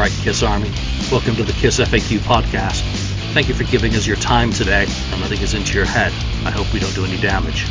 right, 0.00 0.10
Kiss 0.22 0.42
Army. 0.42 0.70
Welcome 1.12 1.36
to 1.36 1.44
the 1.44 1.52
Kiss 1.52 1.78
FAQ 1.78 2.20
podcast. 2.20 2.80
Thank 3.34 3.48
you 3.48 3.54
for 3.54 3.64
giving 3.64 3.94
us 3.94 4.06
your 4.06 4.16
time 4.16 4.50
today 4.50 4.86
and 5.12 5.20
letting 5.20 5.40
us 5.40 5.52
into 5.52 5.74
your 5.74 5.84
head. 5.84 6.10
I 6.46 6.50
hope 6.50 6.72
we 6.72 6.80
don't 6.80 6.94
do 6.94 7.04
any 7.04 7.20
damage. 7.20 7.66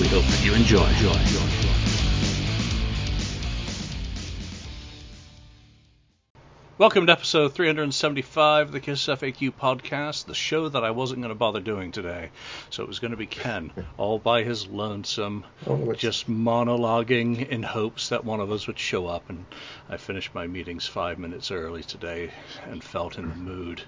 We 0.00 0.08
hope 0.08 0.24
that 0.24 0.44
you 0.44 0.52
enjoy. 0.52 0.84
enjoy, 0.84 1.12
enjoy, 1.12 1.40
enjoy. 1.40 1.74
Welcome 6.76 7.06
to 7.06 7.12
episode 7.12 7.54
375 7.54 8.66
of 8.66 8.72
the 8.72 8.80
Kiss 8.80 9.06
FAQ 9.06 9.52
podcast, 9.52 10.26
the 10.26 10.34
show 10.34 10.68
that 10.68 10.82
I 10.82 10.90
wasn't 10.90 11.20
going 11.20 11.28
to 11.28 11.36
bother 11.36 11.60
doing 11.60 11.92
today. 11.92 12.30
So 12.70 12.82
it 12.82 12.88
was 12.88 12.98
going 12.98 13.12
to 13.12 13.16
be 13.16 13.26
Ken, 13.26 13.70
all 13.96 14.18
by 14.18 14.42
his 14.42 14.66
lonesome, 14.66 15.44
Oh, 15.68 15.92
just 15.92 16.28
monologuing 16.28 17.48
in 17.48 17.62
hopes 17.62 18.08
that 18.08 18.24
one 18.24 18.40
of 18.40 18.50
us 18.50 18.66
would 18.66 18.80
show 18.80 19.06
up. 19.06 19.30
And 19.30 19.46
I 19.86 19.98
finished 19.98 20.34
my 20.34 20.46
meetings 20.46 20.86
five 20.86 21.18
minutes 21.18 21.50
early 21.50 21.82
today 21.82 22.30
and 22.64 22.82
felt 22.82 23.18
in 23.18 23.28
the 23.28 23.34
mood. 23.34 23.82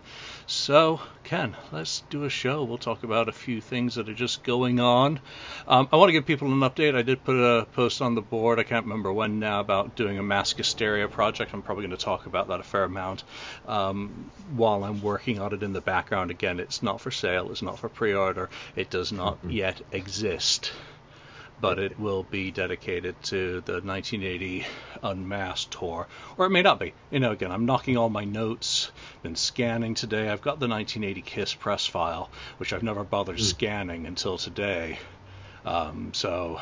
So, 0.47 1.01
Ken, 1.25 1.57
let's 1.73 2.03
do 2.11 2.25
a 2.25 2.31
show. 2.31 2.65
We'll 2.65 2.77
talk 2.77 3.03
about 3.03 3.31
a 3.31 3.33
few 3.33 3.63
things 3.63 3.95
that 3.95 4.09
are 4.09 4.15
just 4.15 4.43
going 4.43 4.79
on. 4.79 5.21
Um, 5.67 5.89
I 5.91 5.97
want 5.97 6.11
to 6.11 6.13
give 6.13 6.27
people 6.27 6.53
an 6.53 6.61
update. 6.61 6.95
I 6.95 7.01
did 7.01 7.25
put 7.25 7.37
a 7.37 7.65
post 7.65 8.03
on 8.03 8.15
the 8.15 8.21
board, 8.21 8.59
I 8.59 8.63
can't 8.63 8.85
remember 8.85 9.11
when 9.11 9.39
now, 9.39 9.61
about 9.61 9.97
doing 9.97 10.19
a 10.19 10.23
mass 10.23 10.53
hysteria 10.53 11.09
project. 11.09 11.55
I'm 11.55 11.63
probably 11.63 11.87
going 11.87 11.97
to 11.97 12.05
talk 12.05 12.27
about 12.27 12.49
that 12.49 12.61
a 12.61 12.63
fair 12.65 12.85
amount 12.85 13.25
um, 13.67 14.31
while 14.55 14.85
I'm 14.85 15.01
working 15.01 15.41
on 15.41 15.55
it 15.55 15.63
in 15.63 15.73
the 15.73 15.81
background. 15.81 16.31
Again, 16.31 16.61
it's 16.61 16.83
not 16.83 17.01
for 17.01 17.11
sale, 17.11 17.51
it's 17.51 17.63
not 17.63 17.79
for 17.79 17.89
pre 17.89 18.13
order, 18.13 18.51
it 18.77 18.91
does 18.91 19.13
not 19.13 19.39
yet 19.49 19.81
exist 19.93 20.73
but 21.61 21.79
it 21.79 21.99
will 21.99 22.23
be 22.23 22.51
dedicated 22.51 23.21
to 23.25 23.61
the 23.63 23.81
1980 23.81 24.67
Unmasked 25.03 25.73
tour, 25.73 26.07
or 26.37 26.47
it 26.47 26.51
may 26.51 26.63
not 26.63 26.79
be. 26.79 26.93
You 27.11 27.21
know, 27.21 27.33
again, 27.33 27.51
I'm 27.51 27.67
knocking 27.67 27.97
all 27.97 28.09
my 28.09 28.25
notes, 28.25 28.91
been 29.23 29.37
scanning 29.37 29.95
today. 29.95 30.29
I've 30.29 30.43
got 30.43 30.61
the 30.61 30.69
1980 30.69 31.23
Kiss 31.23 31.55
press 31.55 31.87
file, 31.87 32.31
which 32.59 32.73
I've 32.73 32.83
never 32.83 33.05
bothered 33.05 33.41
scanning 33.41 34.07
until 34.07 34.39
today. 34.39 34.99
Um, 35.65 36.13
so 36.13 36.61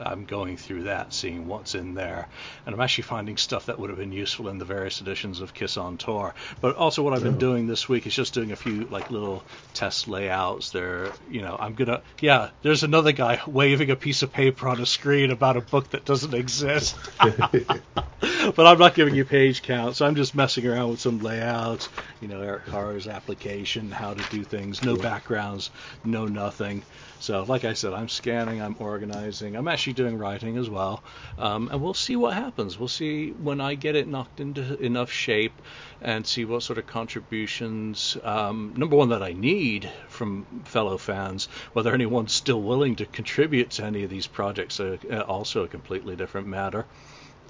I'm 0.00 0.24
going 0.24 0.56
through 0.56 0.84
that, 0.84 1.12
seeing 1.12 1.46
what's 1.46 1.74
in 1.74 1.94
there, 1.94 2.28
and 2.64 2.74
I'm 2.74 2.80
actually 2.80 3.04
finding 3.04 3.36
stuff 3.36 3.66
that 3.66 3.78
would 3.78 3.90
have 3.90 3.98
been 3.98 4.12
useful 4.12 4.48
in 4.48 4.58
the 4.58 4.64
various 4.64 5.00
editions 5.00 5.40
of 5.40 5.54
Kiss 5.54 5.76
on 5.76 5.98
Tour. 5.98 6.34
But 6.60 6.76
also, 6.76 7.02
what 7.02 7.12
I've 7.12 7.22
been 7.22 7.38
doing 7.38 7.66
this 7.66 7.88
week 7.88 8.06
is 8.06 8.14
just 8.14 8.34
doing 8.34 8.52
a 8.52 8.56
few 8.56 8.84
like 8.84 9.10
little 9.10 9.42
test 9.74 10.08
layouts. 10.08 10.70
There, 10.70 11.12
you 11.30 11.42
know, 11.42 11.56
I'm 11.58 11.74
gonna, 11.74 12.02
yeah. 12.20 12.50
There's 12.62 12.82
another 12.82 13.12
guy 13.12 13.40
waving 13.46 13.90
a 13.90 13.96
piece 13.96 14.22
of 14.22 14.32
paper 14.32 14.68
on 14.68 14.80
a 14.80 14.86
screen 14.86 15.30
about 15.30 15.56
a 15.56 15.60
book 15.60 15.90
that 15.90 16.04
doesn't 16.04 16.34
exist. 16.34 16.96
but 17.20 18.66
I'm 18.66 18.78
not 18.78 18.94
giving 18.94 19.14
you 19.14 19.24
page 19.24 19.62
counts. 19.62 20.00
I'm 20.00 20.14
just 20.14 20.34
messing 20.34 20.66
around 20.66 20.90
with 20.90 21.00
some 21.00 21.20
layouts. 21.20 21.88
You 22.20 22.28
know, 22.28 22.40
Eric 22.40 22.66
Carr's 22.66 23.06
application, 23.06 23.90
how 23.90 24.14
to 24.14 24.30
do 24.30 24.44
things, 24.44 24.82
no 24.82 24.96
backgrounds, 24.96 25.70
no 26.04 26.26
nothing. 26.26 26.82
So, 27.22 27.44
like 27.44 27.64
I 27.64 27.74
said, 27.74 27.92
I'm 27.92 28.08
scanning, 28.08 28.60
I'm 28.60 28.74
organizing, 28.80 29.54
I'm 29.54 29.68
actually 29.68 29.92
doing 29.92 30.18
writing 30.18 30.56
as 30.56 30.68
well, 30.68 31.04
um, 31.38 31.68
and 31.70 31.80
we'll 31.80 31.94
see 31.94 32.16
what 32.16 32.34
happens. 32.34 32.80
We'll 32.80 32.88
see 32.88 33.30
when 33.30 33.60
I 33.60 33.76
get 33.76 33.94
it 33.94 34.08
knocked 34.08 34.40
into 34.40 34.76
enough 34.82 35.08
shape, 35.08 35.52
and 36.00 36.26
see 36.26 36.44
what 36.44 36.64
sort 36.64 36.80
of 36.80 36.88
contributions. 36.88 38.16
Um, 38.24 38.74
number 38.76 38.96
one, 38.96 39.10
that 39.10 39.22
I 39.22 39.34
need 39.34 39.88
from 40.08 40.46
fellow 40.64 40.98
fans. 40.98 41.46
Whether 41.74 41.94
anyone's 41.94 42.32
still 42.32 42.60
willing 42.60 42.96
to 42.96 43.06
contribute 43.06 43.70
to 43.70 43.84
any 43.84 44.02
of 44.02 44.10
these 44.10 44.26
projects, 44.26 44.80
uh, 44.80 44.96
uh, 45.08 45.20
also 45.20 45.62
a 45.62 45.68
completely 45.68 46.16
different 46.16 46.48
matter. 46.48 46.86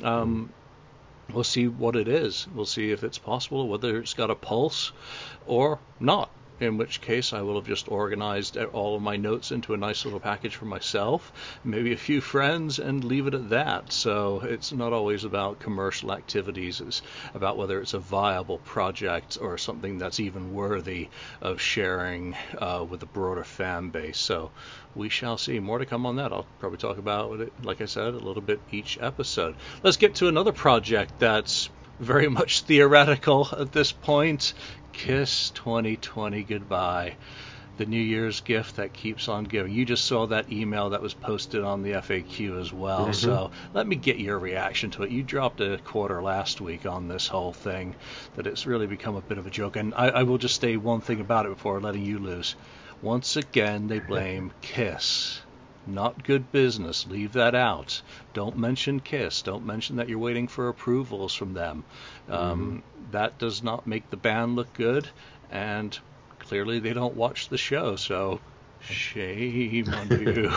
Um, 0.02 0.52
we'll 1.32 1.44
see 1.44 1.66
what 1.66 1.96
it 1.96 2.08
is. 2.08 2.46
We'll 2.54 2.66
see 2.66 2.90
if 2.90 3.04
it's 3.04 3.16
possible, 3.16 3.66
whether 3.68 3.96
it's 3.96 4.12
got 4.12 4.30
a 4.30 4.34
pulse 4.34 4.92
or 5.46 5.78
not. 5.98 6.28
In 6.62 6.76
which 6.76 7.00
case, 7.00 7.32
I 7.32 7.42
will 7.42 7.56
have 7.56 7.66
just 7.66 7.90
organized 7.90 8.56
all 8.56 8.94
of 8.94 9.02
my 9.02 9.16
notes 9.16 9.50
into 9.50 9.74
a 9.74 9.76
nice 9.76 10.04
little 10.04 10.20
package 10.20 10.54
for 10.54 10.64
myself, 10.64 11.32
maybe 11.64 11.92
a 11.92 11.96
few 11.96 12.20
friends, 12.20 12.78
and 12.78 13.02
leave 13.02 13.26
it 13.26 13.34
at 13.34 13.48
that. 13.48 13.92
So 13.92 14.42
it's 14.42 14.70
not 14.70 14.92
always 14.92 15.24
about 15.24 15.58
commercial 15.58 16.12
activities, 16.12 16.80
it's 16.80 17.02
about 17.34 17.56
whether 17.56 17.80
it's 17.80 17.94
a 17.94 17.98
viable 17.98 18.58
project 18.58 19.38
or 19.40 19.58
something 19.58 19.98
that's 19.98 20.20
even 20.20 20.54
worthy 20.54 21.08
of 21.40 21.60
sharing 21.60 22.36
uh, 22.58 22.86
with 22.88 23.02
a 23.02 23.06
broader 23.06 23.42
fan 23.42 23.90
base. 23.90 24.18
So 24.18 24.52
we 24.94 25.08
shall 25.08 25.38
see. 25.38 25.58
More 25.58 25.80
to 25.80 25.86
come 25.86 26.06
on 26.06 26.14
that. 26.14 26.32
I'll 26.32 26.46
probably 26.60 26.78
talk 26.78 26.98
about 26.98 27.40
it, 27.40 27.52
like 27.64 27.80
I 27.80 27.86
said, 27.86 28.14
a 28.14 28.18
little 28.18 28.40
bit 28.40 28.60
each 28.70 28.98
episode. 29.00 29.56
Let's 29.82 29.96
get 29.96 30.14
to 30.16 30.28
another 30.28 30.52
project 30.52 31.18
that's 31.18 31.70
very 31.98 32.28
much 32.28 32.62
theoretical 32.62 33.48
at 33.58 33.72
this 33.72 33.92
point. 33.92 34.54
Kiss 34.92 35.50
2020 35.50 36.42
goodbye. 36.44 37.16
The 37.78 37.86
New 37.86 38.00
Year's 38.00 38.40
gift 38.42 38.76
that 38.76 38.92
keeps 38.92 39.28
on 39.28 39.44
giving. 39.44 39.72
You 39.72 39.86
just 39.86 40.04
saw 40.04 40.26
that 40.26 40.52
email 40.52 40.90
that 40.90 41.00
was 41.00 41.14
posted 41.14 41.64
on 41.64 41.82
the 41.82 41.92
FAQ 41.92 42.60
as 42.60 42.72
well. 42.72 43.06
Mhm. 43.08 43.14
So 43.14 43.50
let 43.72 43.86
me 43.86 43.96
get 43.96 44.18
your 44.18 44.38
reaction 44.38 44.90
to 44.92 45.02
it. 45.04 45.10
You 45.10 45.22
dropped 45.22 45.60
a 45.60 45.78
quarter 45.78 46.22
last 46.22 46.60
week 46.60 46.84
on 46.84 47.08
this 47.08 47.26
whole 47.28 47.52
thing, 47.52 47.96
that 48.36 48.46
it's 48.46 48.66
really 48.66 48.86
become 48.86 49.16
a 49.16 49.22
bit 49.22 49.38
of 49.38 49.46
a 49.46 49.50
joke. 49.50 49.76
And 49.76 49.94
I, 49.94 50.08
I 50.08 50.22
will 50.24 50.38
just 50.38 50.60
say 50.60 50.76
one 50.76 51.00
thing 51.00 51.20
about 51.20 51.46
it 51.46 51.50
before 51.50 51.80
letting 51.80 52.04
you 52.04 52.18
loose. 52.18 52.54
Once 53.00 53.36
again, 53.36 53.88
they 53.88 53.98
blame 53.98 54.52
Kiss. 54.60 55.41
Not 55.86 56.22
good 56.22 56.52
business. 56.52 57.06
Leave 57.06 57.32
that 57.34 57.54
out. 57.54 58.02
Don't 58.34 58.56
mention 58.56 59.00
Kiss. 59.00 59.42
Don't 59.42 59.66
mention 59.66 59.96
that 59.96 60.08
you're 60.08 60.18
waiting 60.18 60.48
for 60.48 60.68
approvals 60.68 61.34
from 61.34 61.54
them. 61.54 61.84
Um, 62.28 62.84
That 63.10 63.38
does 63.38 63.62
not 63.62 63.86
make 63.86 64.10
the 64.10 64.16
band 64.16 64.56
look 64.56 64.72
good, 64.74 65.10
and 65.50 65.98
clearly 66.38 66.78
they 66.80 66.92
don't 66.92 67.16
watch 67.16 67.48
the 67.48 67.58
show. 67.58 67.96
So 67.96 68.42
shame 68.78 69.92
on 69.94 70.10
you, 70.20 70.52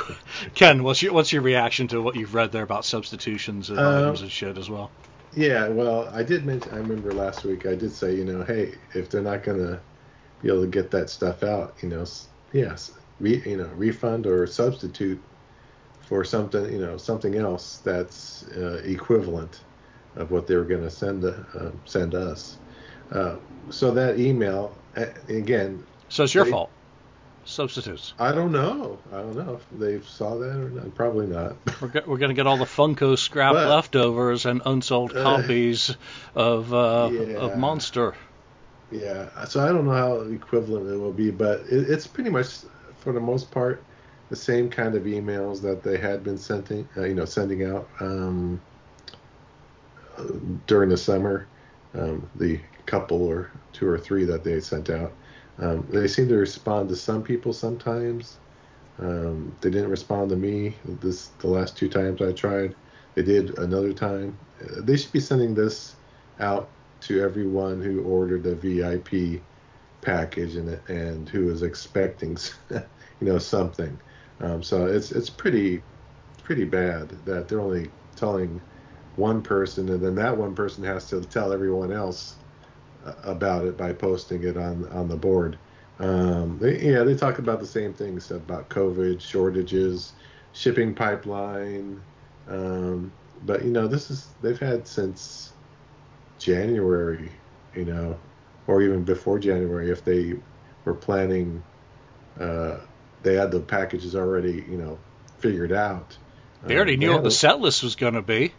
Ken. 0.56 0.84
What's 0.84 1.02
your 1.02 1.13
what's 1.13 1.34
your 1.34 1.42
reaction 1.44 1.88
to 1.90 2.02
what 2.02 2.16
you've 2.16 2.36
read 2.36 2.52
there 2.52 2.63
about 2.63 2.86
substitutions 2.86 3.69
and 3.72 3.80
Uh, 3.80 3.84
items 3.86 4.22
and 4.22 4.31
shit 4.31 4.57
as 4.57 4.69
well? 4.69 4.94
Yeah, 5.34 5.69
well, 5.69 6.09
I 6.13 6.24
did 6.24 6.46
mention. 6.46 6.74
I 6.74 6.78
remember 6.78 7.13
last 7.13 7.44
week 7.44 7.66
I 7.66 7.75
did 7.75 7.94
say, 7.94 8.16
you 8.16 8.25
know, 8.25 8.44
hey, 8.44 8.75
if 8.96 9.09
they're 9.09 9.22
not 9.22 9.44
gonna 9.44 9.84
be 10.42 10.50
able 10.50 10.63
to 10.63 10.68
get 10.69 10.92
that 10.92 11.09
stuff 11.09 11.44
out, 11.44 11.78
you 11.84 11.90
know, 11.90 12.06
yes, 12.53 12.92
re, 13.19 13.41
you 13.45 13.57
know, 13.57 13.69
refund 13.75 14.25
or 14.27 14.45
substitute 14.47 15.21
for 16.01 16.23
something, 16.23 16.71
you 16.71 16.79
know, 16.79 16.97
something 16.97 17.35
else 17.35 17.77
that's 17.83 18.43
uh, 18.49 18.81
equivalent 18.85 19.61
of 20.15 20.31
what 20.31 20.47
they 20.47 20.55
were 20.55 20.63
gonna 20.63 20.89
send 20.89 21.23
uh, 21.25 21.33
send 21.85 22.13
us. 22.15 22.57
Uh, 23.11 23.35
so 23.69 23.91
that 23.91 24.19
email, 24.19 24.75
again, 25.29 25.83
So 26.09 26.23
it's 26.23 26.33
your 26.33 26.45
they- 26.45 26.51
fault. 26.51 26.69
Substitutes. 27.47 28.15
I 28.17 28.31
don't 28.31 28.51
know. 28.51 28.97
I 29.13 29.17
don't 29.17 29.35
know 29.35 29.53
if 29.61 29.79
they 29.79 30.01
saw 30.03 30.35
that 30.39 30.49
or 30.49 30.69
not. 30.71 30.95
Probably 30.95 31.27
not. 31.27 31.55
We're, 31.81 31.89
go- 31.89 32.01
we're 32.07 32.17
going 32.17 32.29
to 32.29 32.33
get 32.33 32.47
all 32.47 32.57
the 32.57 32.65
Funko 32.65 33.15
scrap 33.15 33.53
But- 33.53 33.69
leftovers 33.69 34.47
and 34.47 34.63
unsold 34.65 35.13
copies 35.13 35.95
of 36.33 36.73
uh, 36.73 37.11
yeah. 37.13 37.35
of 37.37 37.55
Monster. 37.57 38.15
Yeah, 38.91 39.45
so 39.45 39.63
I 39.63 39.67
don't 39.67 39.85
know 39.85 39.91
how 39.91 40.21
equivalent 40.21 40.89
it 40.89 40.97
will 40.97 41.11
be, 41.13 41.29
but 41.29 41.59
it, 41.69 41.87
it's 41.89 42.07
pretty 42.07 42.31
much, 42.31 42.47
for 43.05 43.13
the 43.13 43.21
most 43.21 43.51
part, 43.51 43.85
the 44.29 44.35
same 44.35 44.69
kind 44.69 44.95
of 44.95 45.03
emails 45.05 45.61
that 45.63 45.83
they 45.83 45.97
had 45.99 46.23
been 46.23 46.38
sending, 46.38 46.89
uh, 46.97 47.03
you 47.05 47.16
know, 47.16 47.25
sending 47.25 47.63
out 47.63 47.89
um, 48.01 48.61
uh, 50.17 50.23
during 50.67 50.89
the 50.89 50.97
summer. 50.97 51.47
Um, 51.94 52.29
the 52.35 52.59
couple 52.88 53.23
or 53.23 53.51
two 53.73 53.88
or 53.88 53.97
three 53.97 54.25
that 54.25 54.44
they 54.44 54.59
sent 54.59 54.89
out, 54.89 55.13
um, 55.59 55.88
they 55.89 56.07
seem 56.07 56.27
to 56.29 56.35
respond 56.35 56.89
to 56.89 56.95
some 56.95 57.23
people 57.23 57.53
sometimes. 57.53 58.41
Um, 58.99 59.57
they 59.61 59.69
didn't 59.71 59.89
respond 59.91 60.29
to 60.31 60.35
me 60.35 60.75
this 60.85 61.27
the 61.39 61.47
last 61.47 61.77
two 61.77 61.89
times 61.89 62.21
I 62.21 62.33
tried. 62.33 62.75
They 63.15 63.23
did 63.23 63.57
another 63.59 63.94
time. 63.94 64.38
Uh, 64.62 64.81
They 64.81 64.97
should 64.97 65.13
be 65.13 65.19
sending 65.21 65.56
this 65.56 65.95
out 66.39 66.77
to 67.01 67.21
everyone 67.21 67.81
who 67.81 68.03
ordered 68.03 68.45
a 68.45 68.56
VIP 68.56 69.41
package 70.01 70.56
and 70.56 70.69
and 70.89 71.30
who 71.30 71.50
is 71.50 71.63
expecting, 71.63 72.38
you 73.19 73.27
know, 73.27 73.38
something. 73.39 74.01
Um, 74.39 74.63
so 74.63 74.85
it's 74.88 75.12
it's 75.12 75.29
pretty 75.29 75.85
pretty 76.44 76.65
bad 76.65 77.09
that 77.25 77.47
they're 77.47 77.62
only 77.62 77.94
telling 78.15 78.62
one 79.15 79.41
person 79.41 79.89
and 79.89 80.01
then 80.03 80.15
that 80.15 80.38
one 80.38 80.56
person 80.56 80.83
has 80.83 81.07
to 81.07 81.21
tell 81.21 81.53
everyone 81.53 81.91
else 81.91 82.38
uh, 83.06 83.13
about 83.23 83.65
it 83.65 83.77
by 83.77 83.94
posting 83.94 84.44
it 84.44 84.57
on 84.57 84.88
on 84.89 85.07
the 85.07 85.17
board. 85.17 85.59
Um, 86.00 86.59
they, 86.59 86.81
yeah, 86.81 87.03
they 87.03 87.15
talk 87.15 87.39
about 87.39 87.59
the 87.62 87.67
same 87.67 87.94
things 87.94 88.31
about 88.31 88.69
COVID 88.69 89.21
shortages, 89.21 90.13
shipping 90.51 90.94
pipeline, 90.95 92.06
um, 92.47 93.15
but 93.41 93.63
you 93.63 93.71
know 93.71 93.88
this 93.88 94.09
is 94.11 94.35
they've 94.41 94.59
had 94.59 94.88
since 94.88 95.53
January, 96.39 97.31
you 97.73 97.85
know, 97.85 98.21
or 98.68 98.81
even 98.81 99.03
before 99.06 99.39
January 99.39 99.89
if 99.91 100.03
they 100.03 100.33
were 100.85 100.95
planning. 100.95 101.65
Uh, 102.39 102.79
they 103.25 103.33
had 103.36 103.51
the 103.51 103.60
packages 103.60 104.16
already, 104.16 104.63
you 104.69 104.77
know, 104.77 104.98
figured 105.39 105.74
out. 105.74 106.16
They 106.66 106.75
already 106.77 106.94
Um, 106.94 107.00
knew 107.00 107.12
what 107.12 107.24
the 107.24 107.27
a- 107.30 107.31
set 107.31 107.60
list 107.60 107.83
was 107.83 107.95
going 107.95 108.13
to 108.13 108.22
be. 108.22 108.54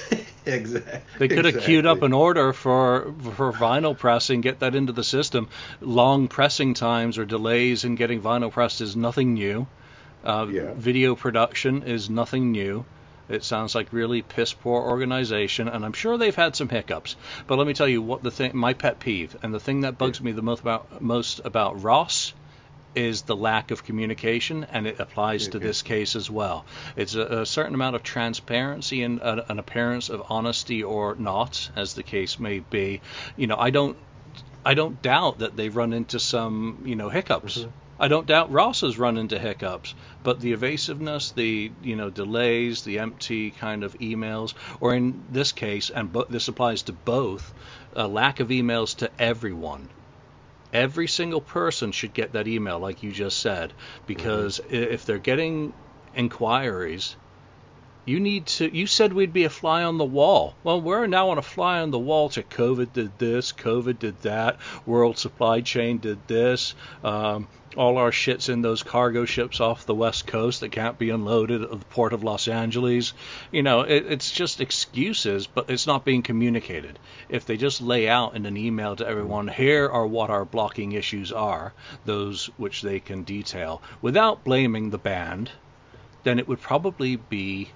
exactly. 0.46 1.00
They 1.18 1.28
could 1.28 1.44
have 1.44 1.60
queued 1.62 1.86
up 1.86 2.02
an 2.02 2.12
order 2.12 2.52
for 2.52 3.12
for 3.36 3.52
vinyl 3.52 3.96
pressing, 3.96 4.40
get 4.40 4.60
that 4.60 4.74
into 4.74 4.92
the 4.92 5.04
system. 5.04 5.48
Long 5.80 6.28
pressing 6.28 6.74
times 6.74 7.18
or 7.18 7.24
delays 7.24 7.84
in 7.84 7.94
getting 7.96 8.20
vinyl 8.22 8.50
pressed 8.50 8.80
is 8.80 8.96
nothing 8.96 9.34
new. 9.34 9.66
Uh, 10.24 10.46
Yeah. 10.50 10.72
Video 10.76 11.14
production 11.14 11.82
is 11.82 12.08
nothing 12.08 12.52
new. 12.52 12.84
It 13.28 13.44
sounds 13.44 13.74
like 13.74 13.92
really 13.92 14.22
piss 14.22 14.52
poor 14.52 14.82
organization, 14.82 15.68
and 15.68 15.84
I'm 15.84 15.92
sure 15.92 16.18
they've 16.18 16.34
had 16.34 16.54
some 16.56 16.68
hiccups. 16.68 17.16
But 17.46 17.56
let 17.58 17.66
me 17.66 17.72
tell 17.72 17.88
you 17.88 18.02
what 18.02 18.22
the 18.22 18.30
thing, 18.30 18.50
my 18.54 18.74
pet 18.74 18.98
peeve, 18.98 19.36
and 19.42 19.54
the 19.54 19.60
thing 19.60 19.82
that 19.82 19.96
bugs 19.98 20.20
me 20.20 20.32
the 20.32 20.42
most 20.42 20.60
about 20.60 21.00
most 21.00 21.40
about 21.44 21.82
Ross 21.82 22.32
is 22.94 23.22
the 23.22 23.36
lack 23.36 23.70
of 23.70 23.84
communication, 23.84 24.66
and 24.72 24.86
it 24.86 25.00
applies 25.00 25.48
to 25.48 25.58
this 25.58 25.82
case 25.82 26.16
as 26.16 26.30
well. 26.30 26.64
It's 26.96 27.14
a, 27.14 27.40
a 27.40 27.46
certain 27.46 27.74
amount 27.74 27.96
of 27.96 28.02
transparency 28.02 29.02
and 29.02 29.18
a, 29.20 29.50
an 29.50 29.58
appearance 29.58 30.08
of 30.08 30.22
honesty 30.28 30.82
or 30.82 31.14
not, 31.16 31.70
as 31.76 31.94
the 31.94 32.02
case 32.02 32.38
may 32.38 32.58
be. 32.60 33.00
You 33.36 33.46
know, 33.46 33.56
I 33.56 33.70
don't, 33.70 33.96
I 34.64 34.74
don't 34.74 35.00
doubt 35.02 35.38
that 35.40 35.56
they've 35.56 35.74
run 35.74 35.92
into 35.92 36.18
some, 36.20 36.82
you 36.84 36.94
know, 36.96 37.08
hiccups. 37.08 37.58
Mhm. 37.58 37.72
I 38.00 38.08
don't 38.08 38.26
doubt 38.26 38.50
Ross 38.50 38.80
has 38.80 38.98
run 38.98 39.16
into 39.16 39.38
hiccups, 39.38 39.94
but 40.24 40.40
the 40.40 40.52
evasiveness, 40.52 41.30
the 41.30 41.70
you 41.84 41.94
know 41.94 42.10
delays, 42.10 42.82
the 42.82 42.98
empty 42.98 43.52
kind 43.52 43.84
of 43.84 43.94
emails, 43.98 44.54
or 44.80 44.92
in 44.94 45.22
this 45.30 45.52
case, 45.52 45.88
and 45.88 46.12
bo- 46.12 46.26
this 46.28 46.48
applies 46.48 46.82
to 46.84 46.92
both, 46.92 47.54
a 47.94 48.08
lack 48.08 48.40
of 48.40 48.48
emails 48.48 48.96
to 48.96 49.10
everyone. 49.20 49.88
Every 50.72 51.06
single 51.06 51.40
person 51.40 51.92
should 51.92 52.14
get 52.14 52.32
that 52.32 52.48
email, 52.48 52.78
like 52.78 53.02
you 53.02 53.12
just 53.12 53.40
said, 53.40 53.72
because 54.06 54.60
mm-hmm. 54.60 54.74
i 54.74 54.78
if 54.78 55.04
they're 55.04 55.18
getting 55.18 55.72
inquiries, 56.14 57.16
you 58.04 58.18
need 58.18 58.46
to. 58.46 58.76
You 58.76 58.86
said 58.86 59.12
we'd 59.12 59.32
be 59.32 59.44
a 59.44 59.50
fly 59.50 59.84
on 59.84 59.96
the 59.96 60.04
wall. 60.04 60.54
Well, 60.64 60.80
we're 60.80 61.06
now 61.06 61.30
on 61.30 61.38
a 61.38 61.42
fly 61.42 61.80
on 61.80 61.92
the 61.92 61.98
wall 61.98 62.28
to 62.30 62.42
COVID 62.42 62.92
did 62.92 63.18
this, 63.18 63.52
COVID 63.52 64.00
did 64.00 64.20
that, 64.22 64.58
world 64.86 65.18
supply 65.18 65.60
chain 65.60 65.98
did 65.98 66.26
this. 66.26 66.74
Um, 67.04 67.46
all 67.76 67.98
our 67.98 68.12
shit's 68.12 68.48
in 68.48 68.60
those 68.60 68.82
cargo 68.82 69.24
ships 69.24 69.60
off 69.60 69.86
the 69.86 69.94
west 69.94 70.26
coast 70.26 70.60
that 70.60 70.72
can't 70.72 70.98
be 70.98 71.10
unloaded 71.10 71.62
at 71.62 71.70
the 71.70 71.76
port 71.86 72.12
of 72.12 72.24
Los 72.24 72.48
Angeles. 72.48 73.12
You 73.50 73.62
know, 73.62 73.82
it, 73.82 74.04
it's 74.08 74.30
just 74.30 74.60
excuses, 74.60 75.46
but 75.46 75.70
it's 75.70 75.86
not 75.86 76.04
being 76.04 76.22
communicated. 76.22 76.98
If 77.28 77.46
they 77.46 77.56
just 77.56 77.80
lay 77.80 78.08
out 78.08 78.34
in 78.34 78.46
an 78.46 78.56
email 78.56 78.96
to 78.96 79.06
everyone, 79.06 79.48
here 79.48 79.88
are 79.88 80.06
what 80.06 80.28
our 80.28 80.44
blocking 80.44 80.92
issues 80.92 81.32
are, 81.32 81.72
those 82.04 82.46
which 82.56 82.82
they 82.82 83.00
can 83.00 83.22
detail, 83.22 83.80
without 84.02 84.44
blaming 84.44 84.90
the 84.90 84.98
band, 84.98 85.50
then 86.24 86.38
it 86.38 86.48
would 86.48 86.60
probably 86.60 87.16
be 87.16 87.70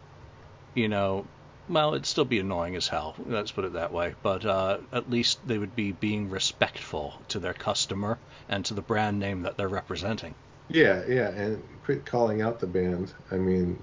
you 0.76 0.88
know, 0.88 1.26
well, 1.69 1.94
it'd 1.94 2.06
still 2.06 2.25
be 2.25 2.38
annoying 2.38 2.76
as 2.76 2.87
hell. 2.87 3.17
Let's 3.26 3.50
put 3.50 3.64
it 3.64 3.73
that 3.73 3.93
way. 3.93 4.14
But 4.23 4.44
uh, 4.44 4.78
at 4.93 5.11
least 5.11 5.40
they 5.46 5.58
would 5.58 5.75
be 5.75 5.93
being 5.93 6.31
respectful 6.31 7.20
to 7.28 7.40
their 7.40 7.55
customer 7.55 8.19
and 8.49 8.64
to 8.67 8.75
the 8.75 8.82
brand 8.82 9.19
name 9.19 9.43
that 9.43 9.56
they're 9.56 9.69
representing. 9.69 10.34
Yeah, 10.69 11.02
yeah, 11.08 11.31
and 11.31 11.62
quit 11.84 12.05
calling 12.06 12.43
out 12.43 12.61
the 12.61 12.67
band. 12.67 13.12
I 13.32 13.37
mean, 13.37 13.78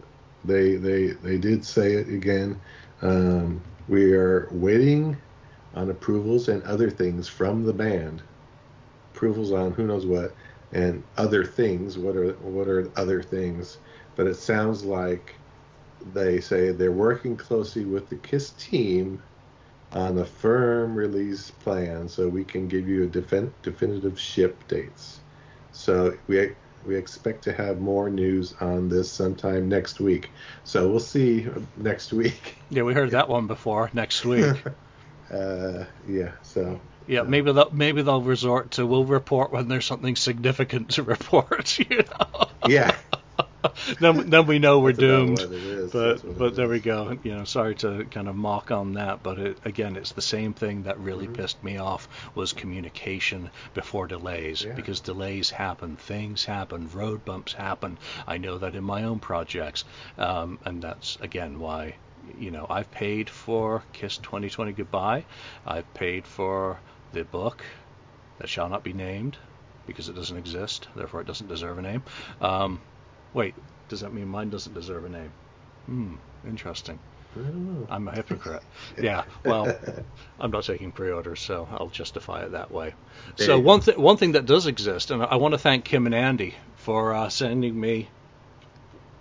they 0.45 0.75
they 0.75 1.07
they 1.07 1.38
did 1.38 1.66
say 1.66 1.94
it 1.94 2.10
again. 2.10 2.60
Um, 3.01 3.62
we 3.88 4.13
are 4.13 4.48
waiting 4.51 5.18
on 5.75 5.89
approvals 5.89 6.48
and 6.48 6.63
other 6.63 6.89
things 6.89 7.28
from 7.28 7.66
the 7.66 7.74
band. 7.74 8.22
Approvals 9.13 9.51
on 9.51 9.72
who 9.72 9.88
knows 9.88 10.06
what, 10.06 10.36
and 10.72 11.04
other 11.18 11.44
things. 11.44 11.98
What 11.98 12.16
are 12.16 12.34
what 12.34 12.68
are 12.68 12.89
other 12.96 13.22
things? 13.22 13.78
But 14.16 14.28
it 14.28 14.36
sounds 14.36 14.84
like 14.84 15.36
they 16.14 16.42
say 16.42 16.72
they're 16.72 16.92
working 16.92 17.38
closely 17.38 17.86
with 17.86 18.10
the 18.10 18.16
KISS 18.18 18.52
team 18.52 19.22
on 19.94 20.18
a 20.18 20.26
firm 20.26 20.96
release 20.96 21.52
plan, 21.52 22.10
so 22.10 22.28
we 22.28 22.44
can 22.44 22.68
give 22.68 22.88
you 22.88 23.04
a 23.04 23.08
defin- 23.08 23.52
definitive 23.62 24.20
ship 24.20 24.68
dates. 24.68 25.20
So 25.72 26.18
we 26.28 26.52
we 26.86 26.96
expect 26.98 27.44
to 27.46 27.54
have 27.54 27.80
more 27.80 28.10
news 28.10 28.54
on 28.60 28.90
this 28.90 29.10
sometime 29.10 29.70
next 29.70 30.00
week. 30.00 30.30
So 30.66 30.90
we'll 30.90 31.00
see 31.00 31.48
next 31.78 32.14
week. 32.14 32.56
Yeah, 32.70 32.82
we 32.82 32.96
heard 32.96 33.12
that 33.12 33.30
one 33.30 33.46
before. 33.46 33.92
Next 33.94 34.26
week. 34.26 34.56
Uh, 35.32 35.86
yeah. 36.08 36.32
So 36.44 36.80
Yeah, 37.08 37.24
maybe 37.24 37.52
they'll 37.54 37.72
maybe 37.72 38.02
they'll 38.04 38.22
resort 38.22 38.72
to 38.72 38.86
we'll 38.86 39.06
report 39.06 39.52
when 39.52 39.68
there's 39.68 39.86
something 39.86 40.16
significant 40.16 40.92
to 40.92 41.04
report. 41.04 41.80
You 41.90 41.98
know. 42.04 42.50
yeah. 42.68 42.96
then 44.00 44.30
then 44.30 44.45
we 44.45 44.60
know 44.60 44.80
we're 44.80 44.94
doomed. 44.94 45.39
is. 45.39 45.92
But 45.92 46.38
but 46.38 46.56
there 46.56 46.68
we 46.68 46.80
go. 46.80 47.18
You 47.24 47.36
know, 47.36 47.44
sorry 47.45 47.75
to 47.75 48.06
kind 48.06 48.27
of 48.27 48.36
mock 48.36 48.71
on 48.71 48.94
that, 48.94 49.24
but 49.24 49.39
it, 49.39 49.57
again, 49.65 49.95
it's 49.95 50.12
the 50.12 50.21
same 50.21 50.54
thing 50.54 50.83
that 50.83 51.00
really 51.00 51.27
Mhm. 51.27 51.33
pissed 51.36 51.63
me 51.63 51.77
off 51.77 52.07
was 52.36 52.54
communication 52.54 53.50
before 53.74 54.07
delays 54.07 54.63
Yeah. 54.63 54.74
because 54.74 55.00
delays 55.00 55.50
happen, 55.50 55.95
things 55.95 56.45
happen, 56.45 56.89
road 56.94 57.24
bumps 57.25 57.54
happen. 57.54 57.98
I 58.27 58.38
know 58.38 58.57
that 58.57 58.75
in 58.75 58.83
my 58.83 59.04
own 59.04 59.19
projects, 59.19 59.86
um, 60.18 60.60
and 60.65 60.81
that's 60.81 61.18
again 61.21 61.60
why. 61.60 61.95
You 62.39 62.51
know, 62.51 62.65
I've 62.69 62.89
paid 62.89 63.30
for 63.30 63.83
Kiss 63.92 64.18
2020 64.18 64.71
Goodbye. 64.71 65.25
I've 65.65 65.94
paid 65.94 66.25
for 66.25 66.80
the 67.12 67.25
book 67.25 67.62
that 68.39 68.48
shall 68.48 68.69
not 68.69 68.81
be 68.83 68.94
named 68.94 69.38
because 69.88 70.07
it 70.07 70.15
doesn't 70.15 70.38
exist, 70.38 70.88
therefore 70.95 71.19
it 71.19 71.27
doesn't 71.27 71.48
deserve 71.50 71.77
a 71.77 71.81
name. 71.81 72.01
Um, 72.39 72.80
wait, 73.34 73.56
does 73.90 74.02
that 74.02 74.14
mean 74.14 74.28
mine 74.28 74.50
doesn't 74.50 74.74
deserve 74.74 75.06
a 75.06 75.10
name? 75.10 75.32
Hmm, 75.86 76.16
interesting. 76.48 77.00
Ooh. 77.38 77.88
I'm 77.90 78.08
a 78.08 78.12
hypocrite. 78.12 78.64
Yeah, 79.02 79.24
well, 79.44 79.76
I'm 80.40 80.52
not 80.52 80.66
taking 80.66 80.92
pre-orders, 80.92 81.40
so 81.40 81.68
I'll 81.72 81.90
justify 81.90 82.44
it 82.44 82.52
that 82.52 82.72
way. 82.72 82.94
There 83.38 83.48
So 83.48 83.60
one 83.60 83.82
thing, 83.82 84.00
one 84.00 84.18
thing 84.18 84.34
that 84.34 84.46
does 84.46 84.68
exist, 84.68 85.10
and 85.10 85.24
I 85.24 85.36
want 85.38 85.54
to 85.54 85.58
thank 85.58 85.84
Kim 85.84 86.06
and 86.06 86.14
Andy 86.14 86.54
for 86.76 87.14
uh, 87.14 87.30
sending 87.30 87.80
me 87.80 88.08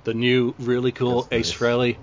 the 0.04 0.14
new, 0.14 0.54
really 0.58 0.93
cool 0.93 1.22
That's 1.22 1.32
Ace 1.32 1.50
nice. 1.50 1.58
Frehley 1.58 1.96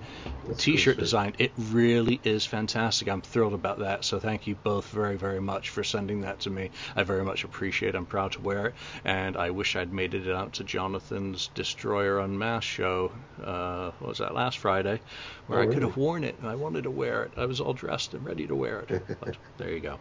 That's 0.46 0.62
T-shirt 0.64 0.96
design. 0.96 1.34
It 1.38 1.52
really 1.56 2.20
is 2.24 2.46
fantastic. 2.46 3.08
I'm 3.08 3.20
thrilled 3.20 3.52
about 3.52 3.80
that. 3.80 4.04
So 4.04 4.18
thank 4.18 4.46
you 4.46 4.54
both 4.54 4.88
very, 4.88 5.16
very 5.16 5.40
much 5.40 5.68
for 5.68 5.84
sending 5.84 6.22
that 6.22 6.40
to 6.40 6.50
me. 6.50 6.70
I 6.96 7.02
very 7.02 7.24
much 7.24 7.44
appreciate. 7.44 7.90
it. 7.90 7.98
I'm 7.98 8.06
proud 8.06 8.32
to 8.32 8.40
wear 8.40 8.68
it, 8.68 8.74
and 9.04 9.36
I 9.36 9.50
wish 9.50 9.76
I'd 9.76 9.92
made 9.92 10.14
it 10.14 10.28
out 10.34 10.54
to 10.54 10.64
Jonathan's 10.64 11.48
Destroyer 11.54 12.18
Unmasked 12.20 12.70
show. 12.70 13.12
Uh, 13.42 13.90
what 13.98 14.08
was 14.08 14.18
that 14.18 14.34
last 14.34 14.58
Friday? 14.58 15.00
Where 15.46 15.60
Oh, 15.60 15.62
I 15.62 15.66
could 15.66 15.82
have 15.82 15.96
worn 15.96 16.24
it, 16.24 16.36
and 16.40 16.48
I 16.48 16.54
wanted 16.54 16.84
to 16.84 16.90
wear 16.90 17.24
it. 17.24 17.32
I 17.36 17.46
was 17.46 17.60
all 17.60 17.72
dressed 17.74 18.14
and 18.14 18.24
ready 18.24 18.46
to 18.46 18.54
wear 18.54 18.80
it. 18.88 19.02
But 19.20 19.36
there 19.58 19.70
you 19.70 19.80
go. 19.80 19.98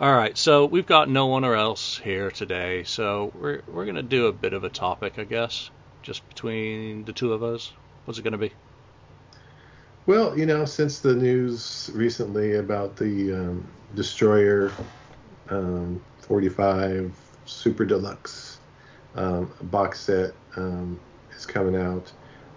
All 0.00 0.12
right, 0.12 0.36
so 0.36 0.66
we've 0.66 0.86
got 0.86 1.08
no 1.08 1.26
one 1.26 1.44
else 1.44 1.98
here 1.98 2.30
today, 2.30 2.82
so 2.84 3.32
we're 3.38 3.62
we're 3.68 3.86
gonna 3.86 4.02
do 4.02 4.26
a 4.26 4.32
bit 4.32 4.52
of 4.52 4.64
a 4.64 4.68
topic, 4.68 5.18
I 5.18 5.24
guess, 5.24 5.70
just 6.04 6.28
between 6.28 7.04
the 7.06 7.12
two 7.12 7.32
of 7.32 7.42
us. 7.42 7.72
What's 8.04 8.18
it 8.18 8.22
gonna 8.22 8.38
be? 8.38 8.52
Well, 10.06 10.38
you 10.38 10.44
know, 10.44 10.66
since 10.66 11.00
the 11.00 11.14
news 11.14 11.90
recently 11.94 12.56
about 12.56 12.96
the 12.96 13.32
um, 13.32 13.66
Destroyer 13.94 14.70
um, 15.48 16.00
45 16.18 17.12
Super 17.46 17.86
Deluxe 17.86 18.58
um, 19.14 19.50
box 19.62 20.00
set 20.00 20.32
um, 20.56 21.00
is 21.34 21.46
coming 21.46 21.80
out, 21.80 22.12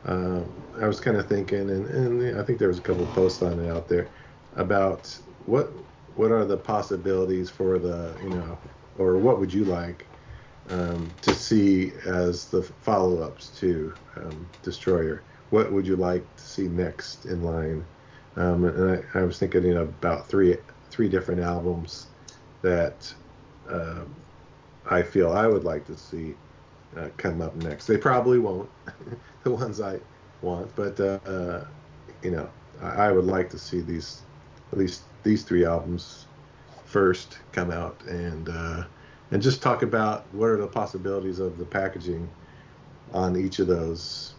um, 0.05 0.45
I 0.81 0.87
was 0.87 0.99
kind 0.99 1.15
of 1.15 1.27
thinking, 1.27 1.69
and, 1.69 1.85
and 1.87 2.39
I 2.39 2.43
think 2.43 2.59
there 2.59 2.67
was 2.67 2.79
a 2.79 2.81
couple 2.81 3.05
posts 3.07 3.41
on 3.41 3.63
it 3.63 3.69
out 3.69 3.87
there 3.87 4.07
about 4.57 5.17
what 5.45 5.71
what 6.15 6.31
are 6.31 6.43
the 6.43 6.57
possibilities 6.57 7.49
for 7.49 7.79
the 7.79 8.13
you 8.23 8.29
know, 8.29 8.57
or 8.97 9.17
what 9.17 9.39
would 9.39 9.53
you 9.53 9.63
like 9.63 10.05
um, 10.69 11.11
to 11.21 11.33
see 11.33 11.91
as 12.05 12.45
the 12.47 12.61
follow-ups 12.61 13.49
to 13.59 13.93
um, 14.15 14.47
Destroyer? 14.63 15.21
What 15.49 15.71
would 15.71 15.87
you 15.87 15.95
like 15.95 16.23
to 16.35 16.43
see 16.43 16.67
next 16.67 17.25
in 17.25 17.43
line? 17.43 17.85
Um, 18.35 18.65
and 18.65 19.03
I, 19.15 19.19
I 19.19 19.23
was 19.23 19.39
thinking 19.39 19.63
you 19.63 19.73
know, 19.73 19.83
about 19.83 20.27
three 20.27 20.57
three 20.89 21.09
different 21.09 21.41
albums 21.41 22.07
that 22.61 23.13
um, 23.69 24.15
I 24.89 25.01
feel 25.01 25.31
I 25.31 25.47
would 25.47 25.63
like 25.63 25.85
to 25.87 25.97
see 25.97 26.35
uh, 26.95 27.09
come 27.17 27.41
up 27.41 27.55
next. 27.55 27.87
They 27.87 27.97
probably 27.97 28.39
won't, 28.39 28.69
the 29.43 29.51
ones 29.51 29.81
I 29.81 29.99
want, 30.41 30.73
but 30.75 30.99
uh, 30.99 31.19
uh, 31.25 31.65
you 32.21 32.31
know, 32.31 32.49
I, 32.81 33.07
I 33.07 33.11
would 33.11 33.25
like 33.25 33.49
to 33.51 33.59
see 33.59 33.81
these 33.81 34.21
at 34.71 34.77
least 34.77 35.03
these 35.23 35.43
three 35.43 35.65
albums 35.65 36.25
first 36.85 37.39
come 37.51 37.71
out 37.71 38.01
and 38.03 38.49
uh, 38.49 38.83
and 39.31 39.41
just 39.41 39.61
talk 39.61 39.81
about 39.83 40.25
what 40.33 40.47
are 40.47 40.57
the 40.57 40.67
possibilities 40.67 41.39
of 41.39 41.57
the 41.57 41.65
packaging 41.65 42.27
on 43.13 43.37
each 43.37 43.59
of 43.59 43.67
those 43.67 44.33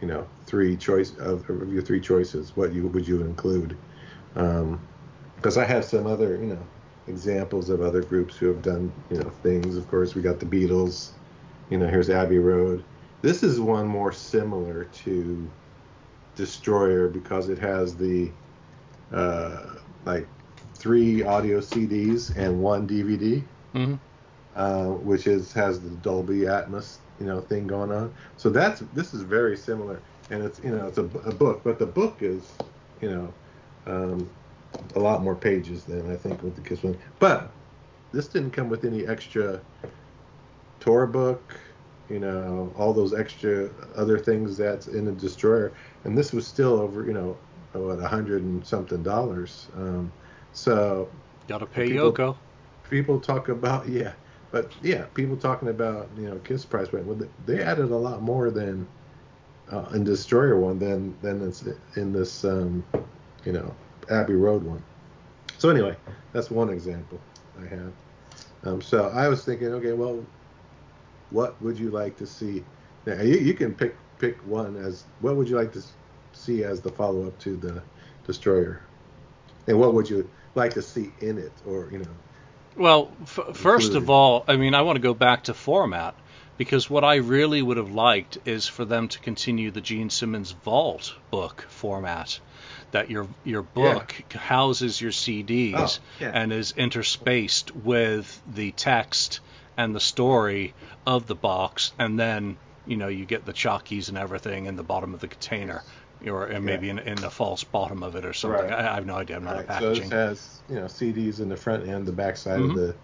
you 0.00 0.08
know 0.08 0.26
three 0.46 0.76
choice 0.76 1.16
of, 1.18 1.48
of 1.48 1.72
your 1.72 1.82
three 1.82 2.00
choices 2.00 2.56
what 2.56 2.72
you 2.72 2.86
would 2.88 3.06
you 3.06 3.20
include? 3.22 3.76
Because 4.34 5.58
I 5.58 5.64
have 5.64 5.84
some 5.84 6.06
other 6.06 6.36
you 6.36 6.46
know 6.46 6.66
examples 7.08 7.68
of 7.68 7.82
other 7.82 8.02
groups 8.02 8.36
who 8.36 8.46
have 8.46 8.62
done 8.62 8.92
you 9.10 9.18
know 9.18 9.30
things. 9.42 9.76
Of 9.76 9.88
course 9.88 10.14
we 10.14 10.22
got 10.22 10.40
the 10.40 10.46
Beatles 10.46 11.10
you 11.70 11.78
know 11.78 11.86
here's 11.86 12.10
Abbey 12.10 12.38
Road. 12.38 12.84
This 13.22 13.42
is 13.44 13.60
one 13.60 13.86
more 13.86 14.12
similar 14.12 14.84
to 14.84 15.48
Destroyer 16.34 17.08
because 17.08 17.48
it 17.48 17.58
has 17.58 17.94
the 17.94 18.30
uh, 19.12 19.66
like 20.04 20.26
three 20.74 21.22
audio 21.22 21.60
CDs 21.60 22.34
and 22.36 22.60
one 22.62 22.88
DVD, 22.88 23.42
hmm 23.72 23.94
uh, 24.56 24.86
which 24.86 25.26
is 25.26 25.52
has 25.52 25.80
the 25.80 25.90
Dolby 25.90 26.40
Atmos 26.40 26.96
you 27.20 27.26
know 27.26 27.40
thing 27.40 27.66
going 27.66 27.92
on. 27.92 28.12
So 28.36 28.50
that's 28.50 28.80
this 28.94 29.14
is 29.14 29.22
very 29.22 29.56
similar, 29.56 30.00
and 30.30 30.42
it's 30.42 30.60
you 30.62 30.70
know 30.70 30.86
it's 30.86 30.98
a, 30.98 31.04
a 31.04 31.32
book, 31.32 31.60
but 31.64 31.78
the 31.78 31.86
book 31.86 32.16
is 32.20 32.52
you 33.00 33.10
know 33.10 33.32
um, 33.86 34.28
a 34.94 34.98
lot 34.98 35.22
more 35.22 35.34
pages 35.34 35.84
than 35.84 36.10
I 36.10 36.16
think 36.16 36.42
with 36.42 36.56
the 36.56 36.62
Kiss 36.62 36.82
one. 36.82 36.98
But 37.18 37.50
this 38.12 38.28
didn't 38.28 38.50
come 38.50 38.68
with 38.68 38.84
any 38.84 39.06
extra 39.06 39.60
tour 40.80 41.06
book, 41.06 41.58
you 42.10 42.18
know, 42.18 42.72
all 42.76 42.92
those 42.92 43.14
extra 43.14 43.70
other 43.96 44.18
things 44.18 44.56
that's 44.56 44.88
in 44.88 45.04
the 45.04 45.12
Destroyer, 45.12 45.72
and 46.04 46.16
this 46.16 46.32
was 46.32 46.46
still 46.46 46.74
over 46.80 47.04
you 47.04 47.12
know 47.12 47.36
what 47.72 47.98
a 48.00 48.08
hundred 48.08 48.42
and 48.42 48.64
something 48.66 49.02
dollars. 49.02 49.68
Um, 49.76 50.12
so 50.52 51.08
Gotta 51.48 51.66
pay 51.66 51.88
People- 51.88 52.12
Yoko. 52.12 52.36
people 52.90 53.18
talk 53.20 53.48
about 53.48 53.88
yeah 53.88 54.12
but 54.52 54.70
yeah 54.82 55.06
people 55.14 55.36
talking 55.36 55.68
about 55.68 56.08
you 56.16 56.28
know 56.28 56.38
kiss 56.40 56.64
price 56.64 56.88
point 56.88 57.04
well 57.06 57.16
they- 57.16 57.54
they 57.56 57.62
added 57.62 57.90
a 57.90 57.96
lot 57.96 58.22
more 58.22 58.50
than 58.50 58.86
uh, 59.72 59.86
in 59.94 60.04
destroyer 60.04 60.58
one 60.60 60.78
than 60.78 61.16
than 61.22 61.42
it's 61.46 61.64
in 61.96 62.12
this 62.12 62.44
um 62.44 62.84
you 63.44 63.52
know 63.52 63.74
abbey 64.10 64.34
road 64.34 64.62
one. 64.64 64.82
So 65.58 65.70
anyway 65.70 65.96
that's 66.32 66.50
one 66.50 66.70
example 66.70 67.20
i 67.60 67.66
have. 67.66 67.92
Um 68.64 68.82
so 68.82 69.08
i 69.10 69.28
was 69.28 69.44
thinking 69.44 69.68
okay 69.74 69.92
well 69.94 70.24
what 71.30 71.60
would 71.62 71.78
you 71.78 71.90
like 71.90 72.16
to 72.18 72.26
see? 72.26 72.64
Now 73.06 73.20
you, 73.22 73.38
you 73.38 73.54
can 73.54 73.74
pick 73.74 73.96
pick 74.18 74.38
one 74.46 74.76
as 74.76 75.04
what 75.20 75.36
would 75.36 75.48
you 75.48 75.56
like 75.56 75.72
to 75.72 75.82
see 76.34 76.62
as 76.64 76.80
the 76.80 76.90
follow-up 76.90 77.38
to 77.40 77.56
the 77.56 77.82
destroyer? 78.26 78.82
And 79.66 79.78
what 79.78 79.94
would 79.94 80.10
you 80.10 80.28
like 80.54 80.74
to 80.74 80.82
see 80.82 81.12
in 81.20 81.38
it? 81.38 81.52
Or 81.66 81.88
you 81.92 81.98
know 82.00 82.10
Well, 82.76 83.10
f- 83.22 83.54
first 83.56 83.94
of 83.94 84.08
all, 84.10 84.44
I 84.48 84.56
mean, 84.56 84.74
I 84.74 84.82
want 84.82 84.96
to 84.96 85.02
go 85.02 85.14
back 85.14 85.44
to 85.44 85.54
format 85.54 86.14
because 86.58 86.88
what 86.88 87.04
I 87.04 87.16
really 87.16 87.60
would 87.62 87.76
have 87.76 87.90
liked 87.92 88.38
is 88.44 88.66
for 88.68 88.84
them 88.84 89.08
to 89.08 89.18
continue 89.20 89.70
the 89.70 89.80
Gene 89.80 90.10
Simmons 90.10 90.52
Vault 90.52 91.14
book 91.30 91.66
format. 91.68 92.38
That 92.92 93.10
your 93.10 93.26
your 93.44 93.64
Yeah. 93.74 93.94
book 93.94 94.14
houses 94.34 95.00
your 95.00 95.12
CDs 95.12 95.98
Oh, 95.98 96.02
yeah. 96.20 96.30
and 96.34 96.52
is 96.52 96.72
interspaced 96.72 97.74
with 97.74 98.40
the 98.46 98.70
text 98.72 99.40
and 99.76 99.94
the 99.94 100.00
story 100.00 100.74
of 101.06 101.26
the 101.26 101.34
box, 101.34 101.92
and 101.98 102.18
then 102.18 102.56
you 102.86 102.96
know 102.96 103.08
you 103.08 103.24
get 103.24 103.46
the 103.46 103.52
chalkies 103.54 104.08
and 104.10 104.18
everything 104.18 104.66
in 104.66 104.76
the 104.76 104.82
bottom 104.82 105.14
of 105.14 105.20
the 105.20 105.28
container, 105.28 105.82
or 106.28 106.46
and 106.46 106.64
maybe 106.64 106.88
in, 106.90 106.98
in 106.98 107.16
the 107.16 107.30
false 107.30 107.64
bottom 107.64 108.02
of 108.02 108.16
it 108.16 108.24
or 108.24 108.32
something. 108.32 108.60
Right. 108.64 108.72
I, 108.72 108.92
I 108.92 108.94
have 108.94 109.06
no 109.06 109.16
idea. 109.16 109.36
I'm 109.36 109.44
not 109.44 109.54
a 109.54 109.56
Right, 109.58 109.66
so 109.66 109.72
packaging. 109.72 110.02
this 110.08 110.10
has 110.10 110.60
you 110.68 110.76
know 110.76 110.84
CDs 110.86 111.40
in 111.40 111.48
the 111.48 111.56
front 111.56 111.84
and 111.84 112.06
the 112.06 112.12
back 112.12 112.36
side 112.36 112.60
Mhm. 112.60 112.70
of 112.70 112.76
the 112.76 112.94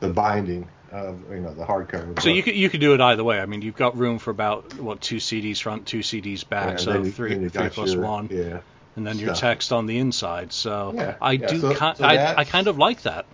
the 0.00 0.08
binding 0.08 0.68
of 0.90 1.18
you 1.30 1.40
know 1.40 1.54
the 1.54 1.64
hardcover. 1.64 2.08
So 2.20 2.26
book. 2.26 2.36
you 2.36 2.42
could 2.42 2.54
you 2.56 2.68
could 2.70 2.80
do 2.80 2.94
it 2.94 3.00
either 3.00 3.24
way. 3.24 3.40
I 3.40 3.46
mean, 3.46 3.62
you've 3.62 3.76
got 3.76 3.96
room 3.96 4.18
for 4.18 4.30
about 4.30 4.74
what 4.78 5.00
two 5.00 5.16
CDs 5.16 5.60
front, 5.60 5.86
two 5.86 6.00
CDs 6.00 6.48
back, 6.48 6.70
Yeah, 6.72 6.76
so 6.76 6.92
then 6.92 7.04
you- 7.04 7.10
three 7.12 7.34
then 7.34 7.48
three 7.50 7.68
plus 7.68 7.92
your- 7.94 8.02
one, 8.04 8.28
Yeah, 8.30 8.60
and 8.96 9.06
then 9.06 9.18
your 9.18 9.34
text 9.34 9.72
on 9.72 9.86
the 9.86 9.98
inside. 9.98 10.52
So 10.52 10.92
Yeah, 10.94 11.14
I 11.20 11.32
yeah, 11.32 11.46
do 11.46 11.60
so- 11.60 11.70
ki- 11.72 11.96
so 11.96 12.04
I 12.04 12.34
I 12.38 12.44
kind 12.44 12.66
of 12.68 12.78
like 12.78 13.02
that. 13.02 13.26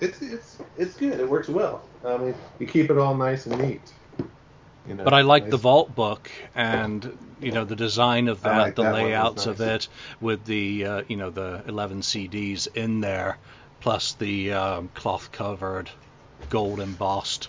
it's 0.00 0.20
it's 0.22 0.58
it's 0.76 0.96
good. 0.96 1.20
It 1.20 1.28
works 1.28 1.48
well. 1.48 1.82
I 2.04 2.16
mean, 2.16 2.34
you 2.58 2.66
keep 2.66 2.90
it 2.90 2.98
all 2.98 3.14
nice 3.14 3.46
and 3.46 3.60
neat. 3.62 3.92
You 4.88 4.94
know, 4.94 5.04
But 5.04 5.14
I 5.14 5.20
like 5.20 5.48
the 5.48 5.56
vault 5.56 5.94
book 5.94 6.30
and 6.54 7.16
you 7.40 7.52
know 7.52 7.64
the 7.64 7.76
design 7.76 8.28
of 8.28 8.42
that, 8.42 8.58
like 8.58 8.74
the 8.74 8.82
that 8.82 8.92
one, 8.92 9.00
it 9.00 9.04
was 9.04 9.10
layouts 9.10 9.46
of 9.46 9.60
it 9.60 9.88
with 10.20 10.44
the 10.44 10.84
uh, 10.84 11.02
you 11.08 11.16
know 11.16 11.30
the 11.30 11.62
11 11.66 12.00
CDs 12.00 12.66
in 12.74 13.00
there, 13.00 13.38
plus 13.80 14.12
the 14.14 14.52
um, 14.52 14.88
cloth 14.94 15.30
covered, 15.32 15.90
gold 16.50 16.80
embossed. 16.80 17.48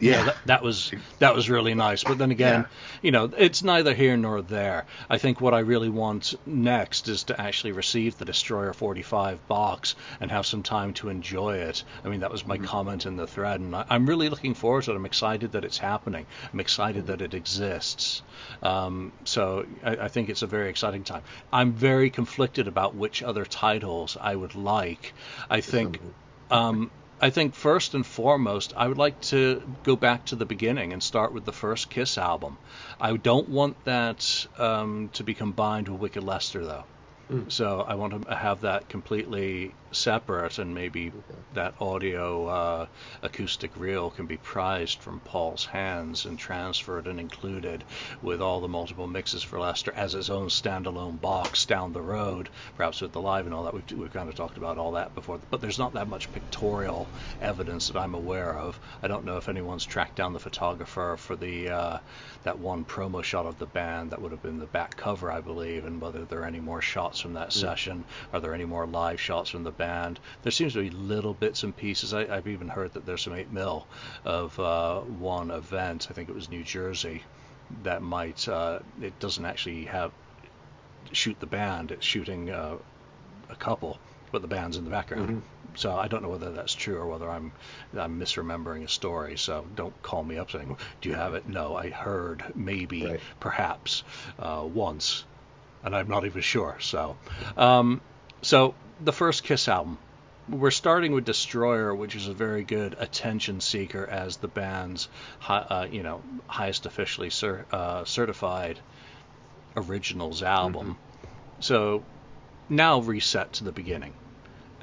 Yeah, 0.00 0.24
that, 0.24 0.36
that 0.46 0.62
was 0.62 0.92
that 1.20 1.34
was 1.34 1.48
really 1.48 1.74
nice. 1.74 2.04
But 2.04 2.18
then 2.18 2.30
again, 2.30 2.62
Yeah. 2.62 2.66
you 3.02 3.10
know, 3.10 3.30
it's 3.36 3.62
neither 3.62 3.94
here 3.94 4.16
nor 4.16 4.42
there. 4.42 4.86
I 5.08 5.18
think 5.18 5.40
what 5.40 5.54
I 5.54 5.60
really 5.60 5.88
want 5.88 6.34
next 6.46 7.08
is 7.08 7.24
to 7.24 7.40
actually 7.40 7.72
receive 7.72 8.18
the 8.18 8.24
Destroyer 8.24 8.72
45 8.72 9.46
box 9.48 9.94
and 10.20 10.30
have 10.30 10.46
some 10.46 10.62
time 10.62 10.94
to 10.94 11.08
enjoy 11.08 11.56
it. 11.58 11.84
I 12.04 12.08
mean, 12.08 12.20
that 12.20 12.30
was 12.32 12.46
my 12.46 12.58
comment 12.58 13.06
in 13.06 13.16
the 13.16 13.26
thread, 13.26 13.60
and 13.60 13.74
I, 13.74 13.84
I'm 13.88 14.06
really 14.06 14.28
looking 14.28 14.54
forward 14.54 14.84
to 14.84 14.92
it. 14.92 14.96
I'm 14.96 15.06
excited 15.06 15.52
that 15.52 15.64
it's 15.64 15.78
happening. 15.78 16.26
I'm 16.52 16.60
excited 16.60 17.06
that 17.06 17.20
it 17.20 17.34
exists. 17.34 18.22
Um, 18.62 19.12
so 19.24 19.66
I, 19.82 19.96
I 19.96 20.08
think 20.08 20.28
it's 20.28 20.42
a 20.42 20.46
very 20.46 20.68
exciting 20.70 21.04
time. 21.04 21.22
I'm 21.52 21.72
very 21.72 22.10
conflicted 22.10 22.68
about 22.68 22.94
which 22.94 23.22
other 23.22 23.44
titles 23.44 24.16
I 24.20 24.34
would 24.34 24.54
like. 24.54 25.12
I 25.48 25.60
think. 25.60 26.00
Um, 26.50 26.90
I 27.20 27.30
think 27.30 27.54
first 27.54 27.94
and 27.94 28.04
foremost, 28.04 28.72
I 28.76 28.88
would 28.88 28.98
like 28.98 29.20
to 29.22 29.62
go 29.82 29.96
back 29.96 30.26
to 30.26 30.36
the 30.36 30.44
beginning 30.44 30.92
and 30.92 31.02
start 31.02 31.32
with 31.32 31.44
the 31.44 31.52
first 31.52 31.90
Kiss 31.90 32.18
album. 32.18 32.56
I 33.00 33.16
don't 33.16 33.48
want 33.48 33.82
that 33.84 34.46
um, 34.58 35.10
to 35.14 35.24
be 35.24 35.34
combined 35.34 35.88
with 35.88 36.00
Wicked 36.00 36.24
Lester, 36.24 36.64
though. 36.64 36.84
Mm. 37.30 37.50
So 37.50 37.84
I 37.86 37.94
want 37.94 38.26
to 38.26 38.34
have 38.34 38.60
that 38.62 38.88
completely 38.88 39.72
separate, 39.94 40.58
and 40.58 40.74
maybe 40.74 41.12
that 41.54 41.74
audio 41.80 42.46
uh, 42.46 42.86
acoustic 43.22 43.70
reel 43.76 44.10
can 44.10 44.26
be 44.26 44.36
prized 44.36 45.00
from 45.00 45.20
Paul's 45.20 45.64
hands 45.64 46.24
and 46.24 46.38
transferred 46.38 47.06
and 47.06 47.20
included 47.20 47.84
with 48.22 48.40
all 48.40 48.60
the 48.60 48.68
multiple 48.68 49.06
mixes 49.06 49.42
for 49.42 49.58
Lester 49.58 49.92
as 49.94 50.14
its 50.14 50.30
own 50.30 50.48
standalone 50.48 51.20
box 51.20 51.64
down 51.64 51.92
the 51.92 52.02
road, 52.02 52.48
perhaps 52.76 53.00
with 53.00 53.12
the 53.12 53.20
live 53.20 53.46
and 53.46 53.54
all 53.54 53.64
that. 53.64 53.74
We've, 53.74 53.92
we've 53.92 54.12
kind 54.12 54.28
of 54.28 54.34
talked 54.34 54.56
about 54.56 54.78
all 54.78 54.92
that 54.92 55.14
before, 55.14 55.40
but 55.50 55.60
there's 55.60 55.78
not 55.78 55.94
that 55.94 56.08
much 56.08 56.32
pictorial 56.32 57.06
evidence 57.40 57.88
that 57.88 57.98
I'm 57.98 58.14
aware 58.14 58.54
of. 58.54 58.78
I 59.02 59.08
don't 59.08 59.24
know 59.24 59.36
if 59.36 59.48
anyone's 59.48 59.84
tracked 59.84 60.16
down 60.16 60.32
the 60.32 60.38
photographer 60.40 61.16
for 61.18 61.36
the 61.36 61.68
uh, 61.70 61.98
that 62.44 62.58
one 62.58 62.84
promo 62.84 63.22
shot 63.22 63.46
of 63.46 63.58
the 63.58 63.66
band 63.66 64.10
that 64.10 64.20
would 64.20 64.32
have 64.32 64.42
been 64.42 64.58
the 64.58 64.66
back 64.66 64.96
cover, 64.96 65.30
I 65.30 65.40
believe, 65.40 65.84
and 65.84 66.00
whether 66.00 66.24
there 66.24 66.40
are 66.40 66.46
any 66.46 66.60
more 66.60 66.82
shots 66.82 67.20
from 67.20 67.34
that 67.34 67.52
session. 67.52 68.04
Are 68.32 68.40
there 68.40 68.54
any 68.54 68.64
more 68.64 68.86
live 68.86 69.20
shots 69.20 69.50
from 69.50 69.64
the 69.64 69.70
band? 69.70 69.83
And 69.84 70.18
there 70.42 70.52
seems 70.52 70.72
to 70.72 70.80
be 70.80 70.90
little 70.90 71.34
bits 71.34 71.62
and 71.62 71.76
pieces. 71.76 72.14
I, 72.14 72.22
I've 72.34 72.46
even 72.48 72.68
heard 72.68 72.94
that 72.94 73.04
there's 73.04 73.22
some 73.22 73.34
8 73.34 73.52
mil 73.52 73.86
of 74.24 74.58
uh, 74.58 75.00
one 75.00 75.50
event. 75.50 76.06
I 76.10 76.14
think 76.14 76.28
it 76.30 76.34
was 76.34 76.48
New 76.48 76.64
Jersey 76.64 77.22
that 77.82 78.00
might. 78.02 78.48
Uh, 78.48 78.78
it 79.02 79.18
doesn't 79.20 79.44
actually 79.44 79.84
have 79.84 80.10
shoot 81.12 81.38
the 81.40 81.46
band. 81.46 81.90
It's 81.92 82.06
shooting 82.06 82.50
uh, 82.50 82.76
a 83.50 83.56
couple, 83.56 83.98
but 84.32 84.40
the 84.42 84.48
band's 84.48 84.76
in 84.78 84.84
the 84.84 84.90
background. 84.90 85.28
Mhm. 85.28 85.42
So 85.76 85.94
I 85.96 86.06
don't 86.08 86.22
know 86.22 86.28
whether 86.28 86.52
that's 86.52 86.74
true 86.74 86.96
or 86.96 87.06
whether 87.06 87.28
I'm 87.28 87.52
I'm 87.98 88.18
misremembering 88.20 88.84
a 88.84 88.88
story. 88.88 89.36
So 89.36 89.66
don't 89.74 89.94
call 90.02 90.22
me 90.22 90.38
up 90.38 90.50
saying, 90.50 90.76
"Do 91.00 91.08
you 91.08 91.14
have 91.16 91.34
it?" 91.34 91.48
No, 91.48 91.76
I 91.76 91.90
heard 91.90 92.44
maybe, 92.54 93.04
Right. 93.04 93.20
perhaps, 93.40 94.04
uh, 94.38 94.62
once, 94.64 95.24
and 95.82 95.94
I'm 95.96 96.08
not 96.08 96.24
even 96.24 96.42
sure. 96.42 96.76
So, 96.80 97.16
um, 97.56 98.00
so 98.42 98.74
the 99.04 99.12
first 99.12 99.44
Kiss 99.44 99.68
album. 99.68 99.98
We're 100.48 100.70
starting 100.70 101.12
with 101.12 101.24
Destroyer, 101.24 101.94
which 101.94 102.14
is 102.16 102.28
a 102.28 102.34
very 102.34 102.64
good 102.64 102.96
attention 102.98 103.60
seeker 103.60 104.06
as 104.06 104.36
the 104.36 104.48
band's, 104.48 105.08
uh, 105.48 105.86
you 105.90 106.02
know, 106.02 106.22
highest 106.46 106.86
officially 106.86 107.30
cer- 107.30 107.66
uh, 107.70 108.04
certified 108.04 108.78
originals 109.76 110.42
album. 110.42 110.98
So 111.60 112.04
now 112.68 113.00
reset 113.00 113.54
to 113.54 113.64
the 113.64 113.72
beginning 113.72 114.12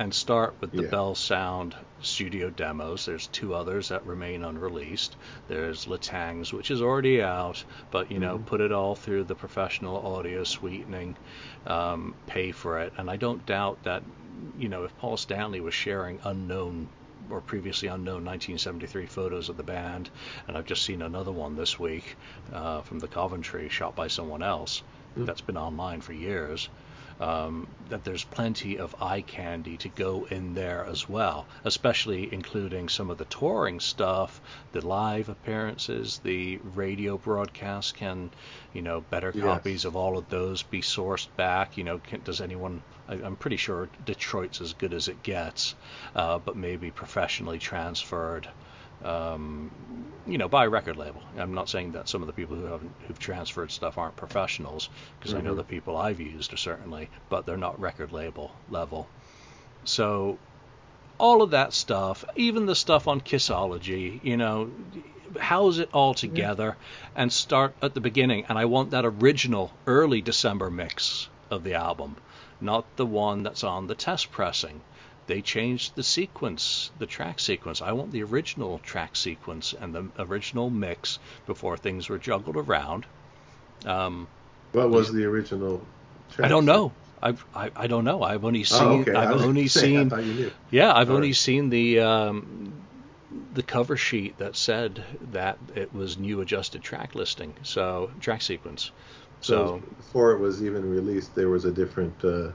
and 0.01 0.13
start 0.15 0.55
with 0.59 0.71
the 0.71 0.81
Yeah. 0.81 0.89
Bell 0.89 1.13
Sound 1.13 1.75
studio 2.01 2.49
demos. 2.49 3.05
There's 3.05 3.27
two 3.27 3.53
others 3.53 3.89
that 3.89 4.03
remain 4.03 4.43
unreleased. 4.43 5.15
There's 5.47 5.85
Latang's, 5.85 6.51
which 6.51 6.71
is 6.71 6.81
already 6.81 7.21
out, 7.21 7.63
but 7.91 8.11
you 8.11 8.17
know, 8.17 8.39
Mhm. 8.39 8.45
put 8.47 8.61
it 8.61 8.71
all 8.71 8.95
through 8.95 9.25
the 9.25 9.35
professional 9.35 9.97
audio 10.15 10.43
sweetening, 10.43 11.15
um, 11.67 12.15
pay 12.25 12.51
for 12.51 12.79
it. 12.79 12.93
And 12.97 13.11
I 13.11 13.17
don't 13.17 13.45
doubt 13.45 13.83
that, 13.83 14.01
you 14.57 14.69
know, 14.69 14.85
if 14.85 14.97
Paul 14.97 15.17
Stanley 15.17 15.61
was 15.61 15.75
sharing 15.75 16.19
unknown 16.23 16.89
or 17.29 17.39
previously 17.39 17.87
unknown 17.87 18.23
1973 18.23 19.05
photos 19.05 19.49
of 19.49 19.57
the 19.57 19.63
band, 19.63 20.09
and 20.47 20.57
I've 20.57 20.65
just 20.65 20.83
seen 20.83 21.03
another 21.03 21.31
one 21.31 21.55
this 21.55 21.79
week 21.79 22.17
uh, 22.51 22.81
from 22.81 22.97
the 22.97 23.07
Coventry, 23.07 23.69
shot 23.69 23.95
by 23.95 24.07
someone 24.07 24.41
else 24.41 24.81
Mm. 25.15 25.27
that's 25.27 25.41
been 25.41 25.57
online 25.57 26.01
for 26.01 26.13
years. 26.13 26.69
Um, 27.21 27.67
that 27.87 28.03
there's 28.03 28.23
plenty 28.25 28.77
of 28.79 28.95
eye 28.99 29.21
candy 29.21 29.77
to 29.77 29.89
go 29.89 30.25
in 30.25 30.55
there 30.55 30.83
as 30.85 31.07
well, 31.07 31.47
especially 31.63 32.33
including 32.33 32.89
some 32.89 33.09
of 33.11 33.17
the 33.19 33.25
touring 33.25 33.79
stuff, 33.79 34.41
the 34.73 34.85
live 34.85 35.29
appearances, 35.29 36.19
the 36.19 36.59
radio 36.63 37.17
broadcasts. 37.17 37.91
Can 37.93 38.31
you 38.73 38.81
know 38.81 39.01
better 39.01 39.31
Yes. 39.33 39.43
copies 39.43 39.85
of 39.85 39.95
all 39.95 40.17
of 40.17 40.27
those 40.29 40.63
be 40.63 40.81
sourced 40.81 41.27
back? 41.37 41.77
You 41.77 41.83
know, 41.83 41.99
can, 41.99 42.21
does 42.23 42.41
anyone? 42.41 42.81
I, 43.07 43.13
I'm 43.15 43.35
pretty 43.37 43.57
sure 43.57 43.89
Detroit's 44.03 44.59
as 44.59 44.73
good 44.73 44.93
as 44.93 45.07
it 45.07 45.21
gets, 45.23 45.75
uh, 46.15 46.39
but 46.39 46.55
maybe 46.57 46.91
professionally 46.91 47.59
transferred 47.59 48.49
um, 49.03 49.71
you 50.27 50.37
know, 50.37 50.47
by 50.47 50.65
a 50.65 50.69
record 50.69 50.97
label. 50.97 51.21
I'm 51.37 51.53
not 51.53 51.69
saying 51.69 51.93
that 51.93 52.07
some 52.07 52.21
of 52.21 52.27
the 52.27 52.33
people 52.33 52.55
who 52.55 52.65
have 52.65 52.81
who've 53.07 53.19
transferred 53.19 53.71
stuff 53.71 53.97
aren't 53.97 54.15
professionals, 54.15 54.89
because 55.19 55.33
mm-hmm. 55.33 55.41
I 55.41 55.43
know 55.45 55.55
the 55.55 55.63
people 55.63 55.97
I've 55.97 56.19
used 56.19 56.53
are 56.53 56.57
certainly, 56.57 57.09
but 57.29 57.45
they're 57.45 57.57
not 57.57 57.79
record 57.79 58.11
label 58.11 58.51
level. 58.69 59.07
So 59.83 60.37
all 61.17 61.41
of 61.41 61.51
that 61.51 61.73
stuff, 61.73 62.25
even 62.35 62.65
the 62.65 62.75
stuff 62.75 63.07
on 63.07 63.21
Kissology, 63.21 64.23
you 64.23 64.37
know, 64.37 64.71
house 65.39 65.77
it 65.77 65.89
all 65.93 66.13
together 66.13 66.75
yeah. 66.77 67.21
and 67.21 67.31
start 67.31 67.73
at 67.81 67.93
the 67.93 68.01
beginning. 68.01 68.45
And 68.49 68.57
I 68.57 68.65
want 68.65 68.91
that 68.91 69.05
original 69.05 69.71
early 69.87 70.21
December 70.21 70.69
mix 70.69 71.29
of 71.49 71.63
the 71.63 71.75
album, 71.75 72.15
not 72.59 72.85
the 72.95 73.05
one 73.05 73.43
that's 73.43 73.63
on 73.63 73.87
the 73.87 73.95
test 73.95 74.31
pressing. 74.31 74.81
They 75.31 75.41
changed 75.41 75.95
the 75.95 76.03
sequence, 76.03 76.91
the 76.99 77.05
track 77.05 77.39
sequence. 77.39 77.81
I 77.81 77.93
want 77.93 78.11
the 78.11 78.21
original 78.21 78.79
track 78.79 79.15
sequence 79.15 79.73
and 79.79 79.95
the 79.95 80.09
original 80.19 80.69
mix 80.69 81.19
before 81.45 81.77
things 81.77 82.09
were 82.09 82.17
juggled 82.17 82.57
around. 82.57 83.05
Um, 83.85 84.27
what 84.73 84.89
was 84.89 85.13
the 85.13 85.23
original? 85.23 85.87
Track 86.31 86.47
I 86.47 86.49
don't 86.49 86.65
know. 86.65 86.91
I've, 87.21 87.45
I, 87.55 87.71
I 87.77 87.87
don't 87.87 88.03
know. 88.03 88.23
I've 88.23 88.43
only 88.43 88.63
oh, 88.63 88.63
seen. 88.63 88.81
Oh, 88.81 88.99
okay. 88.99 89.13
I've 89.13 89.41
only 89.41 89.69
seen. 89.69 90.11
Yeah, 90.69 90.93
I've 90.93 91.09
All 91.09 91.15
only 91.15 91.29
right. 91.29 91.35
seen 91.37 91.69
the 91.69 92.01
um, 92.01 92.73
the 93.53 93.63
cover 93.63 93.95
sheet 93.95 94.37
that 94.39 94.57
said 94.57 95.01
that 95.31 95.59
it 95.75 95.93
was 95.93 96.17
new 96.17 96.41
adjusted 96.41 96.83
track 96.83 97.15
listing, 97.15 97.53
so 97.63 98.11
track 98.19 98.41
sequence. 98.41 98.91
So, 99.39 99.55
so 99.55 99.77
before 99.95 100.33
it 100.33 100.39
was 100.39 100.61
even 100.61 100.89
released, 100.89 101.35
there 101.35 101.47
was 101.47 101.63
a 101.63 101.71
different 101.71 102.25
uh, 102.25 102.49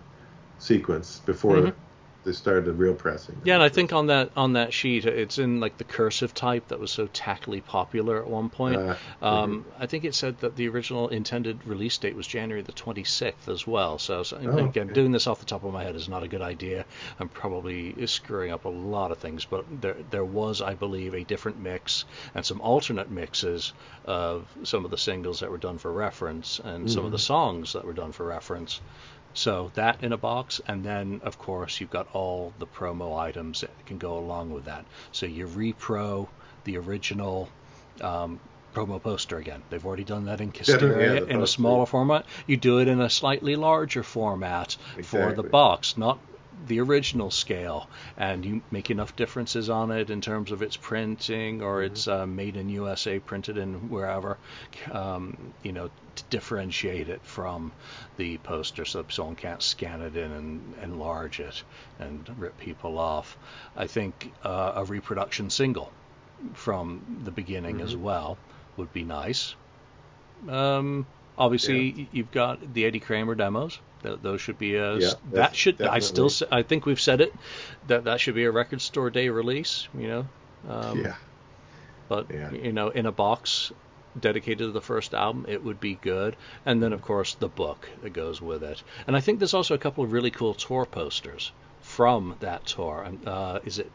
sequence 0.59 1.23
before 1.25 1.57
mm-hmm 1.57 1.81
they 2.27 2.33
started 2.33 2.65
the 2.65 2.73
real 2.73 2.93
pressing. 2.93 3.41
Yeah, 3.45 3.55
and 3.55 3.63
I 3.63 3.69
think 3.69 3.93
on 3.93 4.09
that 4.09 4.31
on 4.37 4.55
that 4.55 4.73
sheet, 4.75 5.07
it's 5.07 5.39
in 5.39 5.61
like 5.61 5.79
the 5.79 5.85
cursive 5.85 6.35
type 6.35 6.69
that 6.69 6.81
was 6.81 6.91
so 6.91 7.07
tackily 7.07 7.61
popular 7.61 8.21
at 8.21 8.27
one 8.27 8.51
point. 8.51 8.77
Uh, 8.77 8.97
um, 9.23 9.61
mm-hmm. 9.61 9.83
I 9.83 9.87
think 9.87 10.05
it 10.05 10.15
said 10.15 10.41
that 10.41 10.57
the 10.57 10.69
original 10.69 11.09
intended 11.09 11.65
release 11.65 11.97
date 11.99 12.17
was 12.17 12.27
January 12.27 12.63
the 12.63 12.73
26th 12.73 13.49
as 13.49 13.65
well. 13.65 13.99
So, 13.99 14.25
so 14.25 14.39
oh, 14.39 14.67
again, 14.67 14.87
okay. 14.87 14.93
doing 14.93 15.13
this 15.13 15.29
off 15.29 15.39
the 15.39 15.47
top 15.47 15.63
of 15.63 15.73
my 15.73 15.85
head 15.85 15.95
is 15.95 16.09
not 16.09 16.25
a 16.25 16.29
good 16.29 16.43
idea. 16.43 16.85
I'm 17.21 17.29
probably 17.29 18.07
screwing 18.07 18.51
up 18.51 18.65
a 18.65 18.71
lot 18.71 19.13
of 19.13 19.19
things, 19.19 19.45
but 19.45 19.65
there 19.81 19.97
there 20.11 20.25
was, 20.25 20.61
I 20.61 20.75
believe, 20.75 21.15
a 21.15 21.23
different 21.23 21.61
mix 21.61 22.05
and 22.35 22.45
some 22.45 22.61
alternate 22.61 23.09
mixes 23.09 23.73
of 24.05 24.49
some 24.65 24.85
of 24.85 24.91
the 24.91 24.99
singles 24.99 25.41
that 25.41 25.51
were 25.51 25.59
done 25.59 25.79
for 25.79 25.93
reference 25.93 26.59
and 26.59 26.87
mm-hmm. 26.87 26.89
some 26.89 27.05
of 27.05 27.13
the 27.13 27.19
mm-hmm. 27.19 27.23
songs 27.23 27.73
that 27.75 27.85
were 27.85 27.93
done 27.93 28.11
for 28.11 28.27
reference. 28.27 28.81
So 29.37 29.71
that 29.75 30.03
in 30.03 30.15
a 30.15 30.17
box, 30.17 30.63
and 30.67 30.83
then 30.83 31.21
of 31.23 31.39
course 31.39 31.79
you've 31.79 31.91
got 31.91 32.09
all 32.15 32.55
the 32.59 32.67
promo 32.67 33.19
items 33.19 33.61
that 33.61 33.71
can 33.85 33.99
go 33.99 34.19
along 34.19 34.51
with 34.51 34.65
that. 34.65 34.87
So 35.13 35.27
you 35.27 35.47
repro, 35.47 36.29
the 36.65 36.79
original 36.79 37.51
um, 38.01 38.41
promo 38.75 39.03
poster 39.03 39.37
again. 39.37 39.63
They've 39.69 39.85
already 39.85 40.05
done 40.05 40.25
that 40.25 40.41
in 40.41 40.53
Kissteria 40.53 41.21
yeah, 41.21 41.35
in 41.35 41.43
a 41.43 41.47
smaller 41.47 41.85
format. 41.85 42.25
You 42.47 42.57
do 42.57 42.79
it 42.79 42.89
in 42.89 43.01
a 43.01 43.11
slightly 43.11 43.57
larger 43.57 44.03
format 44.03 44.79
exactly. 44.97 45.03
for 45.05 45.35
the 45.35 45.43
box, 45.43 45.99
not 45.99 46.19
the 46.67 46.81
original 46.81 47.31
scale, 47.31 47.89
and 48.17 48.45
you 48.45 48.63
make 48.71 48.91
enough 48.91 49.15
differences 49.17 49.69
on 49.71 49.91
it 49.91 50.11
in 50.11 50.21
terms 50.21 50.53
of 50.53 50.63
its 50.63 50.77
printing 50.77 51.63
or 51.63 51.77
mm-hmm. 51.77 51.93
it's 51.93 52.09
uh, 52.09 52.27
made 52.27 52.57
in 52.57 52.69
USA, 52.69 53.19
printed 53.19 53.59
in 53.59 53.89
wherever, 53.89 54.39
um, 54.91 55.53
you 55.63 55.73
know, 55.73 55.91
to 56.15 56.25
differentiate 56.31 57.09
it 57.09 57.21
from 57.23 57.73
the 58.17 58.39
poster 58.39 58.85
so 58.85 59.05
someone 59.09 59.37
can't 59.37 59.63
scan 59.63 60.01
it 60.01 60.17
in 60.17 60.33
and 60.33 60.75
enlarge 60.83 61.41
it 61.41 61.63
and 61.99 62.29
rip 62.39 62.59
people 62.59 62.99
off. 62.99 63.37
I 63.77 63.87
think 63.87 64.33
uh, 64.43 64.73
a 64.77 64.85
reproduction 64.85 65.51
single 65.51 65.93
from 66.55 67.21
the 67.25 67.31
beginning 67.31 67.77
mm-hmm. 67.77 67.87
as 67.87 67.97
well 67.97 68.39
would 68.77 68.93
be 68.93 69.05
nice. 69.05 69.55
Um, 70.49 71.07
obviously, 71.39 71.91
yeah. 71.91 72.05
you've 72.13 72.31
got 72.31 72.75
the 72.75 72.85
Eddie 72.85 73.01
Kramer 73.01 73.35
demos 73.35 73.79
those 74.15 74.41
should 74.41 74.59
be 74.59 74.77
a 74.77 74.97
yeah, 74.97 75.11
that 75.33 75.57
should 75.57 75.79
definitely. 75.79 75.97
I 75.97 76.01
still 76.01 76.31
I 76.51 76.63
think 76.63 76.87
we've 76.87 77.01
said 77.01 77.21
it 77.21 77.35
that 77.89 78.05
that 78.05 78.21
should 78.21 78.35
be 78.35 78.45
a 78.45 78.51
record 78.51 78.81
store 78.81 79.11
day 79.11 79.29
release. 79.29 79.89
You 79.97 80.09
know. 80.09 80.27
Um, 80.69 81.05
yeah. 81.05 81.15
But 82.09 82.31
yeah. 82.31 82.53
you 82.53 82.73
know, 82.73 82.89
in 82.89 83.07
a 83.07 83.13
box 83.13 83.73
dedicated 84.19 84.59
to 84.59 84.73
the 84.73 84.81
first 84.81 85.15
album, 85.15 85.47
it 85.49 85.63
would 85.63 85.81
be 85.81 85.97
good. 85.97 86.37
And 86.65 86.83
then 86.83 86.93
of 86.93 87.03
course 87.03 87.35
the 87.35 87.49
book 87.49 87.89
that 88.03 88.13
goes 88.13 88.41
with 88.41 88.63
it. 88.63 88.83
And 89.07 89.17
I 89.17 89.21
think 89.21 89.39
there's 89.39 89.55
also 89.55 89.75
a 89.75 89.79
couple 89.79 90.05
of 90.05 90.13
really 90.13 90.31
cool 90.31 90.55
tour 90.55 90.87
posters 90.87 91.53
from 91.81 92.37
that 92.41 92.67
tour. 92.67 93.07
Uh, 93.27 93.61
is 93.65 93.79
it 93.79 93.91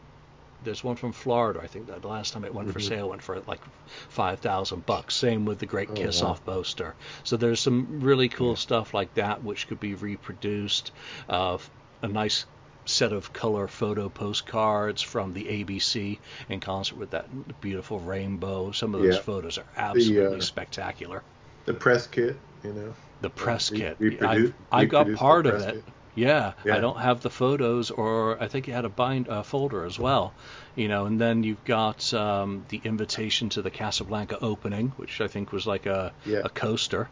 there's 0.64 0.84
one 0.84 0.96
from 0.96 1.12
Florida. 1.12 1.60
I 1.62 1.66
think 1.66 1.86
that 1.86 2.02
the 2.02 2.08
last 2.08 2.32
time 2.32 2.44
it 2.44 2.54
went 2.54 2.68
mm-hmm. 2.68 2.72
for 2.72 2.80
sale 2.80 3.08
went 3.10 3.22
for 3.22 3.40
like 3.46 3.60
five 4.08 4.40
thousand 4.40 4.86
bucks. 4.86 5.14
Same 5.14 5.44
with 5.44 5.58
the 5.58 5.66
Great 5.66 5.90
oh, 5.90 5.94
Kiss 5.94 6.22
wow. 6.22 6.30
Off 6.30 6.44
poster. 6.44 6.94
So 7.24 7.36
there's 7.36 7.60
some 7.60 8.00
really 8.00 8.28
cool 8.28 8.50
yeah. 8.50 8.56
stuff 8.56 8.94
like 8.94 9.14
that 9.14 9.42
which 9.42 9.68
could 9.68 9.80
be 9.80 9.94
reproduced. 9.94 10.92
Uh, 11.28 11.58
a 12.02 12.08
nice 12.08 12.46
set 12.84 13.12
of 13.12 13.32
color 13.32 13.68
photo 13.68 14.08
postcards 14.08 15.02
from 15.02 15.32
the 15.34 15.44
ABC 15.44 16.18
in 16.48 16.60
concert 16.60 16.96
with 16.96 17.10
that 17.10 17.60
beautiful 17.60 18.00
rainbow. 18.00 18.72
Some 18.72 18.94
of 18.94 19.02
those 19.02 19.16
yeah. 19.16 19.20
photos 19.20 19.58
are 19.58 19.66
absolutely 19.76 20.24
the, 20.24 20.36
uh, 20.36 20.40
spectacular. 20.40 21.22
The 21.64 21.74
press 21.74 22.06
kit, 22.06 22.36
you 22.64 22.72
know. 22.72 22.94
The 23.20 23.30
press 23.30 23.70
uh, 23.70 23.76
kit. 23.76 24.00
Reprodu- 24.00 24.52
I 24.72 24.84
got 24.84 25.12
part 25.14 25.46
of 25.46 25.62
it. 25.62 25.74
Kit. 25.74 25.84
Yeah, 26.14 26.52
yeah, 26.64 26.76
I 26.76 26.80
don't 26.80 26.98
have 26.98 27.22
the 27.22 27.30
photos, 27.30 27.90
or 27.90 28.42
I 28.42 28.48
think 28.48 28.66
you 28.66 28.74
had 28.74 28.84
a 28.84 28.90
bind 28.90 29.28
uh, 29.28 29.42
folder 29.42 29.86
as 29.86 29.98
well, 29.98 30.34
you 30.74 30.88
know. 30.88 31.06
And 31.06 31.18
then 31.18 31.42
you've 31.42 31.64
got 31.64 32.12
um, 32.12 32.64
the 32.68 32.80
invitation 32.84 33.48
to 33.50 33.62
the 33.62 33.70
Casablanca 33.70 34.38
opening, 34.40 34.90
which 34.96 35.20
I 35.20 35.28
think 35.28 35.52
was 35.52 35.66
like 35.66 35.86
a 35.86 36.12
yeah. 36.26 36.40
a 36.44 36.50
coaster. 36.50 37.08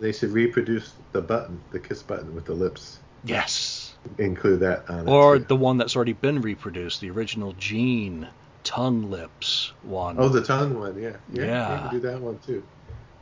They 0.00 0.12
should 0.12 0.32
reproduce 0.32 0.92
the 1.12 1.22
button, 1.22 1.60
the 1.70 1.78
kiss 1.78 2.02
button 2.02 2.34
with 2.34 2.46
the 2.46 2.54
lips. 2.54 2.98
Yes. 3.24 3.94
Include 4.18 4.60
that 4.60 4.90
on 4.90 5.08
or 5.08 5.36
it. 5.36 5.46
The 5.46 5.54
one 5.54 5.78
that's 5.78 5.94
already 5.94 6.14
been 6.14 6.40
reproduced, 6.40 7.00
the 7.00 7.10
original 7.10 7.52
Gene 7.52 8.28
tongue 8.64 9.10
lips 9.10 9.72
one. 9.82 10.16
Oh, 10.18 10.28
the 10.28 10.42
tongue 10.42 10.78
one, 10.78 11.00
yeah. 11.00 11.16
Yeah. 11.32 11.44
yeah. 11.44 11.88
Do 11.92 12.00
that 12.00 12.20
one 12.20 12.38
too. 12.44 12.64